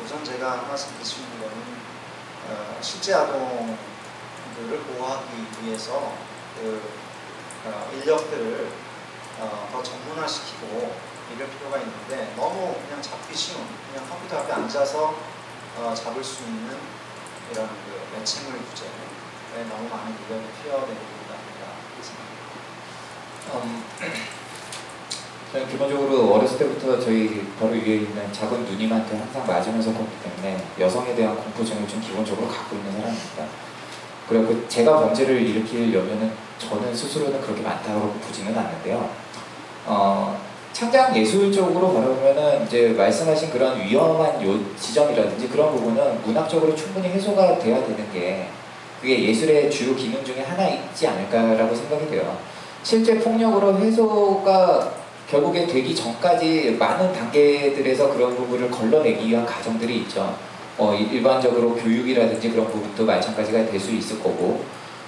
우선 0.04 0.24
제가 0.24 0.52
한 0.52 0.68
말씀 0.68 0.92
드릴 0.94 1.06
수 1.06 1.22
있는 1.22 1.40
거는 1.40 1.56
어, 2.50 2.78
실제 2.82 3.14
아동들을 3.14 3.78
보호하기 4.88 5.28
위해서 5.62 6.14
그 6.56 6.92
어, 7.66 7.90
인력들을 7.94 8.72
어, 9.40 9.70
더 9.72 9.82
전문화시키고 9.82 10.96
이럴 11.34 11.50
필요가 11.50 11.78
있는데 11.78 12.34
너무 12.36 12.76
그냥 12.86 13.02
잡기 13.02 13.34
쉬운 13.36 13.66
그냥 13.90 14.08
컴퓨터 14.10 14.40
앞에 14.40 14.52
앉아서 14.52 15.16
어, 15.78 15.94
잡을 15.96 16.24
수 16.24 16.44
있는 16.44 16.78
이런 17.52 17.68
그 17.68 18.18
매칭물 18.18 18.60
규제 18.70 18.86
너무 19.70 19.88
많은 19.88 20.12
인력이 20.12 20.48
투여되고 20.64 20.92
있다. 20.92 21.34
음, 23.56 23.86
저는 25.54 25.68
기본적으로 25.70 26.34
어렸을 26.34 26.58
때부터 26.58 27.00
저희 27.00 27.46
바로 27.60 27.74
위에 27.74 27.98
있는 27.98 28.34
작은 28.34 28.66
누님한테 28.66 29.18
항상 29.18 29.46
맞으면서 29.46 29.94
컸기 29.94 30.10
때문에 30.24 30.58
여성에 30.80 31.14
대한 31.14 31.36
공포증을 31.36 31.88
좀 31.88 32.02
기본적으로 32.02 32.48
갖고 32.48 32.76
있는 32.76 32.92
사람입니다. 32.94 33.46
그리고 34.28 34.68
제가 34.68 35.00
범죄를 35.00 35.40
일으키려면은 35.44 36.32
저는 36.58 36.96
스스로는 36.96 37.40
그렇게 37.40 37.62
많다고 37.62 38.14
보지는 38.14 38.58
않는데요. 38.58 39.08
어, 39.86 40.42
창작 40.72 41.16
예술적으로 41.16 41.94
바라보면은 41.94 42.66
이제 42.66 42.90
말씀하신 42.98 43.52
그런 43.52 43.80
위험한 43.80 44.44
요 44.44 44.60
지점이라든지 44.76 45.50
그런 45.50 45.76
부분은 45.76 46.24
문학적으로 46.24 46.76
충분히 46.76 47.10
해소가 47.10 47.60
돼야 47.60 47.80
되는 47.86 48.12
게 48.12 48.48
그게 49.00 49.30
예술의 49.30 49.70
주요 49.70 49.96
기능 49.96 50.26
중에 50.26 50.42
하나 50.42 50.68
있지 50.68 51.08
않을까라고 51.08 51.76
생각이 51.76 52.10
돼요. 52.10 52.40
실제 52.82 53.20
폭력으로 53.20 53.78
해소가 53.78 55.03
결국에 55.34 55.66
되기 55.66 55.96
전까지 55.96 56.76
많은 56.80 57.12
단계들에서 57.12 58.14
그런 58.14 58.36
부분을 58.36 58.70
걸러내기 58.70 59.28
위한 59.30 59.44
과정들이 59.44 59.98
있죠. 60.02 60.36
어, 60.78 60.94
일반적으로 60.94 61.74
교육이라든지 61.74 62.52
그런 62.52 62.68
부분도 62.68 63.04
마찬가지가 63.04 63.66
될 63.66 63.80
수 63.80 63.92
있을 63.92 64.20
거고 64.22 64.62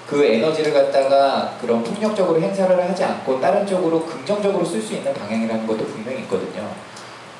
그 0.08 0.24
에너지를 0.24 0.74
갖다가 0.74 1.56
그런 1.62 1.84
폭력적으로 1.84 2.42
행사를 2.42 2.90
하지 2.90 3.04
않고 3.04 3.40
다른 3.40 3.66
쪽으로 3.68 4.04
긍정적으로 4.04 4.66
쓸 4.66 4.82
수 4.82 4.94
있는 4.94 5.14
방향이라는 5.14 5.68
것도 5.68 5.86
분명히 5.86 6.20
있거든요. 6.22 6.68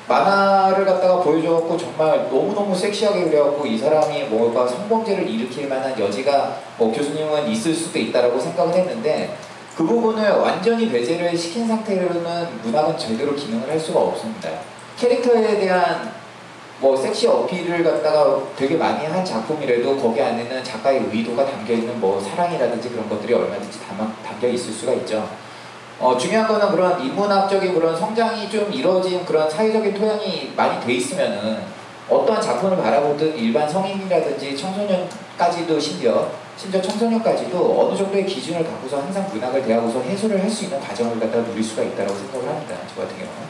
만화를 0.08 0.84
갖다가 0.84 1.20
보여줘갖고 1.20 1.76
정말 1.76 2.28
너무너무 2.30 2.74
섹시하게 2.74 3.24
그려갖고 3.24 3.66
이 3.66 3.76
사람이 3.76 4.24
뭐가 4.24 4.66
성범죄를 4.66 5.28
일으킬 5.28 5.68
만한 5.68 5.98
여지가 5.98 6.56
뭐 6.78 6.92
교수님은 6.92 7.48
있을 7.48 7.74
수도 7.74 7.98
있다라고 7.98 8.38
생각을 8.38 8.74
했는데 8.74 9.36
그 9.76 9.84
부분을 9.84 10.30
완전히 10.30 10.90
배제를 10.90 11.36
시킨 11.36 11.68
상태로는 11.68 12.62
문학은 12.62 12.96
제대로 12.96 13.34
기능을 13.34 13.68
할 13.68 13.78
수가 13.78 14.00
없습니다. 14.00 14.48
캐릭터에 14.96 15.60
대한 15.60 16.10
뭐 16.80 16.96
섹시 16.96 17.26
어필을 17.26 17.84
갖다가 17.84 18.40
되게 18.56 18.76
많이 18.76 19.04
한 19.04 19.22
작품이라도 19.22 19.98
거기 19.98 20.22
안에는 20.22 20.64
작가의 20.64 21.10
의도가 21.12 21.44
담겨 21.44 21.74
있는 21.74 22.00
뭐 22.00 22.18
사랑이라든지 22.18 22.88
그런 22.88 23.06
것들이 23.06 23.34
얼마든지 23.34 23.80
담겨 24.24 24.48
있을 24.48 24.72
수가 24.72 24.94
있죠. 24.94 25.28
어, 25.98 26.16
중요한 26.16 26.48
거는 26.48 26.70
그런 26.70 26.98
인문학적인 26.98 27.74
그런 27.74 27.94
성장이 27.94 28.48
좀 28.48 28.72
이루어진 28.72 29.26
그런 29.26 29.48
사회적인 29.48 29.92
토양이 29.92 30.52
많이 30.56 30.80
돼 30.84 30.94
있으면은 30.94 31.58
어떠한 32.08 32.40
작품을 32.40 32.78
바라보든 32.78 33.36
일반 33.36 33.68
성인이라든지 33.68 34.56
청소년까지도 34.56 35.78
심지어 35.78 36.30
심지어 36.56 36.80
청소년까지도 36.80 37.80
어느 37.80 37.96
정도의 37.96 38.24
기준을 38.24 38.64
갖고서 38.64 38.98
항상 38.98 39.28
문학을 39.32 39.62
대하고서 39.62 40.00
해소를 40.00 40.42
할 40.42 40.50
수 40.50 40.64
있는 40.64 40.80
과정을 40.80 41.20
갖다 41.20 41.44
누릴 41.44 41.62
수가 41.62 41.82
있다고 41.82 42.14
생각을 42.14 42.48
합니다. 42.48 42.76
저 42.94 43.02
같은 43.02 43.16
경우는. 43.16 43.46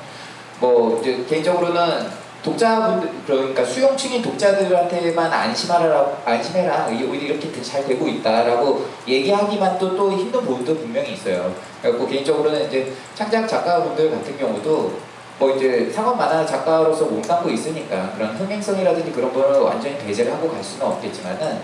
뭐 0.60 0.98
이제 1.00 1.24
개인적으로는 1.28 2.08
독자분들 2.42 3.10
그러니까 3.26 3.64
수용층인 3.64 4.22
독자들한테만 4.22 5.32
안심하라 5.32 6.22
안심해라 6.24 6.88
이렇게 6.88 7.62
잘 7.62 7.84
되고 7.84 8.06
있다라고 8.06 8.86
얘기하기만 9.06 9.78
또 9.78 9.96
또 9.96 10.12
힘든 10.12 10.40
부분도 10.40 10.76
분명히 10.76 11.12
있어요. 11.12 11.52
그래고 11.82 12.06
개인적으로는 12.06 12.66
이제 12.66 12.92
창작 13.14 13.48
작가분들 13.48 14.10
같은 14.10 14.36
경우도 14.38 14.92
뭐 15.38 15.50
이제 15.54 15.90
상업 15.92 16.16
만화 16.16 16.44
작가로서 16.46 17.04
몸담고 17.06 17.50
있으니까 17.50 18.12
그런 18.16 18.34
흥행성이라든지 18.36 19.12
그런 19.12 19.32
거를 19.32 19.60
완전히 19.60 19.96
배제를 19.98 20.32
하고 20.32 20.50
갈 20.50 20.62
수는 20.62 20.86
없겠지만은 20.86 21.60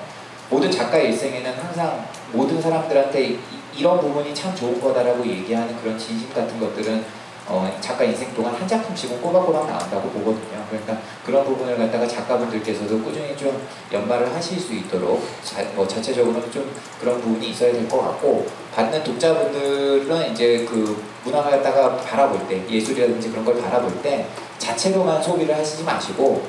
모든 0.53 0.71
작가의 0.71 1.07
일생에는 1.07 1.51
항상 1.55 2.07
모든 2.31 2.61
사람들한테 2.61 3.25
이, 3.25 3.39
이런 3.75 3.99
부분이 3.99 4.35
참 4.35 4.55
좋은 4.55 4.79
거다라고 4.79 5.27
얘기하는 5.27 5.75
그런 5.81 5.99
진심 5.99 6.29
같은 6.35 6.61
것들은 6.61 7.23
어, 7.49 7.75
작가 7.81 8.05
인생 8.05 8.33
동안 8.35 8.55
한 8.55 8.69
작품씩은 8.69 9.21
꼬박꼬박 9.21 9.67
나온다고 9.67 10.11
보거든요. 10.11 10.65
그러니까 10.69 10.99
그런 11.25 11.45
부분을 11.45 11.77
갖다가 11.77 12.07
작가분들께서도 12.07 13.03
꾸준히 13.03 13.35
좀 13.37 13.67
연말을 13.91 14.33
하실 14.33 14.61
수 14.61 14.75
있도록 14.75 15.27
자, 15.43 15.63
뭐 15.75 15.89
자체적으로는 15.89 16.53
좀 16.53 16.71
그런 17.01 17.21
부분이 17.21 17.49
있어야 17.51 17.73
될 17.73 17.89
것 17.89 18.01
같고 18.03 18.47
받는 18.75 19.03
독자분들은 19.03 20.33
이제 20.33 20.67
그 20.69 21.03
문화를 21.25 21.51
갖다가 21.51 21.97
바라볼 21.97 22.47
때 22.47 22.63
예술이라든지 22.69 23.31
그런 23.31 23.45
걸 23.45 23.61
바라볼 23.61 24.03
때 24.03 24.27
자체로만 24.59 25.21
소비를 25.23 25.57
하시지 25.57 25.83
마시고 25.83 26.47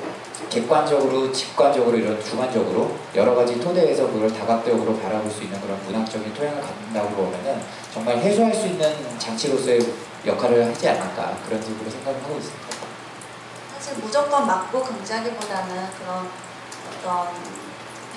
객관적으로, 0.54 1.32
직관적으로 1.32 1.96
이런 1.96 2.22
주관적으로 2.22 2.96
여러 3.16 3.34
가지 3.34 3.58
토대에서 3.58 4.06
그걸 4.06 4.32
다각적으로 4.32 4.96
바라볼 5.00 5.28
수 5.28 5.42
있는 5.42 5.60
그런 5.60 5.82
문학적인 5.84 6.32
토양을 6.32 6.60
갖는다고 6.60 7.08
보면은 7.10 7.60
정말 7.92 8.18
해소할 8.18 8.54
수 8.54 8.68
있는 8.68 9.18
장치로서의 9.18 9.80
역할을 10.24 10.64
하지 10.64 10.88
않을까 10.88 11.36
그런 11.44 11.60
식으로 11.60 11.90
생각을 11.90 12.22
하고 12.22 12.36
있습니다. 12.36 12.68
사실 13.76 13.98
무조건 13.98 14.46
맞고 14.46 14.84
금지하기보다는 14.84 15.90
그런 15.98 16.28
어떤 16.88 17.28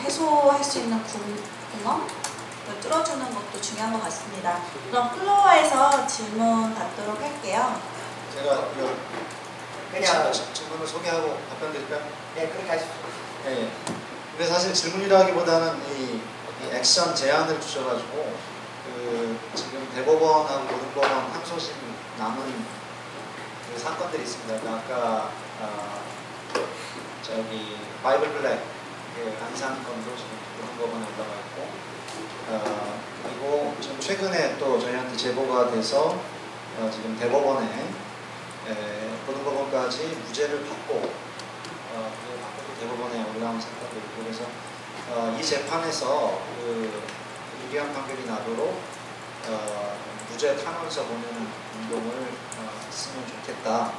해소할 0.03 0.63
수 0.63 0.77
있는 0.77 1.01
구멍을 1.03 2.07
뚫어주는 2.81 3.33
것도 3.33 3.59
중요한 3.59 3.93
것 3.93 4.03
같습니다. 4.03 4.59
그럼 4.91 5.09
플로어에서 5.11 6.05
질문 6.05 6.75
받도록 6.75 7.19
할게요. 7.19 7.81
제가 8.35 8.67
그냥 9.91 10.31
질문을 10.31 10.85
소개하고 10.87 11.37
답변 11.49 11.73
드릴까요? 11.73 12.01
네, 12.35 12.49
그렇게 12.49 12.69
하십시오. 12.69 12.93
네. 13.45 13.69
근데 14.31 14.45
사실 14.45 14.73
질문이라기보다는 14.73 15.81
이, 15.89 16.21
이 16.21 16.75
액션 16.75 17.15
제안을 17.15 17.59
주셔가지고 17.59 18.35
그 18.85 19.39
지금 19.55 19.89
대법원하고 19.95 20.67
고등법원 20.67 21.31
항소심 21.31 21.73
남은 22.17 22.65
그 23.73 23.79
사건들이 23.79 24.23
있습니다. 24.23 24.61
그 24.61 24.69
아까 24.69 25.31
아, 25.61 25.99
저기 27.23 27.77
바이블 28.03 28.29
블랙 28.33 28.61
그 29.15 29.37
안산 29.43 29.83
건도 29.83 30.15
지금 30.15 30.37
고등법원에 30.61 31.05
올라가 31.05 31.33
있고 31.39 31.67
어, 32.49 33.01
그리고 33.23 33.75
지금 33.81 33.99
최근에 33.99 34.57
또 34.57 34.79
저희한테 34.79 35.17
제보가 35.17 35.71
돼서 35.71 36.19
어, 36.79 36.89
지금 36.93 37.17
대법원에 37.19 37.65
에, 37.65 38.06
고등법원까지 39.25 40.21
무죄를 40.25 40.65
받고 40.65 40.95
어, 41.93 42.11
무죄를 42.11 42.75
대법원에 42.79 43.35
올라온 43.35 43.59
있고 43.59 44.23
그래서 44.23 44.45
어, 45.09 45.37
이 45.39 45.43
재판에서 45.43 46.41
그 46.59 47.01
유리한 47.65 47.93
판결이 47.93 48.25
나도록 48.25 48.81
어, 49.47 49.97
무죄 50.29 50.55
탄원서 50.57 51.05
보내는 51.05 51.47
운동을 51.75 52.27
어, 52.57 52.79
했으면 52.85 53.25
좋겠다. 53.27 53.93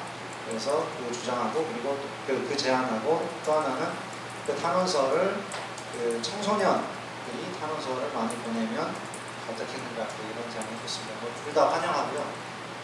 그래서 0.46 0.86
그 0.96 1.12
주장하고 1.12 1.66
그리고 1.66 1.98
그, 2.26 2.46
그 2.48 2.56
제안하고 2.56 3.28
또 3.44 3.52
하나는 3.52 3.88
그 4.46 4.56
탄원서를 4.56 5.42
그 5.92 6.22
청소년들이 6.22 7.52
탄원서를 7.60 8.10
많이 8.14 8.34
보내면 8.36 8.94
어떻겠는가 9.50 10.06
그 10.06 10.24
이런 10.30 10.50
제안을 10.50 10.70
했습니다. 10.82 11.14
뭐둘다 11.20 11.68
환영하고요. 11.68 12.24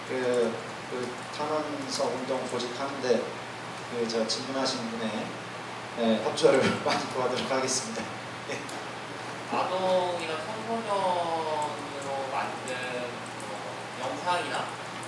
그, 0.09 0.55
그 0.91 1.11
탄원서 1.37 2.05
운동 2.05 2.49
조직하는데 2.51 3.09
그 3.19 4.09
저 4.09 4.27
질문하신 4.27 4.91
분의 4.91 5.27
네, 5.99 6.25
협조를 6.25 6.59
많이 6.85 7.07
구하도록 7.15 7.49
하겠습니다. 7.51 8.03
예. 8.51 8.59
아동이나 9.57 10.35
청소년으로 10.45 12.27
만든 12.33 12.75
뭐 13.47 14.09
영상이나 14.09 14.65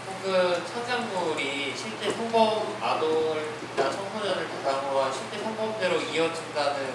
혹은 0.06 0.62
창작물이 0.72 1.74
실제 1.76 2.12
성범 2.12 2.76
아동이나 2.80 3.90
청소년을 3.90 4.48
대상으로 4.48 5.02
한 5.02 5.12
실제 5.12 5.42
성범죄로 5.42 6.00
이어진다는 6.00 6.94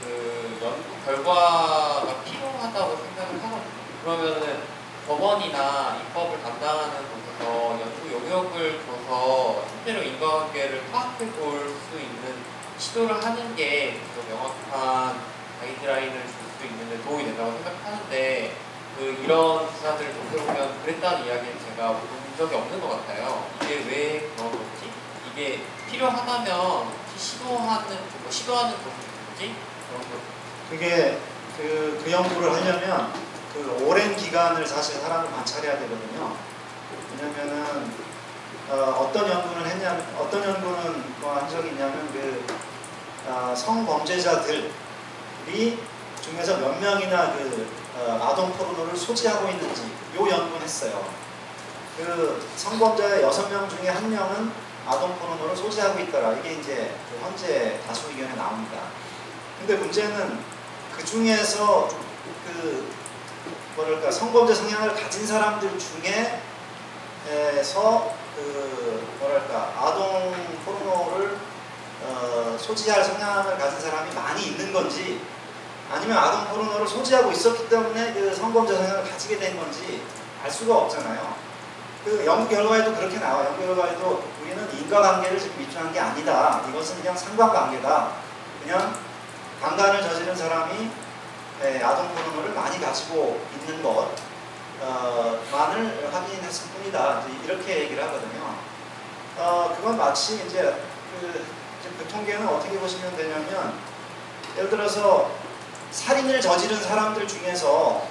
그 0.00 0.58
연구 0.62 1.04
결과가 1.04 2.22
필요하다고 2.24 2.96
생각을 2.96 3.42
하거든요. 3.42 3.70
그러면은 4.02 4.62
법원이나 5.06 5.98
입법을 6.00 6.40
담당하는 6.42 6.94
곳에 7.10 7.29
서 7.40 7.78
연구 7.80 8.12
용역을 8.12 8.80
줘서 8.86 9.64
실제로 9.72 10.02
인과관계를 10.02 10.84
파악해 10.92 11.26
볼 11.32 11.70
수 11.90 11.98
있는 11.98 12.44
시도를 12.78 13.22
하는 13.24 13.56
게 13.56 14.00
더 14.14 14.22
명확한 14.28 15.20
가이드라인을 15.60 16.12
줄 16.22 16.30
수 16.60 16.66
있는데 16.66 17.02
도움이 17.02 17.24
된다고 17.24 17.52
생각하는데 17.52 18.54
그 18.98 19.18
이런 19.24 19.66
기사들을 19.72 20.12
접해보면 20.12 20.82
그랬다는 20.82 21.24
이야기는 21.26 21.58
제가 21.58 21.92
본 21.92 22.08
적이 22.36 22.54
없는 22.56 22.80
것 22.80 22.88
같아요. 22.90 23.46
이게 23.62 23.76
왜 23.88 24.28
그런 24.36 24.52
건지 24.52 24.90
이게 25.32 25.62
필요하다면 25.90 26.88
시도하는 27.16 27.88
뭐 28.22 28.30
시도하는 28.30 28.72
있는지 28.72 29.56
그런 29.88 30.00
거. 30.02 30.18
그게 30.70 31.18
그, 31.56 32.00
그 32.04 32.10
연구를 32.10 32.52
하려면 32.52 33.12
그 33.54 33.84
오랜 33.86 34.14
기간을 34.16 34.66
사실 34.66 35.00
사람을 35.00 35.30
관찰해야 35.30 35.78
되거든요. 35.78 36.36
왜냐면은 37.20 37.92
어, 38.70 39.10
떤 39.12 39.28
연구는 39.28 39.66
했냐면 39.66 40.06
어떤 40.18 40.42
연구는 40.42 41.20
뭐한 41.20 41.50
적이 41.50 41.68
있냐면 41.70 42.08
그 42.12 42.46
어, 43.26 43.54
성범죄자들이 43.54 44.72
중에서 46.22 46.56
몇 46.58 46.80
명이나 46.80 47.32
그 47.34 47.68
어, 47.98 48.18
아동 48.22 48.52
포르노를 48.52 48.96
소지하고 48.96 49.48
있는지 49.50 49.82
요 50.16 50.28
연구는 50.28 50.62
했어요. 50.62 51.04
그 51.98 52.48
성범죄 52.56 53.22
여섯 53.22 53.50
명 53.50 53.68
중에 53.68 53.90
한 53.90 54.10
명은 54.10 54.50
아동 54.86 55.14
포르노를 55.16 55.54
소지하고 55.54 56.00
있더라. 56.00 56.32
이게 56.32 56.54
이제 56.54 56.94
그 57.10 57.18
현재 57.22 57.78
다수 57.86 58.08
의견에 58.08 58.34
나옵니다. 58.34 58.78
근데 59.58 59.76
문제는 59.76 60.38
그 60.96 61.04
중에서 61.04 61.88
그 62.46 62.88
뭐랄까 63.76 64.10
성범죄 64.10 64.54
성향을 64.54 64.94
가진 64.94 65.26
사람들 65.26 65.78
중에 65.78 66.49
서 67.62 68.20
그 68.40 69.06
뭐랄까 69.18 69.72
아동 69.76 70.34
포르노를 70.64 71.36
어, 72.02 72.56
소지할 72.58 73.04
성향을 73.04 73.58
가진 73.58 73.80
사람이 73.80 74.14
많이 74.14 74.42
있는 74.46 74.72
건지 74.72 75.20
아니면 75.92 76.16
아동 76.16 76.44
포르노를 76.46 76.86
소지하고 76.86 77.30
있었기 77.30 77.68
때문에 77.68 78.14
그 78.14 78.34
성범죄 78.34 78.74
성향을 78.74 79.10
가지게 79.10 79.38
된 79.38 79.58
건지 79.58 80.02
알 80.42 80.50
수가 80.50 80.74
없잖아요. 80.76 81.50
그 82.04 82.24
연구 82.24 82.48
결과에도 82.48 82.94
그렇게 82.94 83.18
나와요. 83.18 83.48
연구 83.48 83.66
결과에도 83.66 84.24
우리는 84.40 84.78
인과관계를 84.78 85.38
지금 85.38 85.58
미투한 85.58 85.92
게 85.92 86.00
아니다. 86.00 86.62
이것은 86.70 87.02
그냥 87.02 87.14
상관관계다. 87.14 88.12
그냥 88.62 88.94
강간을 89.60 90.00
저지른 90.00 90.34
사람이 90.34 90.90
네, 91.60 91.82
아동 91.82 92.08
포르노를 92.08 92.54
많이 92.54 92.80
가지고 92.80 93.44
있는 93.52 93.82
것 93.82 94.14
어, 94.80 95.38
만을 95.52 96.08
확인했을 96.12 96.70
뿐이다. 96.70 97.22
이렇게 97.44 97.80
얘기를 97.80 98.02
하거든요. 98.02 98.54
어, 99.36 99.74
그건 99.76 99.96
마치 99.96 100.42
이제 100.46 100.82
그, 101.20 101.44
그 101.98 102.08
통계는 102.08 102.46
어떻게 102.48 102.78
보시면 102.78 103.16
되냐면 103.16 103.74
예를 104.56 104.70
들어서 104.70 105.30
살인을 105.90 106.40
저지른 106.40 106.80
사람들 106.80 107.26
중에서 107.26 108.06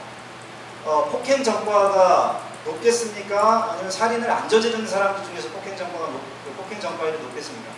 어, 0.86 1.10
폭행 1.12 1.44
전과가 1.44 2.41
높겠습니까? 2.66 3.72
아니면 3.72 3.91
살인을 3.91 4.30
안 4.30 4.48
저지른 4.48 4.86
사람들 4.86 5.24
중에서 5.26 5.50
폭행 5.50 5.76
전과가 5.76 6.08
높, 6.08 6.22
그 6.46 6.52
폭행 6.54 6.80
전과율이 6.80 7.20
높겠습니까? 7.20 7.72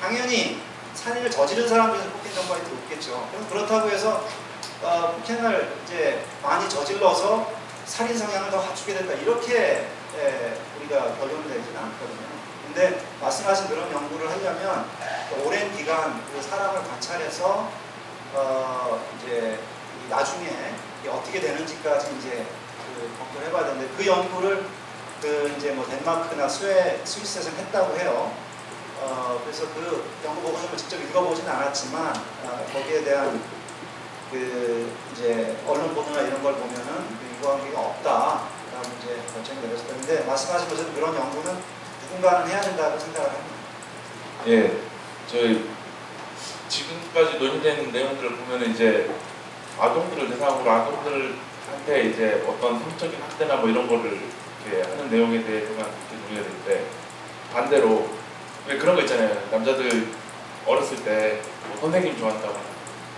당연히 0.00 0.60
살인을 0.94 1.30
저지른 1.30 1.68
사람 1.68 1.92
중에서 1.92 2.08
폭행 2.10 2.34
전과율이 2.34 2.68
높겠죠. 2.68 3.28
그럼 3.30 3.48
그렇다고 3.48 3.90
해서 3.90 4.24
어, 4.82 5.14
폭행을 5.18 5.76
이제 5.84 6.24
많이 6.42 6.68
저질러서 6.68 7.57
살인 7.88 8.16
성향을 8.16 8.50
더 8.50 8.60
갖추게 8.60 8.94
된다. 8.94 9.14
이렇게 9.14 9.88
예, 10.18 10.60
우리가 10.76 11.16
결론 11.16 11.48
내지는 11.48 11.76
않거든요. 11.76 12.28
근데 12.66 13.02
말씀하신 13.20 13.68
그런 13.68 13.90
연구를 13.90 14.30
하려면 14.30 14.86
오랜 15.44 15.74
기간 15.74 16.22
그 16.32 16.40
사람을 16.42 16.82
관찰해서 16.82 17.70
어, 18.34 19.08
이제 19.16 19.58
이 20.04 20.10
나중에 20.10 20.74
어떻게 21.08 21.40
되는지까지 21.40 22.16
이제 22.18 22.46
그 22.86 23.10
검토를 23.18 23.48
해봐야 23.48 23.64
되는데 23.64 23.88
그 23.96 24.06
연구를 24.06 24.66
그 25.22 25.54
이제 25.56 25.72
뭐 25.72 25.86
덴마크나 25.86 26.46
스웨, 26.46 27.00
스위스에서 27.04 27.50
했다고 27.50 27.98
해요. 27.98 28.32
어, 29.00 29.40
그래서 29.44 29.64
그 29.74 30.10
연구 30.24 30.42
보고서를 30.42 30.76
직접 30.76 30.96
읽어보진 31.00 31.48
않았지만 31.48 32.14
어, 32.44 32.66
거기에 32.72 33.02
대한 33.04 33.40
그 34.30 34.92
이제 35.12 35.56
언론 35.66 35.94
보도나 35.94 36.20
이런 36.20 36.42
걸 36.42 36.54
보면은 36.54 36.84
그 37.18 37.26
인과관계가 37.36 37.80
없다라고 37.80 38.88
이제 39.00 39.20
결정이 39.32 39.60
내렸을 39.66 39.86
텐데 39.86 40.24
말씀하신 40.26 40.68
것처럼 40.68 40.94
그런 40.94 41.14
연구는 41.14 41.56
누군가는 42.02 42.48
해야 42.48 42.60
된다고 42.60 42.98
생각을 42.98 43.28
합니다. 43.30 43.56
예, 44.46 44.76
저희 45.30 45.68
지금까지 46.68 47.38
논의되는 47.38 47.92
내용들을 47.92 48.36
보면 48.36 48.70
이제 48.70 49.10
아동들을 49.78 50.28
대상으로 50.30 50.70
아동들한테 50.70 52.02
이제 52.10 52.44
어떤 52.46 52.78
성적인 52.78 53.20
학대나 53.22 53.56
뭐 53.56 53.68
이런 53.70 53.86
거를 53.88 54.18
이렇게 54.64 54.82
하는 54.90 55.10
내용에 55.10 55.42
대해서만 55.44 55.86
이렇게 55.86 56.16
논의가 56.34 56.42
되는데 56.48 56.86
반대로 57.52 58.08
왜 58.66 58.76
그런 58.76 58.94
거 58.96 59.02
있잖아요. 59.02 59.48
남자들 59.50 60.08
어렸을 60.66 61.02
때 61.04 61.40
뭐 61.68 61.78
선생님 61.80 62.18
좋아한다거나 62.18 62.60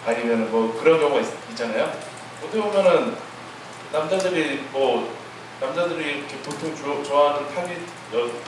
아니면 0.06 0.50
뭐 0.50 0.78
그런 0.80 0.98
경우가 0.98 1.20
있, 1.20 1.56
잖아요 1.56 1.92
어떻게 2.42 2.60
보면은 2.60 3.16
남자들이 3.92 4.64
뭐 4.72 5.14
남자들이 5.60 6.18
이렇게 6.18 6.36
보통 6.38 6.74
조, 6.74 7.02
좋아하는 7.02 7.54
타깃 7.54 7.78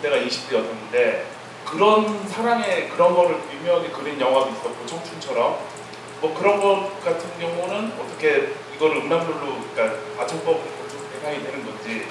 때가 0.01 0.17
20대 0.17 0.55
여성인데 0.55 1.27
그런 1.67 2.27
사랑의 2.29 2.89
그런 2.89 3.15
거를 3.15 3.39
미묘하게 3.51 3.91
그린 3.91 4.21
영화도 4.21 4.51
있었고 4.51 4.87
청춘처럼 4.87 5.59
뭐 6.21 6.35
그런 6.35 6.61
것 6.61 7.05
같은 7.05 7.29
경우는 7.39 7.93
어떻게 7.99 8.53
이거를 8.75 8.99
음란물로 8.99 9.59
그러니까 9.75 10.23
아청법으로 10.23 10.63
대상이 11.13 11.43
되는 11.43 11.65
건지 11.65 12.07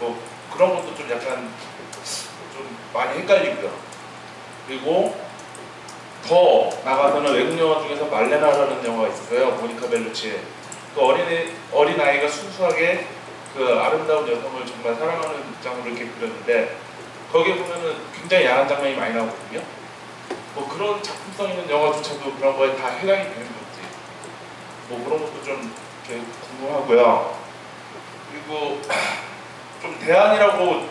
뭐 0.00 0.20
그런 0.52 0.74
것도 0.74 0.94
좀 0.94 1.10
약간 1.10 1.50
좀 2.54 2.76
많이 2.92 3.20
헷갈리고요. 3.20 3.70
그리고 4.66 5.27
더 6.28 6.68
나가서는 6.84 7.32
외국 7.32 7.58
영화 7.58 7.80
중에서 7.80 8.04
말레나라는 8.04 8.84
영화가 8.84 9.08
있어요. 9.08 9.52
모니카 9.52 9.88
벨루치의 9.88 10.40
그 10.94 11.00
어린 11.72 11.98
아이가 11.98 12.28
순수하게 12.28 13.06
그 13.56 13.66
아름다운 13.66 14.28
여성을 14.28 14.66
정말 14.66 14.94
사랑하는 14.94 15.40
입장으로 15.50 15.88
이렇게 15.88 16.06
그렸는데 16.10 16.76
거기에 17.32 17.56
보면은 17.56 17.96
굉장히 18.12 18.44
야한 18.44 18.68
장면이 18.68 18.96
많이 18.96 19.14
나오거든요. 19.14 19.62
뭐 20.54 20.68
그런 20.68 21.02
작품성 21.02 21.48
있는 21.48 21.70
영화조차도 21.70 22.34
그런 22.34 22.58
거에 22.58 22.76
다 22.76 22.88
해당이 22.88 23.22
되는 23.22 23.36
건지 23.36 23.80
뭐 24.88 25.04
그런 25.04 25.20
것도 25.20 25.42
좀 25.42 25.74
이렇게 26.08 26.24
궁금하고요. 26.40 27.38
그리고 28.30 28.80
좀 29.80 29.98
대안이라고 29.98 30.88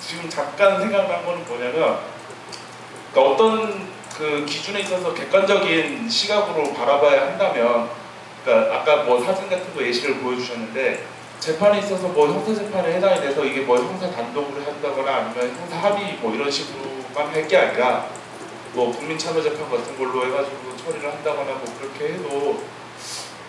지금 0.00 0.28
잠깐 0.28 0.80
생각난 0.80 1.24
거는 1.24 1.44
뭐냐면 1.46 2.00
그러니까 3.12 3.32
어떤 3.32 3.99
그 4.16 4.44
기준에 4.44 4.80
있어서 4.80 5.14
객관적인 5.14 6.08
시각으로 6.08 6.72
바라봐야 6.74 7.22
한다면 7.28 7.90
그러니까 8.44 8.76
아까 8.76 8.96
뭐 9.04 9.22
사진 9.24 9.48
같은 9.48 9.74
거 9.74 9.82
예시를 9.82 10.16
보여주셨는데 10.18 11.04
재판에 11.40 11.78
있어서 11.78 12.08
뭐 12.08 12.28
형사 12.28 12.54
재판에 12.54 12.94
해당이 12.94 13.20
돼서 13.20 13.44
이게 13.44 13.60
뭐 13.62 13.76
형사 13.78 14.10
단독으로 14.10 14.62
한다거나 14.62 15.16
아니면 15.16 15.56
형사 15.58 15.76
합의 15.76 16.18
뭐 16.20 16.34
이런 16.34 16.50
식으로만 16.50 17.28
할 17.34 17.48
게 17.48 17.56
아니라 17.56 18.08
뭐 18.72 18.92
국민 18.94 19.18
참여 19.18 19.42
재판 19.42 19.68
같은 19.70 19.96
걸로 19.98 20.26
해가지고 20.26 20.76
처리를 20.76 21.10
한다거나 21.12 21.52
뭐 21.52 21.64
그렇게 21.80 22.14
해도 22.14 22.62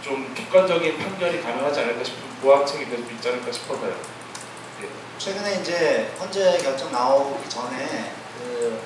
좀 0.02 0.34
객관적인 0.34 0.98
판결이 0.98 1.42
가능하지 1.42 1.80
않을까 1.82 2.04
싶은 2.04 2.22
보완책이 2.42 2.90
될 2.90 3.04
수 3.04 3.12
있지 3.12 3.28
않을까 3.30 3.52
싶어서요. 3.52 3.92
네. 4.82 4.88
최근에 5.20 5.62
이제 5.62 6.12
헌재 6.20 6.58
결정 6.64 6.92
나오기 6.92 7.48
전에 7.48 8.12
그 8.40 8.82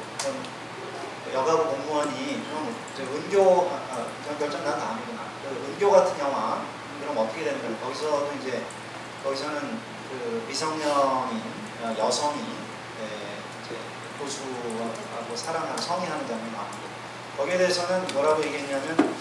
여가부 1.36 1.66
공무원이 1.66 2.44
그럼 2.48 2.74
은교 2.98 3.70
아, 3.70 3.76
아, 3.92 4.40
결정 4.40 4.64
난 4.64 4.80
다음이구나. 4.80 5.22
그 5.44 5.74
은교 5.74 5.92
같은 5.92 6.18
영화 6.20 6.64
그럼 7.02 7.18
어떻게 7.18 7.44
되는 7.44 7.62
거예요? 7.62 7.76
거기서도 7.78 8.32
이제 8.40 8.64
거기서는 9.22 9.80
그 10.10 10.46
미성년인 10.48 11.42
어, 11.82 11.96
여성이 12.00 12.40
예, 12.40 13.06
이제 13.66 13.76
고수하고 14.18 15.36
사랑하는 15.36 15.78
성희하는 15.78 16.26
장면이 16.26 16.54
나옵니다. 16.54 16.80
거기에 17.38 17.58
대해서는 17.58 18.08
뭐라고 18.14 18.42
얘기했냐면 18.42 19.14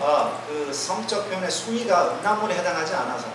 아, 0.00 0.40
그 0.48 0.72
성적 0.72 1.28
표현의 1.28 1.50
수위가 1.50 2.14
음란물에 2.14 2.54
해당하지 2.54 2.94
않아서 2.94 3.26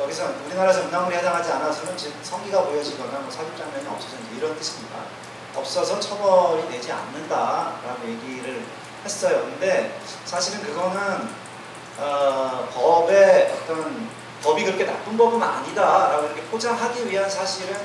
여기서 0.00 0.32
우리나라에서 0.46 0.84
음란물에 0.86 1.18
해당하지 1.18 1.52
않아서는 1.52 1.94
즉 1.98 2.14
성기가 2.22 2.64
보여지거나 2.64 3.18
뭐 3.18 3.30
삽입 3.30 3.54
장면이 3.58 3.86
없어서 3.86 4.16
이런 4.34 4.56
뜻입니다. 4.56 4.96
없어서 5.54 6.00
처벌이 6.00 6.68
되지 6.68 6.92
않는다라고 6.92 8.06
얘기를 8.06 8.64
했어요. 9.04 9.42
근데 9.42 9.98
사실은 10.24 10.62
그거는 10.62 11.28
어, 11.98 12.68
법의 12.72 13.52
어떤 13.52 14.08
법이 14.42 14.64
그렇게 14.64 14.84
나쁜 14.84 15.16
법은 15.16 15.42
아니다라고 15.42 16.26
이렇게 16.26 16.42
포장하기 16.42 17.08
위한 17.08 17.28
사실은 17.28 17.76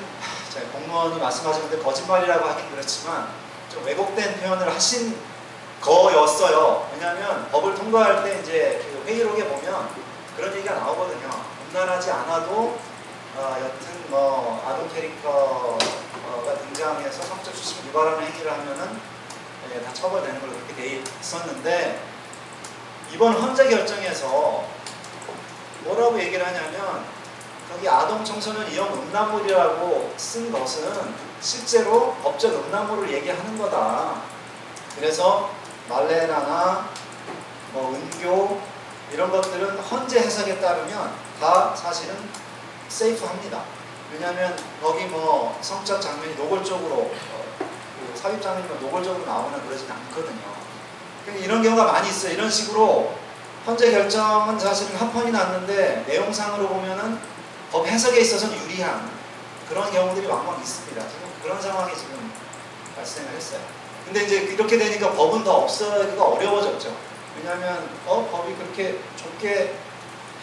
제 0.51 0.61
공무원이 0.71 1.19
말씀하셨는데 1.19 1.83
거짓말이라고 1.83 2.45
하긴 2.45 2.71
그렇지만 2.71 3.27
좀 3.71 3.85
왜곡된 3.85 4.39
표현을 4.39 4.73
하신 4.73 5.17
거였어요. 5.81 6.89
왜냐하면 6.93 7.47
법을 7.51 7.75
통과할 7.75 8.23
때 8.23 8.39
이제 8.41 8.81
그 8.83 9.07
회의록에 9.07 9.45
보면 9.45 9.89
그런 10.35 10.55
얘기가 10.55 10.75
나오거든요. 10.75 11.29
음란하지 11.69 12.11
않아도 12.11 12.77
어, 13.35 13.55
여튼 13.59 14.03
뭐 14.09 14.63
아동 14.65 14.89
캐릭터 14.93 15.77
가 16.45 16.57
등장해서 16.57 17.23
성적 17.23 17.55
수심 17.55 17.87
유발하는 17.87 18.23
행위를 18.23 18.51
하면은 18.51 18.99
예, 19.73 19.81
다 19.81 19.93
처벌되는 19.93 20.39
걸로 20.39 20.53
그렇게 20.53 20.75
돼 20.75 21.03
있었는데 21.19 22.01
이번 23.13 23.33
헌재 23.33 23.69
결정에서 23.69 24.65
뭐라고 25.83 26.19
얘기를 26.19 26.45
하냐면 26.45 27.05
여기 27.73 27.87
아동 27.87 28.23
청소년 28.23 28.69
이용 28.71 28.93
음란물이라고 28.93 30.13
쓴 30.17 30.51
것은 30.51 31.15
실제로 31.41 32.15
법적 32.23 32.53
음란물을 32.53 33.11
얘기하는 33.13 33.57
거다. 33.57 34.21
그래서 34.95 35.51
말레나나 35.89 36.89
뭐 37.73 37.93
은교 37.93 38.61
이런 39.11 39.31
것들은 39.31 39.79
헌재 39.79 40.19
해석에 40.19 40.59
따르면 40.59 41.13
다 41.39 41.75
사실은 41.75 42.15
세이프합니다. 42.89 43.76
왜냐하면 44.13 44.55
거기 44.81 45.05
뭐 45.05 45.57
성적 45.61 45.99
장면이 45.99 46.35
노골적으로 46.35 46.95
어, 46.95 47.45
그 47.59 48.17
삽입 48.17 48.41
장면이 48.41 48.67
뭐 48.67 48.77
노골적으로 48.79 49.25
나오거나 49.25 49.61
그러진 49.63 49.89
않거든요. 49.91 50.57
그러니까 51.25 51.45
이런 51.45 51.61
경우가 51.61 51.91
많이 51.91 52.09
있어요. 52.09 52.33
이런 52.33 52.49
식으로 52.49 53.13
헌재 53.65 53.91
결정은 53.91 54.57
사실은 54.57 54.95
합헌이 54.95 55.31
났는데 55.31 56.05
내용상으로 56.07 56.69
보면은 56.69 57.19
법 57.71 57.85
해석에 57.85 58.21
있어서는 58.21 58.57
유리한 58.63 59.11
그런 59.67 59.91
경우들이 59.91 60.25
왕왕 60.25 60.59
있습니다. 60.61 61.01
지금 61.01 61.29
그런 61.43 61.61
상황이 61.61 61.93
지금 61.93 62.31
발생을 62.95 63.29
했어요. 63.33 63.59
근데 64.05 64.23
이제 64.23 64.37
이렇게 64.37 64.77
되니까 64.77 65.11
법은 65.11 65.43
더 65.43 65.57
없어지기가 65.57 66.23
어려워졌죠. 66.23 66.95
왜냐하면 67.37 67.89
어 68.05 68.25
법이 68.31 68.55
그렇게 68.55 68.99
좁게 69.17 69.75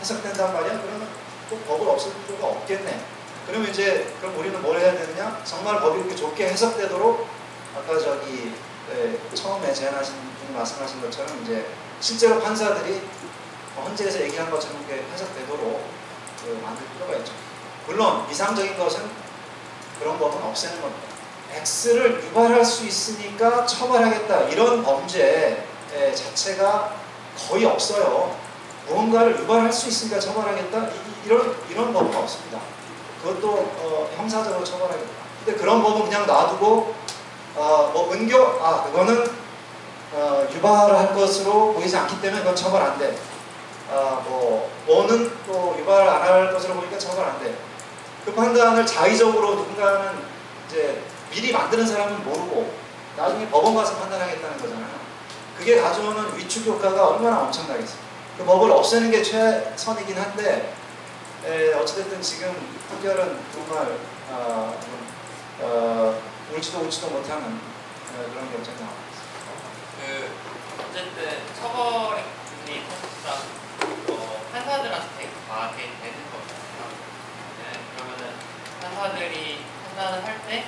해석된단 0.00 0.52
말이야? 0.52 0.82
그러면 0.82 1.08
또 1.48 1.56
법을 1.60 1.88
없앨 1.88 2.12
필요가 2.26 2.48
없겠네. 2.48 3.13
그러면 3.46 3.70
이제 3.70 4.12
그럼 4.20 4.38
우리는 4.38 4.60
뭘 4.62 4.78
해야 4.78 4.92
되느냐? 4.92 5.42
정말 5.44 5.80
법이 5.80 5.98
그렇게 6.02 6.16
좁게 6.16 6.48
해석되도록 6.48 7.26
아까 7.76 7.98
저기 7.98 8.52
예, 8.92 9.18
처음에 9.34 9.72
제안하신 9.72 10.14
분이 10.14 10.56
말씀하신 10.56 11.00
것처럼 11.00 11.42
이제 11.42 11.66
실제로 12.00 12.40
판사들이 12.40 13.02
헌재에서 13.76 14.20
얘기한 14.22 14.50
것처럼 14.50 14.84
그렇게 14.84 15.04
해석되도록 15.12 15.88
그 16.42 16.60
만들 16.62 16.86
필요가 16.92 17.14
있죠. 17.16 17.32
물론 17.86 18.26
이상적인 18.30 18.78
것은 18.78 19.10
그런 19.98 20.18
법은 20.18 20.42
없애는 20.42 20.80
겁니다. 20.80 21.14
X를 21.52 22.24
유발할 22.24 22.64
수 22.64 22.84
있으니까 22.84 23.64
처벌하겠다 23.64 24.48
이런 24.48 24.82
범죄 24.82 25.66
자체가 26.14 26.96
거의 27.48 27.64
없어요. 27.64 28.36
무언가를 28.88 29.38
유발할 29.40 29.72
수 29.72 29.88
있으니까 29.88 30.18
처벌하겠다 30.18 30.88
이, 31.24 31.28
런 31.28 31.56
이런 31.70 31.92
법은 31.92 32.14
없습니다. 32.14 32.60
그것도 33.24 33.50
어, 33.50 34.10
형사적으로 34.16 34.62
처벌하겠다. 34.62 35.10
근데 35.44 35.58
그런 35.58 35.82
법은 35.82 36.04
그냥 36.04 36.26
놔두고 36.26 36.94
어, 37.56 37.90
뭐 37.92 38.12
은교 38.12 38.36
아 38.60 38.84
그거는 38.84 39.24
어, 40.12 40.46
유발할 40.52 41.14
것으로 41.14 41.72
보이지 41.72 41.96
않기 41.96 42.20
때문에 42.20 42.42
그건 42.42 42.54
처벌 42.54 42.82
안 42.82 42.98
돼. 42.98 43.16
아, 43.90 44.22
뭐 44.26 44.70
뭐는 44.86 45.30
또 45.46 45.76
유발 45.78 46.08
안할 46.08 46.52
것으로 46.52 46.74
보니까 46.74 46.98
처벌 46.98 47.24
안 47.24 47.40
돼. 47.40 47.54
그 48.24 48.32
판단을 48.32 48.86
자의적으로 48.86 49.54
누군가는 49.54 50.12
이제 50.66 51.02
미리 51.30 51.52
만드는 51.52 51.86
사람은 51.86 52.24
모르고 52.24 52.72
나중에 53.16 53.48
법원 53.48 53.74
가서 53.74 53.96
판단하겠다는 53.96 54.58
거잖아요. 54.58 55.04
그게 55.58 55.80
가져오는 55.80 56.36
위축 56.36 56.66
효과가 56.66 57.08
얼마나 57.08 57.40
엄청나겠어요. 57.42 57.98
그 58.38 58.44
법을 58.44 58.70
없애는 58.72 59.10
게 59.10 59.22
최선이긴 59.22 60.16
한데 60.16 60.74
에, 61.46 61.74
어찌됐든 61.74 62.22
지금 62.22 62.54
판결은 62.88 63.38
정말 63.52 63.98
어, 64.30 64.78
어, 65.60 66.22
울지도 66.52 66.80
울지도 66.80 67.10
못하는 67.10 67.44
어, 67.46 68.30
그런 68.32 68.50
결정이 68.50 68.78
나옵니다. 68.78 69.04
그 70.00 70.30
어쨌든 70.80 71.54
처벌의 71.60 72.24
기준이 72.64 72.82
사실상 72.88 73.46
어, 74.08 74.42
판사들한테 74.52 75.30
가게 75.48 75.76
되는 75.82 76.18
거잖아요. 76.32 76.88
네, 77.58 77.80
그러면은 77.94 78.34
판사들이 78.80 79.64
판단을 79.96 80.24
할 80.24 80.40
때 80.48 80.64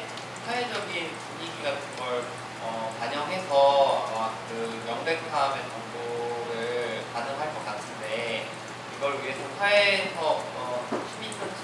사회적인 0.46 1.10
분위기 1.26 1.62
같은 1.64 1.80
걸 1.98 2.22
어, 2.62 2.94
반영해서 3.00 4.06
아마 4.08 4.30
그 4.48 4.80
명백함의 4.86 5.62
정도를 5.62 7.02
가능할 7.12 7.54
것 7.54 7.64
같은데 7.64 8.46
이걸 8.96 9.20
위해서 9.22 9.40
사회에서 9.58 10.44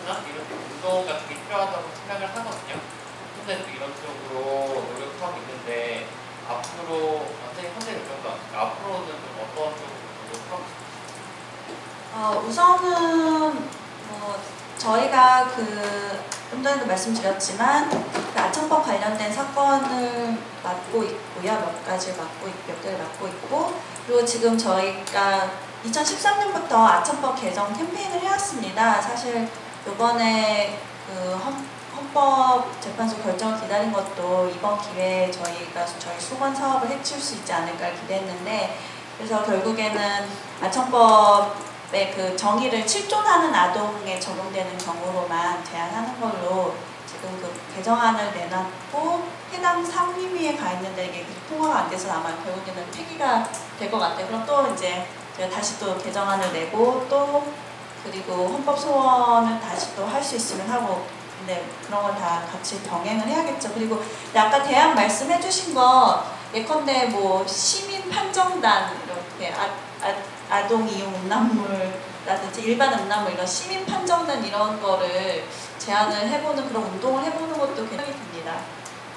어, 0.03 0.15
시민단체나 0.15 0.19
이런 0.29 0.47
운동 0.73 1.07
같은 1.07 1.29
게 1.29 1.35
필요하다고 1.43 1.85
생각을 1.97 2.29
하거든요. 2.29 2.81
현재도 3.39 3.71
이런 3.71 3.93
쪽으로 3.97 4.85
노력하고 4.93 5.41
있는데 5.41 6.07
앞으로 6.49 7.27
현재 7.45 7.63
결정도 7.69 8.31
아니까 8.31 8.61
앞으로는 8.63 9.07
좀 9.07 9.37
어떤 9.41 9.57
쪽으로 9.77 9.93
노력하고 10.27 10.63
싶어요? 10.67 10.93
어, 12.15 12.45
우선은 12.47 13.55
뭐 14.09 14.41
저희가 14.79 15.49
그 15.55 16.33
좀 16.53 16.63
전에도 16.63 16.85
말씀드렸지만 16.85 17.89
그 17.89 18.39
아청법 18.39 18.85
관련된 18.85 19.33
사건을 19.33 20.37
맡고 20.63 21.03
있고요. 21.03 21.51
몇 21.51 21.87
가지 21.87 22.13
맡고 22.13 22.47
있, 22.47 22.67
몇 22.67 22.83
개를 22.83 22.99
맡고 22.99 23.27
있고 23.27 23.81
그리고 24.07 24.23
지금 24.23 24.59
저희가 24.59 25.51
2013년부터 25.83 26.73
아청법 26.75 27.41
개정 27.41 27.73
캠페인을 27.75 28.21
해왔습니다. 28.21 29.01
사실 29.01 29.49
이번에 29.87 30.79
그 31.07 31.35
헌, 31.37 31.55
헌법재판소 31.97 33.23
결정을 33.23 33.61
기다린 33.61 33.93
것도 33.93 34.51
이번 34.55 34.81
기회에 34.81 35.31
저희가 35.31 35.85
저희 35.99 36.19
수건 36.19 36.55
사업을 36.55 36.89
해칠 36.89 37.21
수 37.21 37.35
있지 37.35 37.53
않을까 37.53 37.91
기대했는데 37.93 38.79
그래서 39.17 39.45
결국에는 39.45 40.29
아청법의 40.63 42.13
그 42.15 42.37
정의를 42.37 42.85
7조나는 42.85 43.55
아동에 43.55 44.19
적용되는 44.19 44.79
경우로만 44.79 45.65
제한하는 45.65 46.21
걸로 46.21 46.75
지금 47.07 47.39
그 47.41 47.77
개정안을 47.77 48.33
내놨고 48.33 49.23
해당 49.53 49.85
상임위에 49.85 50.57
가 50.57 50.73
있는데 50.73 51.07
이게 51.07 51.27
통과가 51.49 51.81
안 51.81 51.91
돼서 51.91 52.11
아마 52.11 52.31
결국에는 52.43 52.91
폐기가 52.91 53.47
될 53.79 53.91
것 53.91 53.99
같아요. 53.99 54.27
그럼 54.27 54.45
또 54.47 54.73
이제 54.73 55.07
제가 55.37 55.55
다시 55.55 55.79
또 55.79 55.97
개정안을 55.99 56.53
내고 56.53 57.07
또 57.09 57.45
그리고 58.05 58.49
헌법 58.49 58.79
소원을 58.79 59.61
다시 59.61 59.95
또 59.97 60.07
할 60.07 60.23
수 60.23 60.37
있으면 60.37 60.69
하고 60.69 61.07
근데 61.39 61.65
그런 61.87 62.03
건 62.03 62.15
다 62.17 62.43
같이 62.51 62.81
병행을 62.83 63.27
해야겠죠. 63.27 63.73
그리고 63.75 64.03
아까 64.35 64.63
대학 64.63 64.95
말씀해 64.95 65.41
주신 65.41 65.75
거 65.75 66.25
예컨대 66.55 67.07
뭐 67.07 67.45
시민 67.47 68.09
판정단 68.11 68.91
이렇게 69.05 69.53
아, 69.55 69.67
아, 70.03 70.15
아동 70.55 70.87
이용 70.89 71.13
음란물라든지 71.15 72.61
일반 72.63 72.93
음란물 72.99 73.33
이런 73.33 73.47
시민 73.47 73.85
판정단 73.87 74.45
이런 74.45 74.81
거를 74.81 75.45
제안을 75.79 76.29
해보는 76.29 76.69
그런 76.69 76.83
운동을 76.85 77.25
해보는 77.25 77.59
것도 77.59 77.89
굉장히 77.89 78.13
듭니다. 78.13 78.55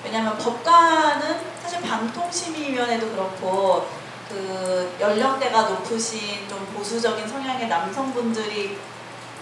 왜냐하면 0.04 0.38
법관은 0.38 1.40
사실 1.62 1.82
방통심의위원회도 1.82 3.10
그렇고 3.12 3.88
그 4.30 4.98
연령대가 5.00 5.64
높으신 5.64 6.48
좀 6.50 6.66
보수적인 6.74 7.28
성향의 7.28 7.68
남성분들이 7.68 8.80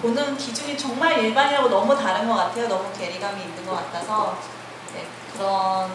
보는 0.02 0.38
기준이 0.38 0.78
정말 0.78 1.18
일반이라고 1.20 1.70
너무 1.70 1.96
다른 1.96 2.28
것 2.28 2.36
같아요. 2.36 2.68
너무 2.68 2.92
괴리감이 2.92 3.42
있는 3.42 3.66
것 3.66 3.76
같아서 3.76 4.38
네, 4.94 5.08
그런 5.34 5.90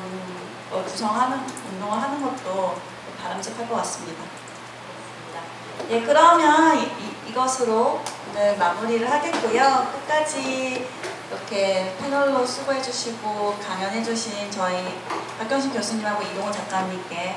걸 0.71 0.85
구성하는 0.85 1.39
운동을 1.71 2.01
하는 2.01 2.23
것도 2.23 2.77
바람직할 3.23 3.69
것 3.69 3.77
같습니다. 3.77 4.23
예, 5.91 6.03
그러면 6.03 6.77
이, 6.79 7.33
것으로 7.35 8.01
오늘 8.31 8.57
마무리를 8.57 9.09
하겠고요. 9.09 9.87
끝까지 9.93 10.89
이렇게 11.31 11.95
패널로 12.01 12.45
수고해주시고 12.45 13.59
강연해주신 13.65 14.51
저희 14.51 14.99
박경신 15.39 15.73
교수님하고 15.73 16.23
이동호 16.23 16.51
작가님께 16.51 17.37